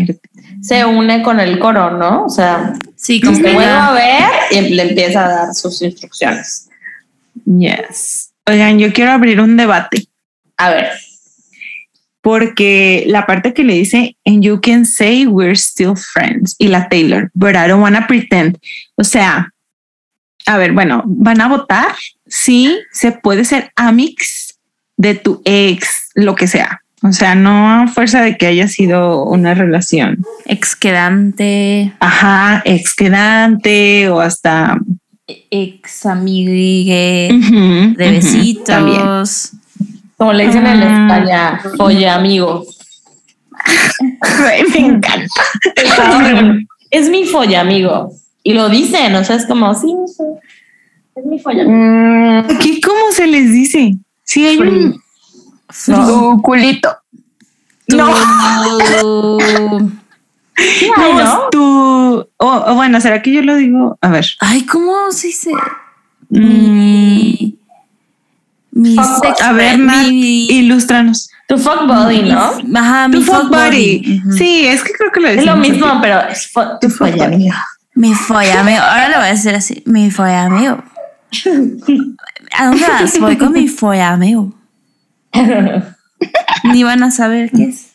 se 0.61 0.85
une 0.85 1.21
con 1.21 1.39
el 1.41 1.59
coro, 1.59 1.91
¿no? 1.91 2.25
O 2.25 2.29
sea, 2.29 2.73
Sí, 2.95 3.19
como 3.19 3.37
que 3.37 3.57
a 3.57 3.91
ver 3.91 4.29
y 4.51 4.69
le 4.69 4.83
empieza 4.83 5.25
a 5.25 5.29
dar 5.29 5.53
sus 5.53 5.81
instrucciones. 5.81 6.69
Yes. 7.45 8.31
Oigan, 8.45 8.79
yo 8.79 8.93
quiero 8.93 9.11
abrir 9.11 9.41
un 9.41 9.57
debate 9.57 10.07
A 10.57 10.69
ver, 10.69 10.91
porque 12.23 13.03
la 13.07 13.25
parte 13.25 13.53
que 13.53 13.65
le 13.65 13.73
dice, 13.73 14.15
and 14.25 14.41
you 14.41 14.61
can 14.61 14.85
say 14.85 15.27
we're 15.27 15.57
still 15.57 15.95
friends, 15.95 16.55
y 16.57 16.69
la 16.69 16.87
Taylor, 16.87 17.29
but 17.33 17.53
I 17.53 17.67
don't 17.67 17.81
wanna 17.81 18.07
pretend. 18.07 18.57
O 18.95 19.03
sea, 19.03 19.51
a 20.45 20.57
ver, 20.57 20.71
bueno, 20.71 21.03
¿van 21.05 21.41
a 21.41 21.49
votar? 21.49 21.93
Sí, 22.25 22.79
se 22.93 23.11
puede 23.11 23.43
ser 23.43 23.73
amix 23.75 24.57
de 24.95 25.15
tu 25.15 25.41
ex, 25.43 26.11
lo 26.15 26.35
que 26.35 26.47
sea. 26.47 26.82
O 27.03 27.11
sea, 27.11 27.35
no 27.35 27.69
a 27.69 27.87
fuerza 27.87 28.21
de 28.21 28.37
que 28.37 28.47
haya 28.47 28.67
sido 28.67 29.23
una 29.25 29.53
relación. 29.53 30.19
ex 30.45 30.75
quedante, 30.75 31.93
Ajá, 31.99 32.61
ex 32.65 32.95
quedante 32.95 34.09
o 34.09 34.21
hasta 34.21 34.77
ex 35.27 36.05
amigue, 36.05 37.29
Ujú, 37.31 37.53
de 37.97 38.05
ujú, 38.07 38.15
besitos. 38.15 38.63
también. 38.65 39.01
como 40.17 40.31
le 40.33 40.45
dicen 40.47 40.65
en 40.65 40.81
Ah. 40.83 41.03
España, 41.17 41.59
folle 41.77 42.07
amigo. 42.09 42.65
Me 44.73 44.79
encanta. 44.79 45.27
es 46.89 47.09
mi 47.09 47.25
folle 47.25 47.57
amigo. 47.57 48.11
Y 48.43 48.53
lo 48.53 48.69
dicen, 48.69 49.15
o 49.15 49.23
sea, 49.23 49.35
es 49.37 49.45
como, 49.45 49.73
sí, 49.75 49.93
sí, 50.07 50.23
es 51.15 51.25
mi 51.25 51.39
folle 51.39 51.61
amigo. 51.61 51.77
Mm, 51.77 52.51
Aquí, 52.55 52.79
¿cómo 52.81 53.11
se 53.11 53.27
les 53.27 53.51
dice? 53.51 53.95
Sí, 54.23 54.45
hay 54.45 54.57
un. 54.57 55.01
Tu 55.85 56.41
culito. 56.41 56.89
Tu- 57.87 57.97
No, 57.97 58.09
es 61.19 61.25
¿no? 61.25 61.49
tu. 61.51 61.63
O 62.37 62.47
o 62.67 62.75
bueno, 62.75 63.01
¿será 63.01 63.21
que 63.21 63.31
yo 63.33 63.41
lo 63.41 63.55
digo? 63.55 63.97
A 64.01 64.09
ver. 64.09 64.25
Ay, 64.39 64.65
¿cómo 64.65 65.11
se 65.11 65.27
dice? 65.27 65.51
Mm, 66.29 66.39
Mi. 66.39 67.57
Mi 68.71 68.95
sex 68.95 69.41
a 69.41 69.51
ver, 69.53 69.77
mi- 69.77 70.47
ilústranos. 70.47 71.29
Tu 71.47 71.57
fuck 71.57 71.85
body, 71.87 72.23
¿no? 72.23 72.51
Ajá, 72.79 73.07
Tu 73.11 73.19
mi 73.19 73.23
fuck. 73.23 73.43
Ujú. 73.51 74.31
Sí, 74.31 74.65
es 74.65 74.83
que 74.83 74.93
creo 74.93 75.11
que 75.11 75.19
lo 75.19 75.27
Es 75.27 75.35
decimos. 75.37 75.55
lo 75.57 75.61
así. 75.61 75.71
mismo, 75.71 76.01
pero 76.01 76.19
es 76.29 76.51
fo- 76.53 76.79
tu 76.79 76.87
amigo. 77.23 77.55
Mi 77.95 78.13
folla 78.15 78.61
amigo. 78.61 78.79
Ahora 78.81 79.09
lo 79.09 79.17
voy 79.17 79.27
a 79.27 79.31
decir 79.31 79.53
así. 79.53 79.83
Mi 79.85 80.09
folla 80.09 80.45
amigo. 80.45 80.83
¿A 82.57 82.65
dónde 82.67 82.87
vas? 82.87 83.19
Voy 83.19 83.37
con 83.37 83.51
mi 83.51 83.67
folla 83.67 84.09
amigo. 84.11 84.53
Ni 86.63 86.83
van 86.83 87.03
a 87.03 87.11
saber 87.11 87.51
qué 87.51 87.65
es. 87.65 87.91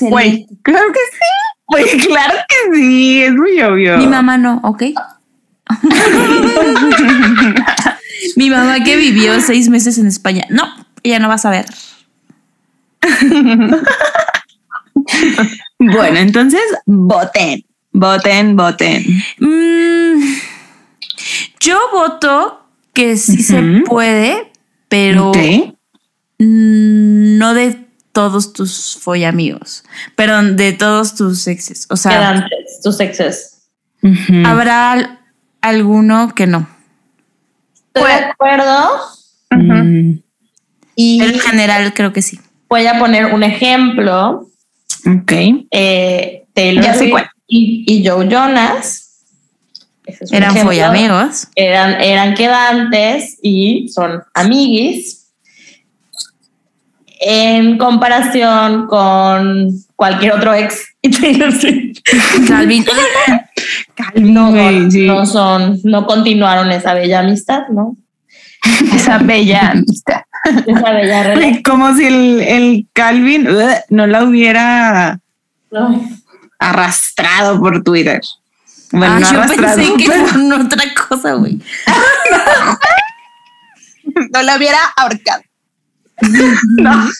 Güey, 0.00 0.46
claro 0.62 0.92
que 0.92 1.00
sí. 1.12 1.18
Pues 1.66 2.06
claro 2.06 2.34
que 2.48 2.76
sí, 2.76 3.22
es 3.22 3.32
muy 3.32 3.60
obvio. 3.62 3.96
Mi 3.98 4.06
mamá 4.06 4.38
no, 4.38 4.60
¿ok? 4.64 4.82
Mi 8.36 8.50
mamá 8.50 8.82
que 8.82 8.96
vivió 8.96 9.40
seis 9.40 9.68
meses 9.68 9.98
en 9.98 10.06
España. 10.06 10.44
No, 10.50 10.64
ella 11.02 11.18
no 11.20 11.28
va 11.28 11.34
a 11.34 11.38
saber. 11.38 11.66
Bueno, 15.78 16.18
entonces 16.18 16.60
voten. 16.86 17.64
Voten, 17.92 18.56
voten. 18.56 19.04
Mm, 19.38 20.22
yo 21.60 21.78
voto 21.92 22.62
que 22.92 23.16
sí 23.16 23.42
se 23.42 23.82
puede, 23.86 24.52
pero 24.88 25.30
Ok. 25.30 25.38
No 26.44 27.54
de 27.54 27.76
todos 28.12 28.52
tus 28.52 28.98
follamigos. 29.00 29.84
Perdón, 30.16 30.56
de 30.56 30.72
todos 30.72 31.14
tus 31.14 31.46
exes. 31.46 31.86
O 31.90 31.96
sea, 31.96 32.12
Quedantes, 32.12 32.80
tus 32.82 32.98
exes. 33.00 33.68
Habrá 34.44 34.92
al- 34.92 35.18
alguno 35.60 36.34
que 36.34 36.46
no. 36.46 36.66
Estoy 37.94 38.10
de 38.12 38.24
acuerdo. 38.24 38.88
Mm, 39.50 40.14
Y 40.96 41.18
Pero 41.20 41.32
en 41.34 41.40
general 41.40 41.94
creo 41.94 42.12
que 42.12 42.22
sí. 42.22 42.40
voy 42.68 42.86
a 42.86 42.98
poner 42.98 43.26
un 43.34 43.42
ejemplo. 43.42 44.48
Ok. 45.06 45.32
Eh, 45.70 46.46
Taylor 46.54 46.84
Ya 46.84 46.92
sé 46.94 46.98
Swift 47.00 47.10
cuál. 47.10 47.30
y, 47.46 47.84
y 47.86 48.06
Joe 48.06 48.26
Jonas. 48.28 49.06
Es 50.04 50.32
Eran 50.32 50.56
follamigos. 50.56 51.48
Eran, 51.54 52.00
eran 52.00 52.34
quedantes 52.34 53.38
y 53.42 53.88
son 53.88 54.22
amiguis. 54.34 55.19
En 57.22 57.76
comparación 57.76 58.86
con 58.86 59.68
cualquier 59.94 60.32
otro 60.32 60.54
ex 60.54 60.86
Swift. 61.60 61.98
Calvin. 62.48 62.84
No, 64.14 64.50
sí. 64.90 65.06
no 65.06 65.26
son, 65.26 65.78
no 65.84 66.06
continuaron 66.06 66.72
esa 66.72 66.94
bella 66.94 67.20
amistad, 67.20 67.68
¿no? 67.70 67.96
Esa 68.94 69.18
bella 69.18 69.70
amistad. 69.72 70.22
Esa 70.66 70.90
bella 70.92 71.22
relación. 71.34 71.62
Como 71.62 71.94
si 71.94 72.06
el, 72.06 72.40
el 72.40 72.86
Calvin 72.94 73.46
no 73.90 74.06
la 74.06 74.24
hubiera 74.24 75.20
arrastrado 76.58 77.60
por 77.60 77.82
Twitter. 77.84 78.20
Bueno, 78.92 79.14
Ah, 79.16 79.20
no 79.20 79.32
yo 79.32 79.40
arrastrado, 79.42 79.76
pensé 79.76 79.94
que 79.96 80.04
pero- 80.08 80.46
era 80.46 80.56
otra 80.64 80.82
cosa, 81.08 81.32
güey. 81.34 81.60
No 84.32 84.42
la 84.42 84.56
hubiera 84.56 84.78
ahorcado. 84.96 85.42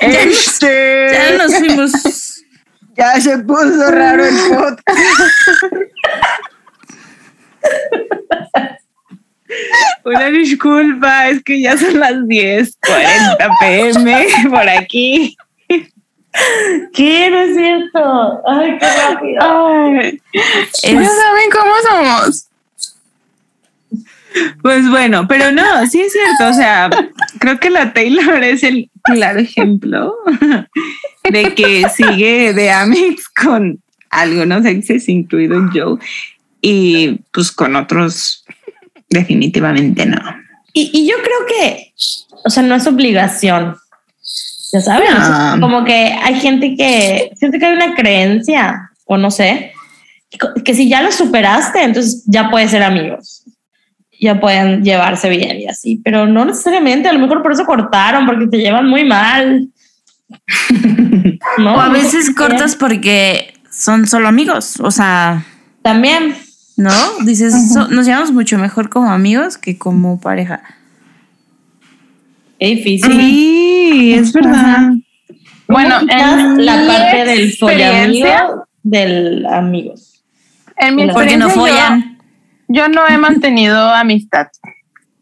Este. 0.00 1.08
Ya 1.12 1.32
nos 1.38 1.54
fuimos. 1.56 1.92
Ya 2.96 3.20
se 3.20 3.38
puso 3.38 3.90
raro 3.90 4.24
el 4.24 4.36
podcast. 4.48 4.98
Una 10.04 10.30
disculpa, 10.30 11.28
es 11.28 11.42
que 11.44 11.60
ya 11.60 11.76
son 11.76 11.98
las 12.00 12.14
10:40 12.14 13.50
pm 13.60 14.26
por 14.50 14.68
aquí. 14.68 15.36
¿Qué? 16.92 17.30
No 17.30 17.38
es 17.42 17.54
cierto. 17.56 18.42
Ay, 18.48 18.78
qué 18.78 18.86
rápido. 18.86 19.40
Ay, 19.42 20.20
Ya 20.32 20.40
Es- 21.00 21.16
saben 21.16 21.50
cómo 21.52 21.72
somos. 21.88 22.48
Pues 24.62 24.88
bueno, 24.90 25.26
pero 25.28 25.52
no, 25.52 25.86
sí 25.86 26.00
es 26.00 26.12
cierto. 26.12 26.48
O 26.48 26.52
sea, 26.52 26.90
creo 27.38 27.58
que 27.60 27.70
la 27.70 27.92
Taylor 27.92 28.42
es 28.42 28.62
el 28.62 28.90
claro 29.02 29.38
ejemplo 29.40 30.14
de 31.30 31.54
que 31.54 31.88
sigue 31.88 32.52
de 32.52 32.70
Amix 32.70 33.28
con 33.28 33.80
algunos 34.10 34.64
exes, 34.64 35.08
incluido 35.08 35.68
Joe, 35.72 35.98
y 36.60 37.20
pues 37.32 37.52
con 37.52 37.76
otros, 37.76 38.44
definitivamente 39.10 40.06
no. 40.06 40.20
Y, 40.72 40.90
y 40.92 41.06
yo 41.08 41.16
creo 41.22 41.46
que, 41.46 41.92
o 42.44 42.50
sea, 42.50 42.62
no 42.62 42.74
es 42.74 42.86
obligación. 42.86 43.76
Ya 44.72 44.80
sabes, 44.80 45.08
Ah. 45.12 45.56
como 45.60 45.84
que 45.84 45.92
hay 45.94 46.34
gente 46.40 46.74
que 46.76 47.30
siento 47.36 47.58
que 47.58 47.66
hay 47.66 47.74
una 47.74 47.94
creencia, 47.94 48.90
o 49.04 49.16
no 49.16 49.30
sé, 49.30 49.72
que, 50.30 50.38
que 50.64 50.74
si 50.74 50.88
ya 50.88 51.00
lo 51.02 51.12
superaste, 51.12 51.80
entonces 51.82 52.24
ya 52.26 52.50
puedes 52.50 52.72
ser 52.72 52.82
amigos. 52.82 53.43
Ya 54.24 54.40
pueden 54.40 54.82
llevarse 54.82 55.28
bien 55.28 55.60
y 55.60 55.66
así, 55.66 56.00
pero 56.02 56.26
no 56.26 56.46
necesariamente. 56.46 57.10
A 57.10 57.12
lo 57.12 57.18
mejor 57.18 57.42
por 57.42 57.52
eso 57.52 57.66
cortaron, 57.66 58.24
porque 58.24 58.46
te 58.46 58.56
llevan 58.56 58.88
muy 58.88 59.04
mal. 59.04 59.68
¿No? 61.58 61.74
O 61.74 61.78
a 61.80 61.90
veces 61.90 62.34
cortas 62.34 62.74
porque 62.74 63.52
son 63.70 64.06
solo 64.06 64.26
amigos. 64.28 64.80
O 64.80 64.90
sea, 64.90 65.44
También. 65.82 66.34
¿no? 66.78 66.90
Dices, 67.26 67.52
"So- 67.74 67.88
nos 67.88 68.06
llevamos 68.06 68.32
mucho 68.32 68.56
mejor 68.56 68.88
como 68.88 69.10
amigos 69.12 69.58
que 69.58 69.76
como 69.76 70.18
pareja. 70.18 70.62
Qué 72.58 72.66
difícil. 72.68 73.12
Sí, 73.12 74.14
es 74.14 74.32
verdad. 74.32 74.92
Bueno, 75.68 75.96
¿Cómo 75.98 76.08
quitas 76.10 76.38
en 76.40 76.64
la 76.66 76.86
parte 76.86 77.24
del 77.26 77.52
follamigo 77.58 78.66
del 78.82 79.44
amigo. 79.46 79.94
En 80.78 80.96
mi 80.96 81.08
Porque 81.10 81.36
no 81.36 81.50
follan. 81.50 82.00
Yo, 82.13 82.13
yo 82.68 82.88
no 82.88 83.06
he 83.08 83.18
mantenido 83.18 83.76
amistad 83.90 84.48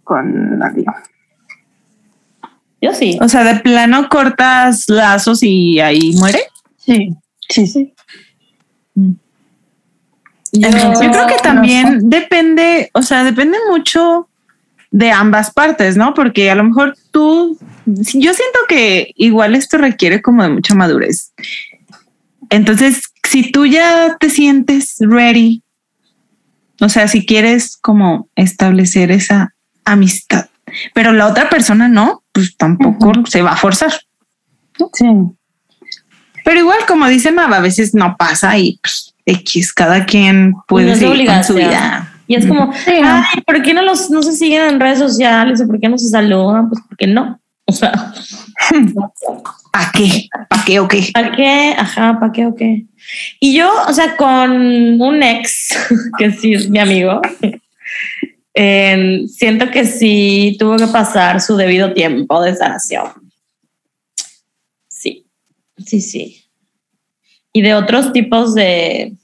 con 0.04 0.58
nadie. 0.58 0.84
Yo 2.80 2.92
sí. 2.94 3.18
O 3.20 3.28
sea, 3.28 3.44
de 3.44 3.60
plano 3.60 4.08
cortas 4.08 4.88
lazos 4.88 5.42
y 5.42 5.78
ahí 5.80 6.14
muere. 6.16 6.40
Sí, 6.76 7.14
sí, 7.48 7.66
sí. 7.66 7.94
Yo, 8.94 10.68
Yo 10.68 10.68
creo 10.70 11.26
que 11.26 11.36
no 11.36 11.42
también 11.42 12.10
depende, 12.10 12.90
o 12.92 13.02
sea, 13.02 13.24
depende 13.24 13.56
mucho 13.70 14.28
de 14.90 15.10
ambas 15.10 15.50
partes, 15.50 15.96
¿no? 15.96 16.12
Porque 16.12 16.50
a 16.50 16.54
lo 16.54 16.64
mejor 16.64 16.96
tú, 17.10 17.58
yo 17.86 18.34
siento 18.34 18.58
que 18.68 19.12
igual 19.16 19.54
esto 19.54 19.78
requiere 19.78 20.20
como 20.20 20.42
de 20.42 20.50
mucha 20.50 20.74
madurez. 20.74 21.32
Entonces, 22.50 23.12
si 23.26 23.50
tú 23.50 23.64
ya 23.64 24.18
te 24.20 24.28
sientes 24.28 24.96
ready, 25.00 25.62
o 26.82 26.88
sea, 26.88 27.08
si 27.08 27.24
quieres 27.24 27.76
como 27.76 28.28
establecer 28.36 29.10
esa 29.10 29.54
amistad, 29.84 30.46
pero 30.94 31.12
la 31.12 31.26
otra 31.26 31.48
persona 31.48 31.88
no, 31.88 32.22
pues 32.32 32.56
tampoco 32.56 33.12
se 33.26 33.42
va 33.42 33.52
a 33.52 33.56
forzar. 33.56 33.92
Sí. 34.94 35.06
Pero 36.44 36.58
igual, 36.60 36.78
como 36.88 37.06
dice 37.08 37.30
Mava, 37.30 37.58
a 37.58 37.60
veces 37.60 37.94
no 37.94 38.16
pasa 38.16 38.56
y 38.58 38.78
pues 38.82 39.14
X, 39.26 39.72
cada 39.72 40.04
quien 40.06 40.54
puede 40.66 40.90
No 40.90 40.96
seguir 40.96 41.26
con 41.26 41.44
su 41.44 41.54
vida. 41.54 42.12
y 42.26 42.34
es 42.34 42.46
como, 42.46 42.72
Sí, 42.72 43.00
¿no? 43.00 43.08
ay, 43.08 43.40
¿por 43.46 43.62
qué 43.62 43.74
no, 43.74 43.82
los, 43.82 44.10
no 44.10 44.22
se 44.22 44.32
siguen 44.32 44.62
en 44.62 44.80
redes 44.80 44.98
sociales? 44.98 45.60
¿O 45.60 45.66
por 45.68 45.78
qué 45.78 45.88
no 45.88 45.98
se 45.98 46.08
saludan? 46.08 46.68
Pues 46.68 46.80
porque 46.88 47.06
no. 47.06 47.38
O 47.72 47.74
sea, 47.74 48.12
¿Para 49.72 49.92
qué? 49.92 50.28
¿Para 50.48 50.64
qué 50.64 50.80
o 50.80 50.88
qué? 50.88 51.10
¿para 51.14 51.32
qué? 51.32 51.74
Ajá, 51.78 52.18
¿para 52.20 52.30
qué 52.30 52.46
o 52.46 52.54
qué? 52.54 52.84
Y 53.40 53.56
yo, 53.56 53.70
o 53.88 53.92
sea, 53.94 54.16
con 54.16 55.00
un 55.00 55.22
ex, 55.22 55.74
que 56.18 56.30
sí 56.32 56.52
es 56.52 56.68
mi 56.68 56.78
amigo, 56.78 57.22
eh, 58.54 59.24
siento 59.26 59.70
que 59.70 59.86
sí 59.86 60.56
tuvo 60.58 60.76
que 60.76 60.86
pasar 60.88 61.40
su 61.40 61.56
debido 61.56 61.94
tiempo 61.94 62.42
de 62.42 62.54
sanación. 62.54 63.08
Sí, 64.88 65.26
sí, 65.86 66.02
sí. 66.02 66.44
Y 67.54 67.62
de 67.62 67.74
otros 67.74 68.12
tipos 68.12 68.54
de, 68.54 69.14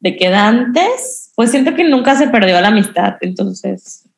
de 0.00 0.16
quedantes, 0.16 1.32
pues 1.36 1.50
siento 1.50 1.74
que 1.74 1.84
nunca 1.84 2.16
se 2.16 2.28
perdió 2.28 2.58
la 2.62 2.68
amistad, 2.68 3.16
entonces, 3.20 4.08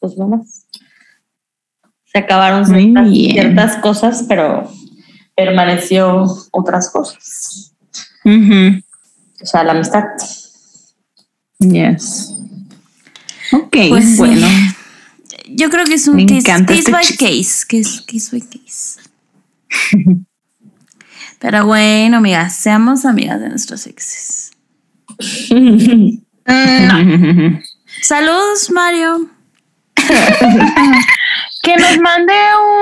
pues 0.00 0.16
más. 0.16 0.66
Se 2.04 2.18
acabaron 2.18 2.66
ciertas, 2.66 3.76
cosas, 3.76 4.24
pero 4.28 4.70
permaneció 5.34 6.24
otras 6.50 6.90
cosas. 6.90 7.74
O 8.24 9.46
sea, 9.46 9.64
la 9.64 9.72
amistad. 9.72 10.04
Yes. 11.58 12.32
Ok, 13.52 13.76
Pues 13.88 14.16
bueno. 14.16 14.46
Yo 15.48 15.70
creo 15.70 15.84
que 15.84 15.94
es 15.94 16.08
un 16.08 16.26
case, 16.26 16.42
case 16.42 16.74
este 16.74 16.90
by 16.90 17.04
case, 17.04 17.64
case, 17.68 18.02
case 18.04 18.28
by 18.32 18.40
case. 18.40 19.00
Pero 21.38 21.66
bueno, 21.66 22.16
amigas, 22.16 22.56
seamos 22.56 23.04
amigas 23.04 23.40
de 23.40 23.48
nuestros 23.48 23.86
exes. 23.86 24.50
Saludos, 28.02 28.70
Mario. 28.72 29.30
Que 31.62 31.76
nos 31.76 31.98
mande 31.98 32.32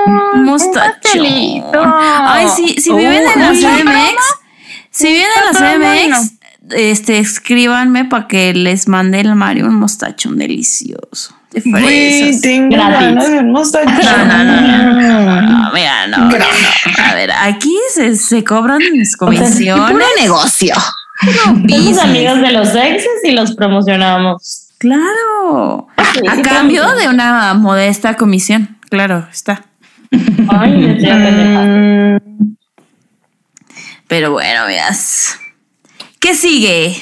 un, 0.05 0.47
un 0.47 0.73
pastelito. 0.73 1.81
Ay, 1.83 2.47
sí, 2.55 2.75
si 2.77 2.91
viven 2.93 3.23
en 3.33 3.41
la 3.41 3.49
Uy, 3.49 3.57
CDMX, 3.57 4.21
si 4.91 5.07
viven 5.07 5.25
en 5.37 5.45
la 5.45 6.11
CDMX, 6.13 6.31
este, 6.71 7.17
escríbanme 7.17 8.05
para 8.05 8.27
que 8.27 8.53
les 8.53 8.87
mande 8.87 9.21
el 9.21 9.35
Mario 9.35 9.65
un 9.65 9.75
mostachón 9.75 10.37
delicioso. 10.37 11.35
De 11.51 11.61
fresas. 11.61 12.41
tengo 12.41 12.75
Gratis. 12.75 12.99
ganas 12.99 13.31
de 13.31 13.39
un 13.39 13.51
mostacho. 13.53 13.91
No, 13.91 14.43
no, 14.43 14.43
no, 14.43 15.41
No, 15.41 15.71
mira, 15.73 16.07
no, 16.07 16.17
no, 16.17 16.29
no. 16.29 17.03
A 17.03 17.15
ver, 17.15 17.31
aquí 17.31 17.75
se, 17.93 18.15
se 18.17 18.43
cobran 18.43 18.79
mis 18.91 19.17
comisiones. 19.17 19.91
Puro 19.91 20.05
negocio. 20.21 20.75
Somos 21.69 21.97
amigos 21.99 22.41
de 22.41 22.51
los 22.51 22.69
exes 22.75 23.23
y 23.23 23.31
los 23.31 23.55
promocionamos. 23.55 24.67
Claro. 24.77 25.87
Sí, 26.15 26.27
A 26.27 26.35
sí, 26.35 26.41
cambio 26.41 26.83
de 26.95 27.07
una 27.09 27.53
modesta 27.53 28.15
comisión. 28.15 28.77
Claro, 28.89 29.27
está. 29.31 29.65
Ay. 30.47 30.71
Mm, 30.71 32.55
Pero 34.07 34.31
bueno, 34.31 34.61
amigas. 34.63 35.37
¿Qué 36.19 36.35
sigue? 36.35 36.95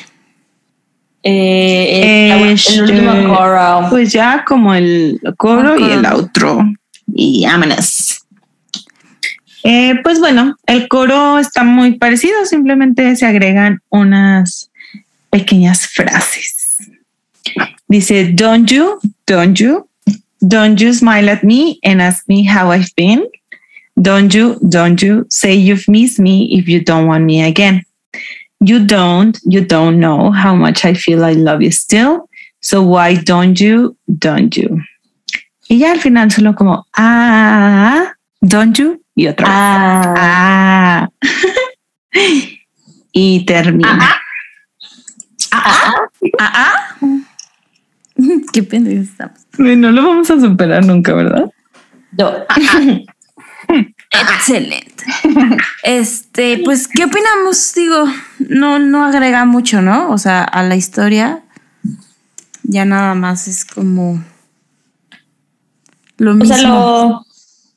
Eh, 1.21 2.31
el, 2.33 2.41
el 2.41 2.49
Este, 2.53 2.81
último 2.81 3.35
coro. 3.35 3.87
Pues 3.89 4.11
ya 4.11 4.43
como 4.45 4.73
el 4.73 5.19
coro 5.37 5.75
El 5.75 5.81
y 5.81 5.91
el 5.91 6.05
outro. 6.05 6.63
Y 7.07 7.45
vámonos. 7.45 8.19
Eh, 9.63 9.95
pues 10.03 10.19
bueno, 10.19 10.57
el 10.65 10.87
coro 10.89 11.39
está 11.39 11.63
muy 11.63 11.97
parecido, 11.97 12.45
simplemente 12.45 13.15
se 13.15 13.25
agregan 13.25 13.79
unas 13.89 14.71
pequeñas 15.29 15.87
frases. 15.87 16.62
Dice, 17.93 18.33
don't 18.33 18.71
you, 18.71 18.99
don't 19.27 19.59
you, 19.59 19.87
don't 20.47 20.81
you 20.81 20.93
smile 20.93 21.29
at 21.29 21.43
me 21.43 21.79
and 21.83 22.01
ask 22.01 22.27
me 22.27 22.43
how 22.43 22.71
I've 22.71 22.89
been. 22.95 23.29
Don't 24.01 24.33
you, 24.33 24.59
don't 24.67 24.99
you 24.99 25.27
say 25.29 25.53
you've 25.53 25.87
missed 25.87 26.19
me 26.19 26.57
if 26.57 26.67
you 26.67 26.83
don't 26.83 27.05
want 27.05 27.23
me 27.23 27.43
again. 27.43 27.85
You 28.59 28.83
don't, 28.83 29.37
you 29.45 29.63
don't 29.63 29.99
know 29.99 30.31
how 30.31 30.55
much 30.55 30.85
I 30.85 30.95
feel 30.95 31.23
I 31.23 31.33
love 31.33 31.61
you 31.61 31.69
still. 31.69 32.27
So 32.61 32.81
why 32.81 33.13
don't 33.13 33.61
you, 33.61 33.95
don't 34.17 34.57
you? 34.57 34.81
Y 35.69 35.77
ya 35.77 35.91
al 35.91 35.99
final 35.99 36.31
solo 36.31 36.53
como, 36.53 36.83
ah, 36.97 38.11
don't 38.41 38.75
you, 38.79 39.03
y 39.15 39.27
otra 39.27 39.45
vez. 39.45 39.55
Ah, 39.55 40.15
Ah. 40.17 41.07
y 43.13 43.45
termina. 43.45 43.99
Ah 45.51 46.07
ah, 46.39 46.51
ah. 46.55 46.82
Qué 48.53 48.63
pendejos 48.63 49.07
estamos. 49.09 49.39
No 49.57 49.91
lo 49.91 50.07
vamos 50.07 50.31
a 50.31 50.39
superar 50.39 50.85
nunca, 50.85 51.13
¿verdad? 51.13 51.51
Excelente. 54.11 55.03
Este, 55.83 56.61
pues, 56.63 56.87
¿qué 56.87 57.05
opinamos? 57.05 57.73
Digo, 57.73 58.05
no, 58.39 58.77
no 58.79 59.05
agrega 59.05 59.45
mucho, 59.45 59.81
¿no? 59.81 60.11
O 60.11 60.17
sea, 60.17 60.43
a 60.43 60.63
la 60.63 60.75
historia 60.75 61.41
ya 62.63 62.85
nada 62.85 63.15
más 63.15 63.47
es 63.47 63.65
como 63.65 64.23
lo 66.17 66.31
O 66.31 66.35
mismo, 66.35 66.55
sea, 66.55 66.67
lo, 66.67 67.25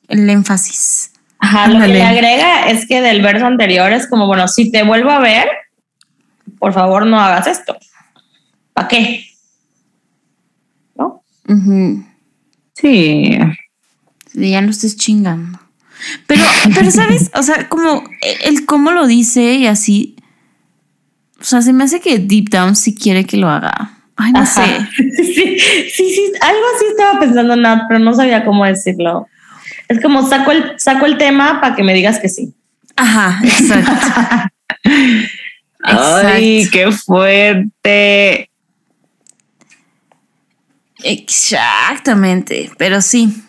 el 0.08 0.28
énfasis. 0.30 1.12
ajá, 1.38 1.68
lo 1.68 1.80
que 1.80 1.88
le 1.88 2.02
agrega 2.02 2.68
es 2.68 2.86
que 2.86 3.00
del 3.00 3.22
verso 3.22 3.46
anterior 3.46 3.90
es 3.92 4.06
como, 4.06 4.26
bueno, 4.26 4.46
si 4.46 4.70
te 4.70 4.82
vuelvo 4.82 5.10
a 5.10 5.20
ver, 5.20 5.48
por 6.58 6.72
favor 6.72 7.06
no 7.06 7.18
hagas 7.18 7.46
esto. 7.46 7.76
¿Para 8.74 8.88
qué? 8.88 9.24
Ujú. 11.48 12.04
Sí. 12.74 13.38
Ya 14.34 14.60
no 14.60 14.70
estés 14.70 14.96
chingando. 14.96 15.58
Pero, 16.26 16.42
pero, 16.74 16.90
¿sabes? 16.90 17.30
O 17.34 17.42
sea, 17.42 17.68
como 17.68 18.04
el 18.44 18.66
cómo 18.66 18.90
lo 18.92 19.06
dice 19.06 19.54
y 19.54 19.66
así. 19.66 20.16
O 21.40 21.44
sea, 21.44 21.62
se 21.62 21.72
me 21.72 21.84
hace 21.84 22.00
que 22.00 22.18
deep 22.18 22.50
down 22.50 22.76
sí 22.76 22.94
quiere 22.94 23.24
que 23.24 23.36
lo 23.36 23.48
haga. 23.48 23.92
Ay, 24.16 24.32
no 24.32 24.40
Ajá. 24.40 24.64
sé. 24.64 24.88
Sí, 25.16 25.58
sí, 25.90 26.10
sí, 26.14 26.32
algo 26.40 26.62
así 26.74 26.84
estaba 26.90 27.18
pensando, 27.20 27.56
Nat, 27.56 27.82
pero 27.88 28.00
no 28.00 28.14
sabía 28.14 28.44
cómo 28.44 28.64
decirlo. 28.64 29.26
Es 29.88 30.00
como 30.00 30.26
saco 30.28 30.50
el, 30.52 30.78
saco 30.78 31.06
el 31.06 31.18
tema 31.18 31.60
para 31.60 31.74
que 31.74 31.82
me 31.82 31.94
digas 31.94 32.18
que 32.18 32.28
sí. 32.28 32.54
Ajá, 32.96 33.40
exacto. 33.44 33.92
Ay, 35.82 36.62
Exacto. 36.62 36.70
qué 36.72 36.92
fuerte. 36.92 38.45
Exactamente. 41.12 42.70
Pero 42.78 43.00
sí. 43.00 43.42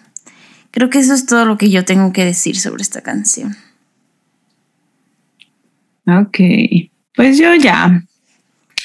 Creo 0.71 0.89
que 0.89 0.99
eso 0.99 1.13
es 1.13 1.25
todo 1.25 1.45
lo 1.45 1.57
que 1.57 1.69
yo 1.69 1.85
tengo 1.85 2.13
que 2.13 2.23
decir 2.23 2.59
sobre 2.59 2.81
esta 2.83 3.01
canción. 3.01 3.55
Ok. 6.07 6.37
Pues 7.15 7.37
yo 7.37 7.53
ya. 7.55 8.03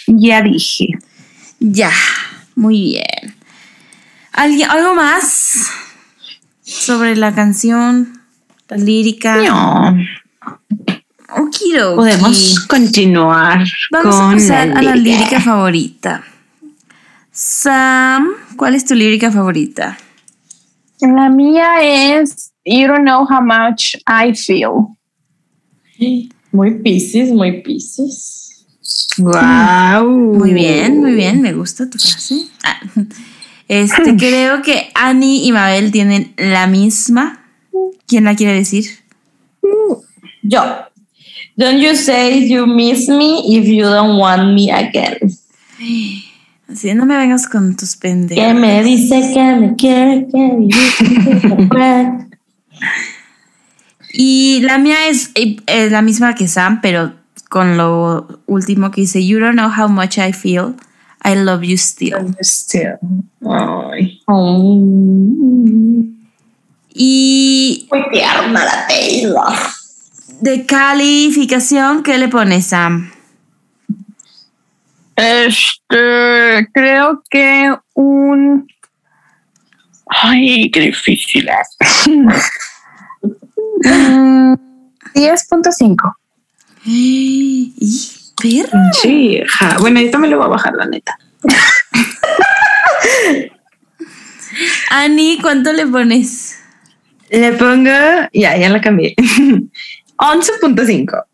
Ya 0.07 0.43
dije. 0.43 0.89
Ya. 1.61 1.91
Muy 2.55 2.81
bien. 2.83 3.37
¿Alguien, 4.33 4.71
¿Algo 4.71 4.95
más 4.95 5.71
sobre 6.63 7.17
la 7.17 7.35
canción? 7.35 8.21
La 8.69 8.77
lírica. 8.79 9.37
No. 9.37 9.97
Podemos 11.95 12.61
continuar 12.67 13.65
Vamos 13.91 14.17
con 14.17 14.31
a 14.31 14.35
pasar 14.35 14.69
la 14.69 14.79
a 14.79 14.83
la 14.83 14.95
lírica. 14.95 15.19
lírica 15.19 15.41
favorita. 15.41 16.25
Sam, 17.33 18.29
¿cuál 18.59 18.75
es 18.75 18.85
tu 18.85 18.95
lírica 18.95 19.31
favorita? 19.31 19.97
La 21.01 21.31
mía 21.31 21.83
es 21.83 22.53
You 22.65 22.87
don't 22.87 23.05
know 23.05 23.25
how 23.25 23.41
much 23.41 23.97
I 24.07 24.35
feel. 24.35 24.97
Muy 26.53 26.75
piscis, 26.83 27.31
muy 27.31 27.63
piscis. 27.63 28.67
Wow. 29.17 30.39
Muy 30.39 30.53
bien, 30.53 31.01
muy 31.01 31.15
bien, 31.15 31.41
me 31.41 31.55
gusta 31.55 31.89
tu 31.89 31.99
frase. 31.99 32.49
Ah, 32.63 32.79
Este, 33.67 34.15
creo 34.19 34.61
que 34.61 34.91
Annie 34.95 35.47
y 35.47 35.53
Mabel 35.53 35.91
tienen 35.91 36.35
la 36.37 36.67
misma. 36.67 37.47
¿Quién 38.07 38.25
la 38.25 38.37
quiere 38.37 38.53
decir? 38.53 38.85
Yo. 40.43 40.63
Don't 41.57 41.81
you 41.81 41.97
say 41.97 42.47
you 42.47 42.67
miss 42.67 43.09
me 43.09 43.57
if 43.57 43.67
you 43.67 43.85
don't 43.85 44.19
want 44.19 44.55
me 44.55 44.71
again. 44.71 45.19
Así 46.73 46.95
no 46.95 47.05
me 47.07 47.17
vengas 47.17 47.47
con 47.47 47.77
tus 47.77 47.97
pendejos. 47.97 48.43
Que 48.45 48.55
me 48.55 48.83
dice 48.83 49.21
que 49.35 49.55
me 49.57 49.77
quiere, 49.77 50.27
que 50.33 50.57
vivir. 50.57 51.69
Y 54.15 54.61
la 54.61 54.77
mía 54.77 55.09
es, 55.09 55.31
eh, 55.35 55.89
la 55.91 56.03
misma 56.03 56.35
que 56.35 56.47
Sam, 56.47 56.81
pero 56.83 57.15
con 57.49 57.79
lo 57.79 58.29
último 58.47 58.91
que 58.91 59.03
dice, 59.03 59.25
You 59.27 59.39
don't 59.39 59.55
know 59.55 59.71
how 59.71 59.89
much 59.89 60.19
I 60.19 60.33
feel. 60.35 60.75
I 61.25 61.35
love 61.35 61.63
you 61.63 61.77
still. 61.79 62.35
Still. 62.41 62.99
Ay. 63.49 64.21
Oh, 64.27 64.85
Y 66.95 67.89
muy 67.91 68.03
tierna 68.11 68.65
la 68.65 68.87
Taylor. 68.87 69.55
de 70.43 70.67
calificación, 70.67 72.03
¿qué 72.03 72.19
le 72.19 72.29
pones, 72.29 72.67
Sam? 72.67 73.12
Este, 75.17 76.69
creo 76.73 77.23
que 77.31 77.75
un. 77.95 78.67
Ay, 80.09 80.71
qué 80.71 80.81
difícil. 80.81 81.49
Mm, 83.85 84.55
10.5. 85.15 86.15
Y 86.85 87.73
perra. 88.41 88.93
Sí, 88.93 89.41
ja. 89.49 89.77
bueno, 89.79 90.01
yo 90.01 90.11
también 90.11 90.31
lo 90.31 90.39
voy 90.39 90.47
a 90.47 90.51
bajar, 90.51 90.75
la 90.75 90.87
neta. 90.87 91.19
Ani, 94.91 95.39
¿cuánto 95.41 95.73
le 95.73 95.87
pones? 95.87 96.59
Le 97.31 97.53
pongo, 97.55 97.91
ya, 98.33 98.57
ya 98.57 98.69
la 98.69 98.81
cambié. 98.81 99.15
11.5. 100.17 101.25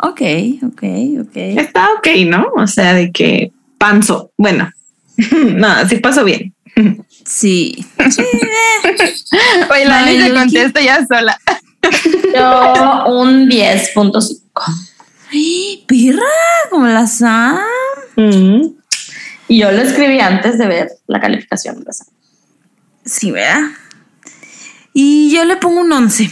Ok, 0.00 0.20
ok, 0.62 0.82
ok. 1.22 1.36
Está 1.36 1.88
ok, 1.98 2.08
¿no? 2.26 2.48
O 2.56 2.66
sea, 2.66 2.94
de 2.94 3.10
que 3.12 3.52
panzo. 3.78 4.32
Bueno, 4.36 4.70
no, 5.54 5.88
sí 5.88 5.96
pasó 5.98 6.24
bien. 6.24 6.54
Sí. 7.24 7.84
Oye, 9.70 9.84
la 9.84 10.12
Luqui. 10.12 10.32
contesta 10.32 10.80
ya 10.82 11.06
sola. 11.06 11.38
Yo 12.34 13.04
un 13.06 13.48
10.5. 13.48 14.40
Ay, 15.32 15.84
Perra, 15.86 16.22
como 16.70 16.86
la 16.86 17.06
Sam. 17.06 17.58
Mm. 18.16 18.62
Y 19.48 19.58
yo 19.58 19.70
lo 19.72 19.80
escribí 19.82 20.20
antes 20.20 20.58
de 20.58 20.66
ver 20.66 20.88
la 21.06 21.20
calificación. 21.20 21.82
de 21.84 21.90
esa. 21.90 22.04
Sí, 23.04 23.30
¿verdad? 23.30 23.62
Y 24.92 25.30
yo 25.30 25.44
le 25.44 25.56
pongo 25.56 25.80
un 25.80 25.92
11. 25.92 26.30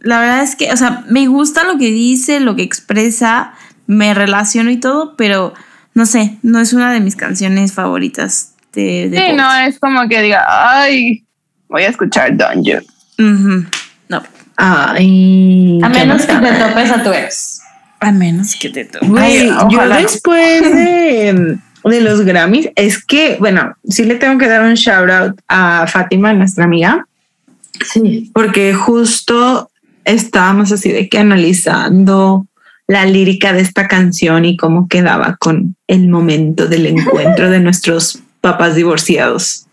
La 0.00 0.20
verdad 0.20 0.42
es 0.42 0.56
que, 0.56 0.72
o 0.72 0.76
sea, 0.76 1.04
me 1.08 1.26
gusta 1.26 1.64
lo 1.64 1.78
que 1.78 1.90
dice, 1.90 2.40
lo 2.40 2.56
que 2.56 2.62
expresa, 2.62 3.52
me 3.86 4.14
relaciono 4.14 4.70
y 4.70 4.76
todo, 4.78 5.14
pero 5.16 5.54
no 5.94 6.06
sé, 6.06 6.38
no 6.42 6.60
es 6.60 6.72
una 6.72 6.92
de 6.92 7.00
mis 7.00 7.16
canciones 7.16 7.72
favoritas 7.72 8.54
de, 8.72 9.08
de 9.08 9.18
Sí, 9.18 9.32
no 9.34 9.54
es 9.56 9.78
como 9.78 10.08
que 10.08 10.20
diga, 10.22 10.44
ay, 10.48 11.24
voy 11.68 11.82
a 11.82 11.88
escuchar 11.88 12.36
You. 12.62 12.78
Ujú. 13.18 13.64
No, 14.08 14.22
Ay. 14.56 15.80
A 15.82 15.88
menos 15.88 16.22
que 16.26 16.34
te 16.34 16.52
topes 16.52 16.90
a 16.90 17.02
tu 17.02 17.12
ex. 17.12 17.60
a 18.00 18.12
menos 18.12 18.54
que 18.56 18.70
te 18.70 18.84
toque. 18.84 19.06
Güey, 19.06 19.50
Ay, 19.50 19.50
yo 19.70 19.88
después 19.88 20.62
de, 20.62 21.58
de 21.84 22.00
los 22.00 22.20
Grammys, 22.22 22.68
es 22.74 23.02
que, 23.04 23.36
bueno, 23.38 23.74
sí 23.88 24.04
le 24.04 24.16
tengo 24.16 24.38
que 24.38 24.48
dar 24.48 24.62
un 24.64 24.74
shout 24.74 25.10
out 25.10 25.40
a 25.48 25.86
Fátima, 25.86 26.32
nuestra 26.32 26.64
amiga, 26.64 27.06
Sí. 27.92 28.30
porque 28.32 28.72
justo 28.74 29.70
estábamos 30.06 30.72
así 30.72 30.90
de 30.90 31.08
que 31.08 31.18
analizando 31.18 32.46
la 32.88 33.04
lírica 33.04 33.52
de 33.52 33.60
esta 33.60 33.88
canción 33.88 34.44
y 34.44 34.56
cómo 34.56 34.88
quedaba 34.88 35.36
con 35.38 35.76
el 35.88 36.08
momento 36.08 36.66
del 36.68 36.86
encuentro 36.86 37.50
de 37.50 37.60
nuestros 37.60 38.20
papás 38.40 38.76
divorciados. 38.76 39.66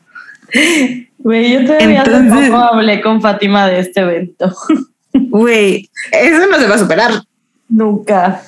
Güey, 1.20 1.54
yo 1.54 1.66
todavía 1.66 2.02
hace 2.02 2.12
Entonces- 2.16 2.50
poco 2.50 2.62
hablé 2.64 3.02
con 3.02 3.22
Fátima 3.22 3.68
de 3.68 3.80
este 3.80 4.02
evento. 4.02 4.54
Güey, 5.14 5.90
eso 6.12 6.48
no 6.48 6.58
se 6.60 6.68
va 6.68 6.74
a 6.76 6.80
superar 6.80 7.12
Nunca. 7.70 8.42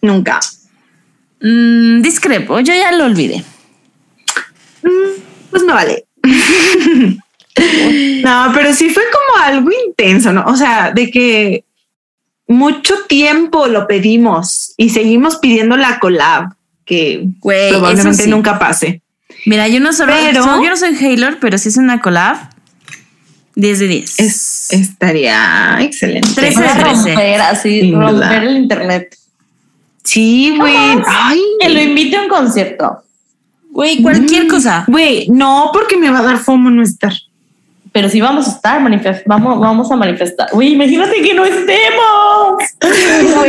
nunca. 0.00 0.40
Mm, 1.42 2.00
discrepo, 2.00 2.58
yo 2.60 2.72
ya 2.72 2.90
lo 2.92 3.04
olvidé. 3.04 3.44
Mm, 4.82 5.20
Pues 5.50 5.62
no 5.64 5.74
vale. 5.74 6.06
no, 8.22 8.50
pero 8.54 8.72
sí 8.74 8.90
fue 8.90 9.02
como 9.12 9.44
algo 9.44 9.70
intenso, 9.86 10.32
¿no? 10.32 10.44
O 10.46 10.56
sea, 10.56 10.90
de 10.92 11.10
que 11.10 11.64
mucho 12.46 12.94
tiempo 13.08 13.66
lo 13.68 13.86
pedimos 13.86 14.72
y 14.76 14.90
seguimos 14.90 15.36
pidiendo 15.38 15.76
la 15.76 15.98
collab, 16.00 16.54
que 16.84 17.24
Güey, 17.40 17.68
eso 17.68 17.78
probablemente 17.78 18.24
sí. 18.24 18.30
nunca 18.30 18.58
pase. 18.58 19.02
Mira, 19.46 19.68
yo 19.68 19.80
no, 19.80 19.92
solo, 19.92 20.12
Pero- 20.18 20.44
yo 20.62 20.68
no 20.70 20.76
soy 20.76 20.94
Haylor, 20.96 21.38
pero 21.40 21.56
si 21.58 21.68
es 21.68 21.76
una 21.76 22.00
collab, 22.00 22.36
10 23.54 23.78
de 23.78 23.88
10. 23.88 24.20
Es, 24.20 24.72
estaría 24.72 25.78
excelente. 25.80 26.28
Trece 26.34 26.58
Voy 26.58 26.64
a 26.68 26.74
de 26.74 26.80
trece. 26.80 26.94
romper 27.14 27.40
así, 27.40 27.92
romper 27.92 28.42
el 28.44 28.56
internet. 28.56 29.16
Sí, 30.02 30.54
güey. 30.58 30.74
Ay, 31.06 31.40
Que 31.60 31.68
lo 31.68 31.80
invite 31.80 32.16
a 32.16 32.22
un 32.22 32.28
concierto. 32.28 33.02
Güey, 33.70 34.02
cualquier 34.02 34.48
cosa. 34.48 34.84
güey, 34.88 35.28
no, 35.28 35.70
porque 35.72 35.96
me 35.96 36.10
va 36.10 36.18
a 36.18 36.22
dar 36.22 36.38
fomo 36.38 36.70
no 36.70 36.82
estar. 36.82 37.12
Pero 37.92 38.08
sí 38.08 38.20
vamos 38.20 38.46
a 38.46 38.50
estar, 38.52 38.80
manifest 38.80 39.26
vamos, 39.26 39.58
vamos 39.58 39.90
a 39.90 39.96
manifestar. 39.96 40.48
Uy, 40.52 40.68
imagínate 40.68 41.20
que 41.22 41.34
no 41.34 41.44
estemos. 41.44 42.62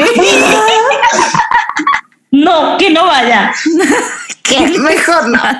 no, 2.32 2.78
que 2.78 2.90
no 2.90 3.06
vaya. 3.06 3.54
Mejor 4.80 5.30
no. 5.30 5.40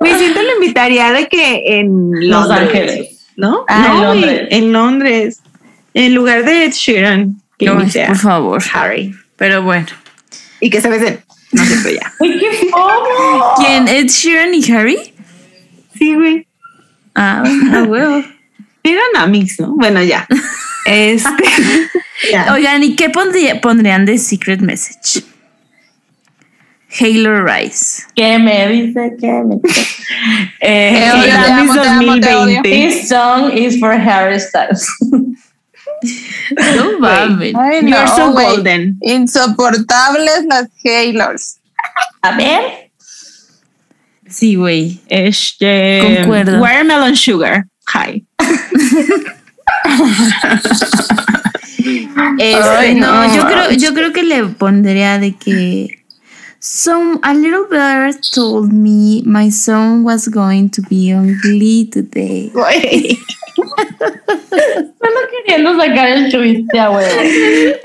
Me 0.00 0.18
siento 0.18 0.42
la 0.42 0.52
invitaría 0.54 1.12
de 1.12 1.28
que 1.28 1.78
en 1.78 2.10
Los 2.28 2.48
Londres, 2.48 2.68
Ángeles. 2.68 3.26
¿no? 3.36 3.64
Ah, 3.68 3.86
en 3.86 3.92
no, 3.92 4.08
güey, 4.08 4.20
Londres. 4.20 4.48
en 4.50 4.72
Londres. 4.72 5.40
En 5.94 6.14
lugar 6.14 6.44
de 6.44 6.64
Ed 6.64 6.72
Sheeran, 6.72 7.40
que 7.58 7.66
No, 7.66 7.78
por 7.78 8.16
favor. 8.16 8.62
Harry. 8.72 9.14
Pero 9.36 9.62
bueno. 9.62 9.86
Y 10.60 10.68
que 10.70 10.80
se 10.80 10.88
besen. 10.88 11.20
No 11.52 11.62
es 11.62 11.68
cierto 11.68 11.90
ya. 11.90 12.12
Uy, 12.18 12.38
qué 12.38 12.68
fomo. 12.68 13.52
¿Quién? 13.58 13.86
¿Ed 13.86 14.08
Sheeran 14.08 14.52
y 14.54 14.72
Harry? 14.72 15.14
Sí, 15.96 16.14
güey. 16.14 16.43
Ah, 17.14 17.42
a 17.74 17.82
huevo. 17.88 18.22
Eran 18.82 19.16
amigos, 19.16 19.54
¿no? 19.58 19.74
Bueno, 19.76 20.02
ya. 20.02 20.26
Este. 20.86 21.44
ya. 22.30 22.52
Oigan, 22.52 22.82
¿y 22.82 22.94
qué 22.94 23.08
pondría- 23.08 23.58
pondrían 23.62 24.04
de 24.04 24.18
Secret 24.18 24.60
Message? 24.60 25.24
Halo 27.00 27.42
Rise. 27.42 28.04
Que 28.14 28.38
me 28.38 28.68
dice 28.68 29.16
que 29.18 29.32
me 29.32 29.56
Te 29.60 29.70
eh, 30.60 31.10
odio, 31.12 31.22
te 31.22 31.28
Grammys 31.30 31.70
amo, 31.70 31.82
te 31.82 31.88
amo, 31.88 32.20
te 32.20 32.34
odio. 32.34 32.56
2020. 32.62 32.68
This 32.70 33.08
song 33.08 33.50
is 33.56 33.80
for 33.80 33.92
Harry 33.92 34.38
Styles. 34.38 34.86
No 36.76 36.98
mames. 37.00 37.52
You're 37.52 37.82
no, 37.82 38.06
so 38.14 38.30
golden. 38.32 38.98
Insoportables 39.00 40.44
las 40.46 40.68
Haylors. 40.84 41.58
A 42.22 42.36
ver. 42.36 42.83
Sí, 44.34 44.56
güey. 44.56 45.00
Este. 45.08 46.00
Concuerdo. 46.02 46.58
Watermelon 46.60 47.14
Sugar. 47.14 47.66
Hi. 47.94 48.26
Este, 52.38 52.54
Ay, 52.54 52.94
no, 52.94 53.28
no. 53.28 53.36
yo 53.36 53.46
creo, 53.46 53.70
yo 53.72 53.92
creo 53.92 54.12
que 54.12 54.22
le 54.22 54.42
pondría 54.46 55.18
de 55.18 55.34
que 55.34 56.04
Some 56.58 57.18
a 57.22 57.34
little 57.34 57.66
bird 57.68 58.16
told 58.32 58.72
me 58.72 59.22
my 59.26 59.50
son 59.50 60.02
was 60.02 60.28
going 60.28 60.70
to 60.70 60.80
be 60.88 61.12
on 61.12 61.36
Glee 61.42 61.84
today. 61.84 62.50
Güey. 62.54 63.18
Solo 63.54 65.20
queriendo 65.30 65.76
sacar 65.76 66.08
el 66.08 66.30
chiste 66.30 66.78
a 66.78 66.90
huevo. 66.90 67.20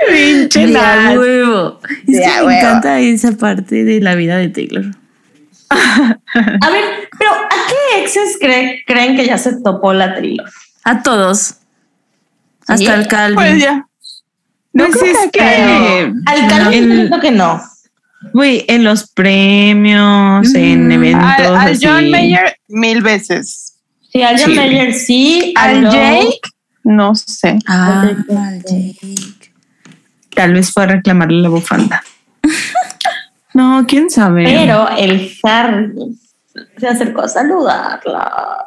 Pinche 0.07 0.67
huevo. 0.67 1.79
Es 2.07 2.21
que 2.21 2.45
me 2.45 2.57
encanta 2.57 3.01
esa 3.01 3.33
parte 3.33 3.83
de 3.83 3.99
la 3.99 4.15
vida 4.15 4.37
de 4.37 4.47
Taylor. 4.47 4.85
A 5.71 6.69
ver, 6.71 6.83
pero 7.17 7.31
¿a 7.31 7.49
qué 7.67 8.01
exes 8.01 8.37
cree- 8.41 8.83
creen 8.87 9.15
que 9.15 9.25
ya 9.25 9.37
se 9.37 9.61
topó 9.61 9.93
la 9.93 10.13
Taylor? 10.15 10.49
A 10.83 11.01
todos. 11.03 11.55
Hasta 12.61 12.77
Sí, 12.77 12.85
el 12.87 13.07
Calvin. 13.07 13.35
Pues 13.35 13.61
ya. 13.61 13.85
No 14.73 14.85
Pues 14.85 14.97
creo 14.99 15.11
es 15.11 15.31
que- 15.31 15.39
que, 15.39 16.13
Al 16.25 16.47
Calvin 16.47 16.83
En- 16.83 16.91
siento 16.97 17.19
que 17.19 17.31
no. 17.31 17.61
güey, 18.33 18.65
en 18.67 18.83
los 18.83 19.09
premios, 19.11 20.53
en 20.55 20.87
Mm. 20.87 20.91
eventos. 20.91 21.29
Al, 21.37 21.45
al 21.55 21.71
así. 21.73 21.85
John 21.85 22.09
Mayer 22.11 22.57
mil 22.67 23.01
veces. 23.01 23.75
Sí, 24.11 24.21
al 24.23 24.39
John 24.39 24.51
Sí. 24.51 24.55
Mayer 24.55 24.93
sí. 24.93 25.53
Al 25.55 25.83
Lowe- 25.83 25.91
Jake, 25.91 26.39
no 26.83 27.15
sé. 27.15 27.59
Ah, 27.67 28.09
al 28.29 28.63
Jake. 28.63 29.25
Tal 30.33 30.53
vez 30.53 30.71
fue 30.71 30.83
a 30.83 30.87
reclamarle 30.87 31.41
la 31.41 31.49
bufanda. 31.49 32.03
No, 33.53 33.85
quién 33.87 34.09
sabe. 34.09 34.43
Pero 34.45 34.87
el 34.97 35.31
Harry 35.43 35.91
se 36.77 36.87
acercó 36.87 37.21
a 37.21 37.27
saludarla. 37.27 38.65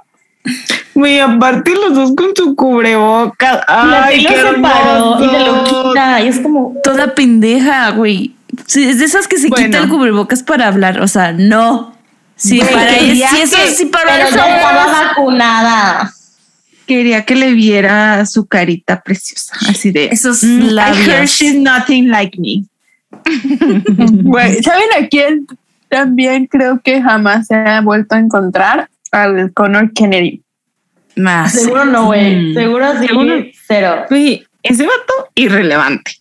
Güey, 0.94 1.20
aparte 1.20 1.72
los 1.74 1.94
dos 1.94 2.12
con 2.16 2.34
su 2.36 2.54
cubrebocas. 2.56 3.60
La 3.68 4.04
Ay, 4.06 4.24
qué 4.26 4.32
Taylor 4.34 4.54
se 4.56 4.60
paró 4.60 5.24
y 5.24 5.28
se 5.28 5.38
lo 5.38 5.64
quita. 5.64 6.20
Y 6.20 6.28
es 6.28 6.40
como, 6.40 6.74
Toda 6.82 7.14
pendeja, 7.14 7.90
güey. 7.90 8.34
Sí, 8.66 8.84
es 8.88 8.98
de 8.98 9.04
esas 9.06 9.26
que 9.28 9.38
se 9.38 9.48
Bueno. 9.48 9.66
quita 9.66 9.78
el 9.78 9.88
cubrebocas 9.88 10.42
para 10.42 10.66
hablar. 10.68 11.00
O 11.00 11.08
sea, 11.08 11.32
no. 11.32 11.94
Sí, 12.36 12.58
Güey, 12.58 12.70
para 12.72 12.96
eso 12.96 13.56
que- 13.56 13.70
sí, 13.70 13.86
para 13.86 14.14
pero 14.16 14.28
eso. 14.28 14.36
ya 14.36 14.56
estaba 14.56 14.86
vacunada. 15.04 16.12
Quería 16.86 17.24
que 17.24 17.36
le 17.36 17.52
viera 17.52 18.26
su 18.26 18.46
carita 18.46 19.00
preciosa, 19.02 19.54
así 19.68 19.92
de 19.92 20.06
Esos 20.06 20.42
"Mm, 20.42 20.46
I 20.60 20.62
heard 20.64 20.72
labios. 20.72 21.30
she's 21.30 21.54
nothing 21.54 22.08
like 22.10 22.36
me. 22.38 22.64
Güey, 24.22 24.62
¿saben 24.62 24.88
a 25.00 25.06
quién 25.08 25.46
también 25.88 26.46
creo 26.46 26.80
que 26.82 27.02
jamás 27.02 27.46
se 27.46 27.54
ha 27.54 27.80
vuelto 27.80 28.14
a 28.14 28.18
encontrar? 28.18 28.88
Al 29.10 29.52
Connor 29.52 29.92
Kennedy. 29.92 30.42
Más. 31.16 31.52
Seguro 31.52 31.84
no, 31.84 32.06
güey. 32.06 32.52
Mm. 32.52 32.54
Seguro 32.54 32.92
sí, 33.00 33.06
Seguro. 33.06 33.34
cero. 33.66 34.04
Güey, 34.08 34.46
ese 34.62 34.84
vato 34.84 35.30
irrelevante. 35.34 36.12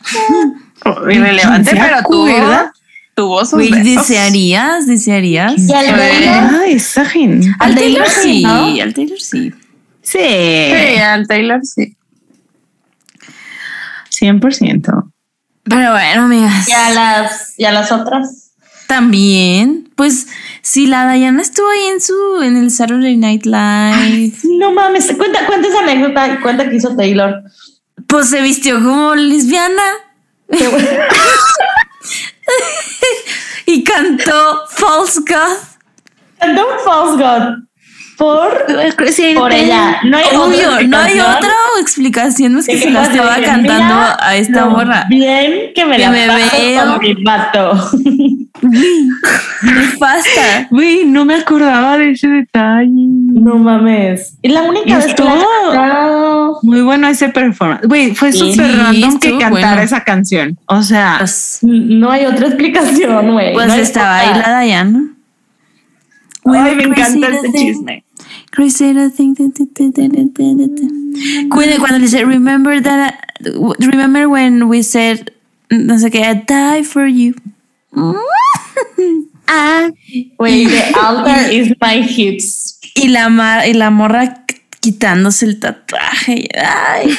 Irrelevante, 1.10 1.70
¿Quién 1.70 1.82
se 1.82 1.88
pero 1.88 2.02
tuvo, 2.08 2.26
acuerda? 2.26 2.72
tuvo 3.14 3.44
sus. 3.44 3.70
¿desearías? 3.70 4.86
¿Desearías? 4.86 5.54
Y 5.58 5.72
al 5.72 5.86
Taylor, 5.86 6.50
Ah, 6.52 6.62
esa 6.66 7.04
gente. 7.04 7.48
Al 7.60 7.74
Taylor 7.76 8.08
sí, 8.08 8.22
sí, 8.22 8.42
¿no? 8.42 8.64
al 8.82 8.92
Taylor 8.94 9.20
sí. 9.20 9.52
Sí, 10.02 10.18
Sí, 10.18 10.96
al 10.98 11.26
Taylor 11.28 11.60
sí. 11.64 11.96
100%. 14.10 15.12
Pero 15.64 15.92
bueno, 15.92 16.22
amigas. 16.22 16.68
y 16.68 16.72
a 16.72 16.90
las, 16.90 17.58
y 17.58 17.64
a 17.64 17.72
las 17.72 17.92
otras. 17.92 18.50
También, 18.88 19.90
pues, 19.96 20.26
si 20.60 20.86
la 20.86 21.10
Diana 21.12 21.40
estuvo 21.40 21.68
ahí 21.70 21.86
en 21.86 22.00
su, 22.00 22.42
en 22.42 22.56
el 22.56 22.70
Saturday 22.70 23.16
Night 23.16 23.46
Live, 23.46 24.32
No 24.58 24.72
mames, 24.72 25.10
cuenta, 25.16 25.46
cuenta 25.46 25.68
esa 25.68 25.80
anécdota 25.80 26.28
y 26.28 26.38
cuenta 26.40 26.68
que 26.68 26.76
hizo 26.76 26.94
Taylor. 26.96 27.42
pues 28.06 28.28
se 28.28 28.42
vistió 28.42 28.74
como 28.82 29.14
lesbiana 29.14 29.82
y 33.66 33.84
cantó 33.84 34.60
False 34.68 35.20
God. 35.20 35.56
Cantó 36.38 36.66
False 36.84 37.22
God 37.22 37.62
por, 38.16 38.50
por 39.36 39.52
ella. 39.52 40.00
No 40.04 40.16
hay 40.16 40.24
Obvio, 40.36 40.88
no 40.88 40.98
hay 40.98 41.12
explicación 41.12 41.36
otra 41.36 41.52
explicación 41.80 42.54
más 42.54 42.66
que 42.66 42.78
se 42.78 42.90
la 42.90 43.02
estaba 43.02 43.36
cantando 43.36 43.94
mira 43.94 44.16
a 44.20 44.36
esta 44.36 44.60
lo 44.66 44.70
morra. 44.70 45.06
Bien 45.08 45.72
que 45.74 45.84
me 45.84 45.96
Que 45.96 46.02
la 46.02 46.10
me 46.10 46.26
veo. 46.26 46.86
con 46.92 46.98
mi 47.00 47.14
vato. 47.24 47.90
Nefasta. 49.62 50.68
Güey, 50.70 51.04
no 51.06 51.24
me 51.24 51.34
acordaba 51.34 51.98
de 51.98 52.10
ese 52.12 52.28
detalle. 52.28 52.90
No 52.92 53.56
mames. 53.56 54.36
Es 54.42 54.52
la 54.52 54.62
única 54.62 54.96
vez 54.98 55.14
que 55.14 55.22
la. 55.24 56.50
Muy 56.62 56.80
bueno 56.82 57.08
ese 57.08 57.28
performance. 57.28 57.86
Güey, 57.86 58.14
fue 58.14 58.32
Sí, 58.32 58.38
súper 58.52 58.76
random 58.76 59.18
que 59.18 59.30
cantara 59.38 59.48
bueno. 59.50 59.82
esa 59.82 60.04
canción. 60.04 60.58
O 60.66 60.82
sea, 60.82 61.16
Pues, 61.18 61.58
No 61.62 62.10
hay 62.10 62.26
otra 62.26 62.46
explicación, 62.48 63.32
güey. 63.32 63.52
pues 63.54 63.66
No 63.66 63.74
estaba 63.74 64.18
ahí 64.18 64.30
la 64.38 64.60
Diana. 64.60 65.04
Ay, 66.44 66.74
me 66.76 66.84
encanta 66.84 67.28
este 67.28 67.52
chisme. 67.52 68.04
Crazy 68.50 68.92
that- 68.92 69.12
that. 69.16 69.30
Cuando, 71.50 71.98
le 71.98 72.04
dice, 72.04 72.24
remember 72.24 72.80
that, 72.82 73.14
I- 73.40 73.74
remember 73.86 74.28
when 74.28 74.68
we 74.68 74.82
said, 74.82 75.32
no 75.70 75.98
sé 75.98 76.10
qué, 76.10 76.22
I 76.22 76.34
die 76.46 76.82
for 76.84 77.06
you. 77.06 77.34
ah, 79.48 79.90
Güey, 80.38 80.66
the 80.66 80.94
altar 80.98 81.50
is 81.52 81.72
my 81.80 82.02
hips. 82.02 82.78
y 82.94 83.08
la, 83.08 83.28
ma- 83.28 83.66
y 83.66 83.72
la 83.74 83.90
morra 83.90 84.44
qu- 84.46 84.60
quitándose 84.80 85.46
el 85.46 85.58
tatuaje. 85.60 86.48
Ay. 86.54 87.16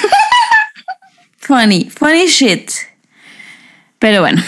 funny, 1.38 1.89
funny 1.89 2.28
shit. 2.28 2.71
Pero 3.99 4.21
bueno. 4.21 4.41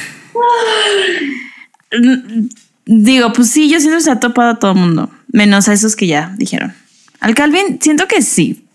Digo, 2.85 3.33
pues 3.33 3.49
sí, 3.49 3.69
yo 3.69 3.79
siento 3.79 3.97
que 3.97 4.03
se 4.03 4.11
ha 4.11 4.19
topado 4.19 4.51
a 4.51 4.59
todo 4.59 4.71
el 4.71 4.77
mundo, 4.77 5.09
menos 5.31 5.67
a 5.67 5.73
esos 5.73 5.95
que 5.95 6.07
ya 6.07 6.33
dijeron. 6.37 6.73
Al 7.19 7.33
Calvin, 7.33 7.79
siento 7.81 8.07
que 8.07 8.21
sí, 8.21 8.65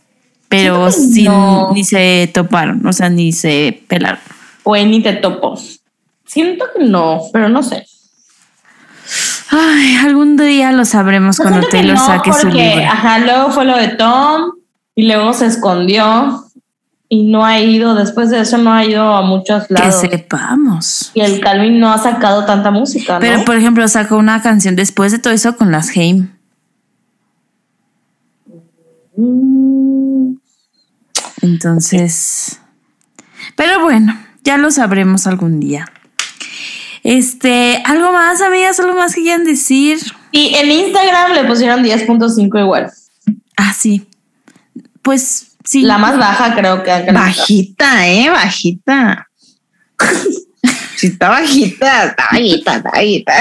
pero 0.48 0.88
no. 1.22 1.72
ni 1.72 1.84
se 1.84 2.28
toparon, 2.34 2.84
o 2.86 2.92
sea, 2.92 3.08
ni 3.08 3.32
se 3.32 3.82
pelaron. 3.86 4.18
Güey, 4.64 4.86
ni 4.86 5.00
te 5.02 5.12
topo. 5.14 5.58
Siento 6.26 6.64
que 6.74 6.84
no, 6.84 7.22
pero 7.32 7.48
no 7.48 7.62
sé. 7.62 7.86
Ay, 9.50 9.96
algún 9.96 10.36
día 10.36 10.72
lo 10.72 10.84
sabremos 10.84 11.38
Yo 11.38 11.44
cuando 11.44 11.66
Taylor 11.68 11.96
no, 11.96 12.06
saque 12.06 12.32
su 12.32 12.48
libro. 12.48 12.84
Ajá, 12.84 13.18
luego 13.18 13.50
fue 13.50 13.64
lo 13.64 13.76
de 13.76 13.88
Tom 13.88 14.52
y 14.94 15.06
luego 15.06 15.32
se 15.32 15.46
escondió 15.46 16.44
y 17.12 17.24
no 17.24 17.44
ha 17.44 17.58
ido, 17.58 17.96
después 17.96 18.30
de 18.30 18.40
eso 18.40 18.56
no 18.56 18.72
ha 18.72 18.84
ido 18.84 19.02
a 19.02 19.22
muchos 19.22 19.66
Que 19.66 19.74
lados. 19.74 20.00
sepamos. 20.00 21.10
Y 21.12 21.20
el 21.22 21.40
Calvin 21.40 21.80
no 21.80 21.92
ha 21.92 21.98
sacado 21.98 22.44
tanta 22.46 22.70
música, 22.70 23.14
¿no? 23.14 23.20
Pero, 23.20 23.44
por 23.44 23.56
ejemplo, 23.56 23.86
sacó 23.88 24.16
una 24.16 24.40
canción 24.42 24.76
después 24.76 25.10
de 25.10 25.18
todo 25.18 25.32
eso 25.32 25.56
con 25.56 25.72
las 25.72 25.90
Haim. 25.96 26.30
Entonces, 31.42 32.60
pero 33.56 33.80
bueno, 33.80 34.16
ya 34.44 34.56
lo 34.56 34.70
sabremos 34.70 35.26
algún 35.26 35.58
día. 35.58 35.86
Este, 37.02 37.82
algo 37.86 38.12
más, 38.12 38.40
amigas, 38.40 38.78
algo 38.78 38.94
más 38.94 39.14
que 39.14 39.22
quieran 39.22 39.44
decir. 39.44 39.98
Y 40.30 40.54
en 40.54 40.70
Instagram 40.70 41.32
le 41.32 41.44
pusieron 41.44 41.82
10.5 41.82 42.60
igual. 42.60 42.92
Ah, 43.56 43.72
sí. 43.72 44.06
Pues 45.02 45.49
sí. 45.64 45.82
La 45.82 45.98
más 45.98 46.18
baja 46.18 46.54
creo 46.54 46.82
que. 46.82 47.12
Bajita, 47.12 48.08
eh, 48.08 48.30
bajita. 48.30 49.28
Sí, 50.96 51.06
está 51.06 51.30
bajita, 51.30 52.04
está 52.04 52.24
bajita, 52.30 52.76
está 52.76 52.90
bajita. 52.90 53.32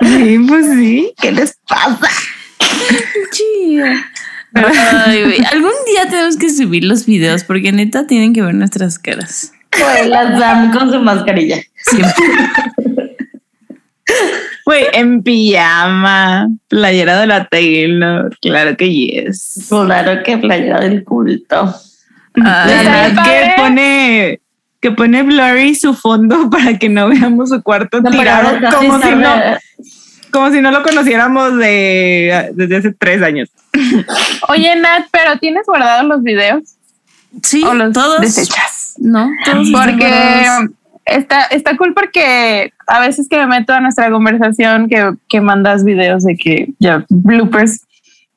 Sí, 0.00 0.38
pues 0.48 0.66
sí, 0.66 1.12
¿qué 1.20 1.32
les 1.32 1.56
pasa? 1.68 2.08
Ay, 4.54 5.24
güey. 5.24 5.44
Algún 5.52 5.72
día 5.86 6.08
tenemos 6.08 6.36
que 6.36 6.50
subir 6.50 6.84
los 6.84 7.06
videos 7.06 7.44
porque 7.44 7.72
neta 7.72 8.06
tienen 8.06 8.32
que 8.32 8.42
ver 8.42 8.54
nuestras 8.54 8.98
caras. 8.98 9.52
Güey, 9.78 10.08
la 10.08 10.38
Sam 10.38 10.72
con 10.72 10.92
su 10.92 11.00
mascarilla. 11.00 11.62
Siempre. 11.76 12.12
Güey, 14.64 14.86
en 14.92 15.22
pijama, 15.22 16.48
playera 16.68 17.20
de 17.20 17.26
la 17.26 17.46
Taylor, 17.46 18.34
claro 18.40 18.76
que 18.76 18.92
yes. 18.92 19.66
Claro 19.68 20.22
que 20.22 20.38
playera 20.38 20.80
del 20.80 21.04
culto. 21.04 21.74
La 22.34 22.66
verdad 22.66 23.24
que 23.24 23.52
pone 23.56 24.40
que 24.80 24.90
pone 24.90 25.22
blurry 25.22 25.74
su 25.74 25.94
fondo 25.94 26.50
para 26.50 26.78
que 26.78 26.88
no 26.88 27.08
veamos 27.08 27.48
su 27.48 27.62
cuarto 27.62 28.00
No, 28.02 28.10
tirado 28.10 28.58
como 28.76 29.00
si 29.00 29.14
no 29.14 29.34
como 30.30 30.50
si 30.50 30.60
no 30.60 30.70
lo 30.72 30.82
conociéramos 30.82 31.56
de 31.58 32.50
desde 32.54 32.76
hace 32.76 32.92
tres 32.92 33.22
años. 33.22 33.48
Oye, 34.48 34.74
Nat, 34.76 35.06
pero 35.12 35.38
¿tienes 35.38 35.64
guardados 35.66 36.06
los 36.06 36.22
videos? 36.22 36.62
sí, 37.42 37.62
¿O 37.64 37.72
los 37.74 37.92
todos. 37.92 38.20
desechas? 38.20 38.94
No, 38.98 39.30
todos. 39.44 39.68
Porque. 39.70 40.06
Está, 41.04 41.42
está 41.46 41.76
cool 41.76 41.94
porque 41.94 42.72
a 42.86 43.00
veces 43.00 43.28
que 43.28 43.38
me 43.38 43.46
meto 43.46 43.72
a 43.72 43.80
nuestra 43.80 44.10
conversación 44.10 44.88
que, 44.88 45.12
que 45.28 45.40
mandas 45.40 45.84
videos 45.84 46.24
de 46.24 46.36
que 46.36 46.68
ya 46.78 47.04
bloopers, 47.08 47.86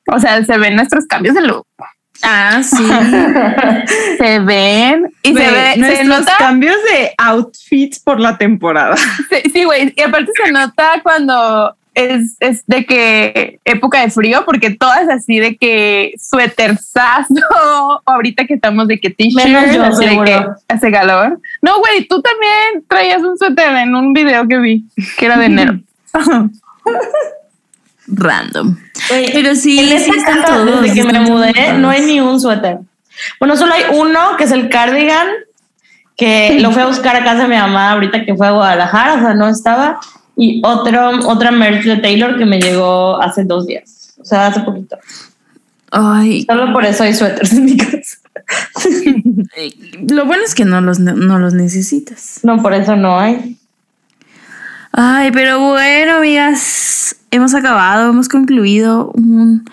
o 0.06 0.18
sea, 0.18 0.44
se 0.44 0.58
ven 0.58 0.76
nuestros 0.76 1.06
cambios 1.06 1.34
de 1.34 1.42
look. 1.42 1.66
Ah, 2.22 2.62
sí. 2.64 2.76
Se 4.18 4.40
ven 4.40 5.12
y 5.22 5.28
se 5.28 5.34
ve, 5.34 5.72
se 5.74 5.78
nuestros 5.78 6.06
nota, 6.08 6.32
cambios 6.36 6.76
de 6.92 7.12
outfits 7.16 8.00
por 8.00 8.18
la 8.18 8.36
temporada. 8.36 8.96
sí, 8.96 9.50
sí, 9.52 9.64
güey, 9.64 9.92
y 9.96 10.02
aparte 10.02 10.32
se 10.44 10.50
nota 10.50 11.00
cuando 11.04 11.76
es, 11.98 12.36
es 12.38 12.64
de 12.66 12.86
que 12.86 13.58
época 13.64 14.00
de 14.00 14.10
frío, 14.10 14.44
porque 14.44 14.70
todas 14.70 15.08
así 15.08 15.40
de 15.40 15.56
que 15.56 16.14
suéterzazo, 16.18 17.34
o 17.50 18.00
ahorita 18.06 18.46
que 18.46 18.54
estamos 18.54 18.86
de 18.86 19.00
que 19.00 19.10
t-shirt, 19.10 19.56
así 19.82 20.06
de 20.06 20.24
que 20.24 20.46
hace 20.68 20.92
calor. 20.92 21.40
No, 21.60 21.80
güey, 21.80 22.06
tú 22.06 22.22
también 22.22 22.84
traías 22.88 23.22
un 23.22 23.36
suéter 23.36 23.74
en 23.74 23.96
un 23.96 24.12
video 24.12 24.46
que 24.46 24.58
vi, 24.58 24.84
que 25.18 25.26
era 25.26 25.36
de 25.36 25.46
enero. 25.46 25.80
Random. 28.06 28.76
Pero 29.08 29.54
sí, 29.54 29.78
en 29.80 29.98
sí 29.98 30.10
esta 30.10 30.16
están 30.16 30.42
casa, 30.42 30.54
todos, 30.54 30.82
Desde 30.82 30.94
que 30.94 31.12
me 31.12 31.20
mudé, 31.20 31.72
no 31.74 31.90
hay 31.90 32.02
ni 32.02 32.20
un 32.20 32.40
suéter. 32.40 32.78
Bueno, 33.40 33.56
solo 33.56 33.74
hay 33.74 33.82
uno 33.92 34.36
que 34.38 34.44
es 34.44 34.52
el 34.52 34.68
cardigan, 34.68 35.26
que 36.16 36.58
lo 36.60 36.70
fui 36.70 36.82
a 36.82 36.86
buscar 36.86 37.16
a 37.16 37.24
casa 37.24 37.42
de 37.42 37.48
mi 37.48 37.56
mamá 37.56 37.90
ahorita 37.92 38.24
que 38.24 38.34
fue 38.34 38.46
a 38.46 38.52
Guadalajara, 38.52 39.14
o 39.14 39.20
sea, 39.20 39.34
no 39.34 39.48
estaba. 39.48 39.98
Y 40.40 40.62
otro, 40.64 41.28
otra 41.28 41.50
merch 41.50 41.84
de 41.84 41.96
Taylor 41.96 42.38
que 42.38 42.46
me 42.46 42.60
llegó 42.60 43.20
hace 43.20 43.44
dos 43.44 43.66
días, 43.66 44.14
o 44.20 44.24
sea, 44.24 44.46
hace 44.46 44.60
poquito. 44.60 44.96
Ay, 45.90 46.44
Solo 46.48 46.72
por 46.72 46.84
eso 46.84 47.02
hay 47.02 47.12
suéteres 47.14 47.52
en 47.52 47.64
mi 47.64 47.76
casa. 47.76 48.18
lo 50.10 50.24
bueno 50.26 50.44
es 50.46 50.54
que 50.54 50.64
no 50.64 50.80
los, 50.80 50.98
no 51.00 51.38
los 51.38 51.54
necesitas. 51.54 52.40
No, 52.42 52.62
por 52.62 52.72
eso 52.72 52.94
no 52.96 53.18
hay. 53.18 53.58
Ay, 54.92 55.30
pero 55.32 55.58
bueno, 55.58 56.16
amigas. 56.16 57.16
hemos 57.30 57.54
acabado, 57.54 58.10
hemos 58.10 58.28
concluido 58.28 59.10
un- 59.14 59.64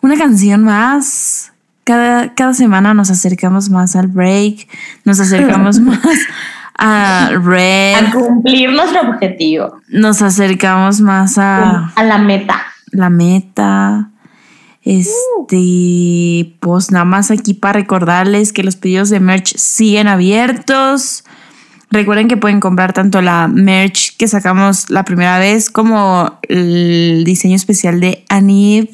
una 0.00 0.16
canción 0.16 0.62
más. 0.64 1.52
Cada, 1.84 2.32
cada 2.34 2.54
semana 2.54 2.94
nos 2.94 3.10
acercamos 3.10 3.68
más 3.70 3.96
al 3.96 4.06
break, 4.06 4.68
nos 5.04 5.18
acercamos 5.20 5.80
más 5.80 5.98
a 6.84 7.30
Red, 7.40 7.94
A 7.94 8.10
cumplir 8.10 8.72
nuestro 8.72 9.02
objetivo, 9.02 9.80
nos 9.88 10.20
acercamos 10.20 11.00
más 11.00 11.38
a 11.38 11.92
a 11.94 12.02
la 12.02 12.18
meta. 12.18 12.60
la 12.90 13.08
meta. 13.08 14.08
Este, 14.84 16.56
pues 16.58 16.90
nada 16.90 17.04
más 17.04 17.30
aquí 17.30 17.54
para 17.54 17.74
recordarles 17.74 18.52
que 18.52 18.64
los 18.64 18.74
pedidos 18.74 19.10
de 19.10 19.20
merch 19.20 19.56
siguen 19.56 20.08
abiertos. 20.08 21.22
Recuerden 21.92 22.26
que 22.26 22.36
pueden 22.36 22.58
comprar 22.58 22.92
tanto 22.92 23.22
la 23.22 23.46
merch 23.46 24.16
que 24.16 24.26
sacamos 24.26 24.90
la 24.90 25.04
primera 25.04 25.38
vez 25.38 25.70
como 25.70 26.38
el 26.48 27.22
diseño 27.24 27.54
especial 27.54 28.00
de 28.00 28.24
Anib. 28.28 28.88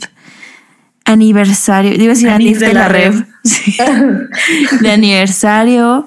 Aniversario, 1.06 1.92
digo 1.92 2.08
decir 2.08 2.28
Anib 2.28 2.56
Anib 2.56 2.58
de, 2.58 2.74
la, 2.74 2.88
Rev. 2.88 3.24
Sí. 3.44 3.76
de 4.82 4.90
aniversario. 4.90 6.06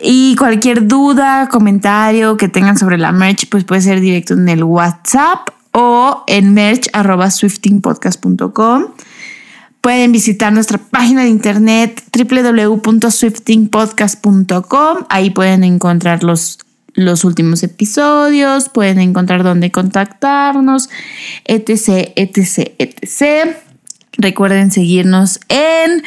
Y 0.00 0.34
cualquier 0.36 0.88
duda, 0.88 1.48
comentario 1.50 2.38
que 2.38 2.48
tengan 2.48 2.78
sobre 2.78 2.96
la 2.96 3.12
merch, 3.12 3.46
pues 3.48 3.64
puede 3.64 3.82
ser 3.82 4.00
directo 4.00 4.32
en 4.34 4.48
el 4.48 4.64
WhatsApp 4.64 5.50
o 5.72 6.24
en 6.26 6.54
merch.swiftingpodcast.com. 6.54 8.86
Pueden 9.82 10.12
visitar 10.12 10.52
nuestra 10.52 10.78
página 10.78 11.22
de 11.22 11.28
internet 11.28 12.02
www.swiftingpodcast.com. 12.16 14.98
Ahí 15.08 15.30
pueden 15.30 15.64
encontrar 15.64 16.22
los, 16.22 16.58
los 16.94 17.24
últimos 17.24 17.62
episodios, 17.62 18.68
pueden 18.68 19.00
encontrar 19.00 19.42
dónde 19.42 19.70
contactarnos, 19.70 20.90
etc, 21.44 22.12
etc, 22.16 22.72
etc. 22.78 23.56
Recuerden 24.12 24.70
seguirnos 24.70 25.40
en 25.48 26.02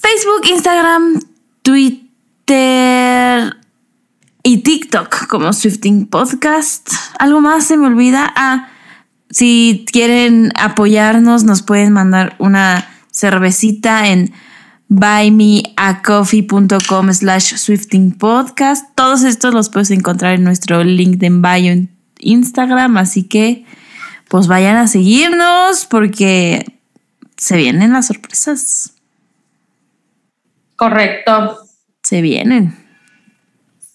Facebook, 0.00 0.42
Instagram, 0.50 1.20
Twitter 1.62 2.07
y 2.50 3.50
TikTok 4.58 5.26
como 5.26 5.52
Swifting 5.52 6.06
Podcast. 6.06 6.90
¿Algo 7.18 7.40
más 7.40 7.66
se 7.66 7.76
me 7.76 7.86
olvida? 7.86 8.32
Ah, 8.34 8.68
si 9.30 9.84
quieren 9.90 10.52
apoyarnos, 10.54 11.44
nos 11.44 11.62
pueden 11.62 11.92
mandar 11.92 12.36
una 12.38 12.88
cervecita 13.10 14.08
en 14.08 14.32
buymeacoffee.com 14.88 17.12
slash 17.12 17.56
swifting 17.56 18.12
podcast. 18.12 18.86
Todos 18.94 19.24
estos 19.24 19.52
los 19.52 19.68
puedes 19.68 19.90
encontrar 19.90 20.32
en 20.34 20.44
nuestro 20.44 20.82
link 20.82 21.18
de 21.18 21.28
bio 21.28 21.72
en 21.72 21.90
Instagram, 22.20 22.96
así 22.96 23.24
que 23.24 23.66
pues 24.28 24.46
vayan 24.46 24.76
a 24.76 24.88
seguirnos 24.88 25.84
porque 25.84 26.64
se 27.36 27.56
vienen 27.56 27.92
las 27.92 28.06
sorpresas. 28.06 28.94
Correcto. 30.76 31.67
Se 32.08 32.22
vienen. 32.22 32.74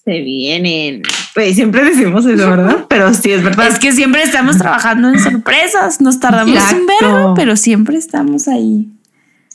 Se 0.04 0.20
vienen. 0.20 1.02
Pues 1.34 1.56
siempre 1.56 1.84
decimos 1.84 2.24
eso, 2.24 2.48
¿verdad? 2.48 2.86
Pero 2.88 3.12
sí 3.12 3.32
es 3.32 3.42
verdad. 3.42 3.66
Es 3.66 3.80
que 3.80 3.90
siempre 3.90 4.22
estamos 4.22 4.56
trabajando 4.56 5.08
en 5.08 5.18
sorpresas. 5.18 6.00
Nos 6.00 6.20
tardamos 6.20 6.50
un 6.50 6.56
Exacto. 6.56 6.84
verbo, 7.00 7.34
pero 7.34 7.56
siempre 7.56 7.96
estamos 7.96 8.46
ahí 8.46 8.88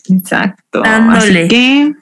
Exacto. 0.10 0.82
Dándole. 0.82 1.40
Así 1.40 1.48
que 1.48 1.94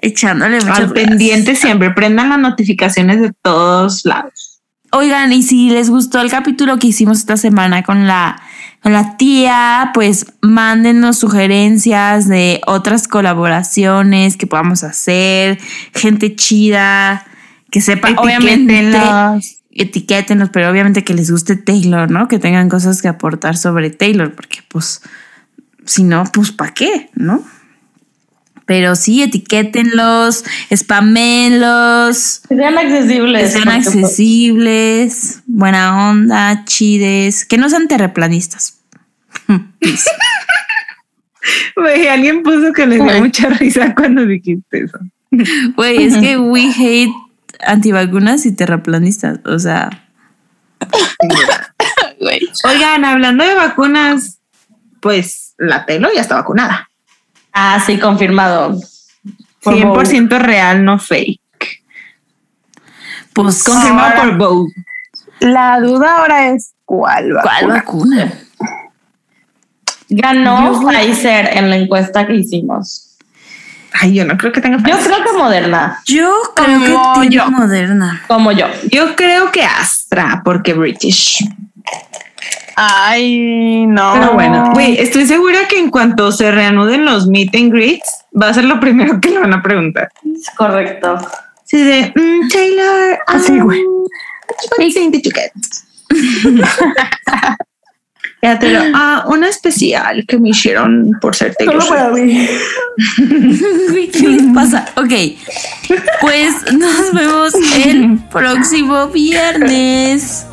echándole 0.00 0.58
al 0.58 0.92
pendiente 0.92 1.54
siempre 1.56 1.90
prendan 1.90 2.30
las 2.30 2.38
notificaciones 2.38 3.20
de 3.20 3.32
todos 3.42 4.06
lados. 4.06 4.62
Oigan, 4.92 5.30
y 5.34 5.42
si 5.42 5.68
les 5.68 5.90
gustó 5.90 6.22
el 6.22 6.30
capítulo 6.30 6.78
que 6.78 6.86
hicimos 6.86 7.18
esta 7.18 7.36
semana 7.36 7.82
con 7.82 8.06
la, 8.06 8.40
con 8.82 8.92
la 8.92 9.16
tía, 9.16 9.90
pues 9.94 10.26
mándenos 10.40 11.18
sugerencias 11.18 12.28
de 12.28 12.60
otras 12.66 13.08
colaboraciones 13.08 14.36
que 14.36 14.46
podamos 14.46 14.84
hacer, 14.84 15.58
gente 15.94 16.34
chida, 16.36 17.26
que 17.70 17.80
sepa, 17.80 18.10
obviamente, 18.16 18.92
etiquétenos, 19.72 20.50
pero 20.50 20.70
obviamente 20.70 21.04
que 21.04 21.14
les 21.14 21.30
guste 21.30 21.56
Taylor, 21.56 22.10
¿no? 22.10 22.28
Que 22.28 22.38
tengan 22.38 22.68
cosas 22.68 23.02
que 23.02 23.08
aportar 23.08 23.56
sobre 23.56 23.90
Taylor, 23.90 24.34
porque 24.34 24.58
pues, 24.68 25.02
si 25.84 26.04
no, 26.04 26.24
pues 26.32 26.52
¿para 26.52 26.72
qué? 26.72 27.10
¿No? 27.14 27.42
Pero 28.68 28.96
sí, 28.96 29.22
etiquétenlos, 29.22 30.44
spamenlos. 30.76 32.42
Que 32.46 32.54
sean 32.54 32.76
accesibles. 32.76 33.42
Que 33.42 33.48
sean 33.48 33.68
accesibles, 33.70 35.42
buena 35.46 36.10
onda, 36.10 36.66
chides, 36.66 37.46
que 37.46 37.56
no 37.56 37.70
sean 37.70 37.88
terreplanistas. 37.88 38.78
Please. 39.80 40.04
Güey, 41.76 42.08
alguien 42.08 42.42
puso 42.42 42.74
que 42.74 42.86
le 42.86 42.96
dio 42.96 43.22
mucha 43.22 43.48
risa 43.48 43.94
cuando 43.94 44.26
dijiste 44.26 44.84
eso. 44.84 44.98
Güey, 45.76 46.02
es 46.02 46.18
que 46.18 46.36
we 46.36 46.70
hate 46.76 47.14
antivacunas 47.66 48.44
y 48.44 48.54
terraplanistas. 48.54 49.40
O 49.46 49.58
sea. 49.58 49.88
Oigan, 52.64 53.06
hablando 53.06 53.44
de 53.44 53.54
vacunas, 53.54 54.40
pues 55.00 55.54
la 55.56 55.86
Telo 55.86 56.10
ya 56.14 56.20
está 56.20 56.34
vacunada. 56.34 56.87
Ah, 57.52 57.80
sí, 57.84 57.98
confirmado. 57.98 58.78
Por 59.62 59.74
100% 59.74 60.38
real, 60.38 60.84
no 60.84 60.98
fake. 60.98 61.40
pues, 63.34 63.62
Confirmado 63.64 64.08
Ahora- 64.16 64.22
por 64.22 64.36
Vogue. 64.38 64.72
La 65.40 65.78
duda 65.80 66.16
ahora 66.18 66.48
es 66.50 66.72
cuál 66.84 67.36
va. 67.36 67.42
¿cuál 67.42 67.66
vacuna? 67.68 68.32
Ganó 70.08 70.80
Pfizer 70.88 71.50
en 71.56 71.70
la 71.70 71.76
encuesta 71.76 72.26
que 72.26 72.34
hicimos. 72.34 73.16
Ay, 74.00 74.14
yo 74.14 74.24
no 74.24 74.36
creo 74.36 74.52
que 74.52 74.60
tenga 74.60 74.78
Yo 74.78 74.98
creo 74.98 75.24
que 75.24 75.32
Moderna, 75.38 76.00
Yo 76.06 76.30
creo 76.54 76.80
que 76.80 76.92
Como 76.92 77.12
tiene 77.20 77.36
yo. 77.36 77.50
moderna. 77.50 78.22
como 78.28 78.52
yo. 78.52 78.66
Yo 78.90 79.14
creo 79.16 79.50
que 79.52 79.64
Astra, 79.64 80.42
porque 80.44 80.74
British. 80.74 81.44
Ay, 82.80 83.86
no. 83.88 84.12
Pero 84.12 84.34
bueno, 84.34 84.70
güey, 84.72 85.00
estoy 85.00 85.26
segura 85.26 85.66
que 85.68 85.80
en 85.80 85.90
cuanto 85.90 86.30
se 86.30 86.52
reanuden 86.52 87.04
los 87.04 87.26
meet 87.26 87.52
and 87.56 87.72
greets, 87.72 88.24
va 88.40 88.50
a 88.50 88.54
ser 88.54 88.66
lo 88.66 88.78
primero 88.78 89.20
que 89.20 89.30
le 89.30 89.40
van 89.40 89.52
a 89.52 89.60
preguntar. 89.60 90.08
Es 90.24 90.48
correcto. 90.56 91.18
Sí, 91.64 91.82
de 91.82 92.12
mm, 92.14 92.48
Taylor. 92.48 93.18
Así, 93.26 93.58
güey. 93.58 93.82
Ya 98.40 98.56
te 98.56 98.70
lo, 98.70 98.80
ah, 98.94 99.24
una 99.26 99.48
especial 99.48 100.24
que 100.24 100.38
me 100.38 100.50
hicieron 100.50 101.10
por 101.20 101.34
ser 101.34 101.56
Taylor. 101.56 101.82
Swift. 101.82 102.12
mí. 102.12 102.48
Güey, 103.90 104.08
¿Qué 104.08 104.28
les 104.28 104.54
pasa? 104.54 104.86
Ok, 104.94 105.12
pues 106.20 106.72
nos 106.72 107.12
vemos 107.12 107.52
el 107.84 108.18
próximo 108.30 109.08
viernes. 109.08 110.46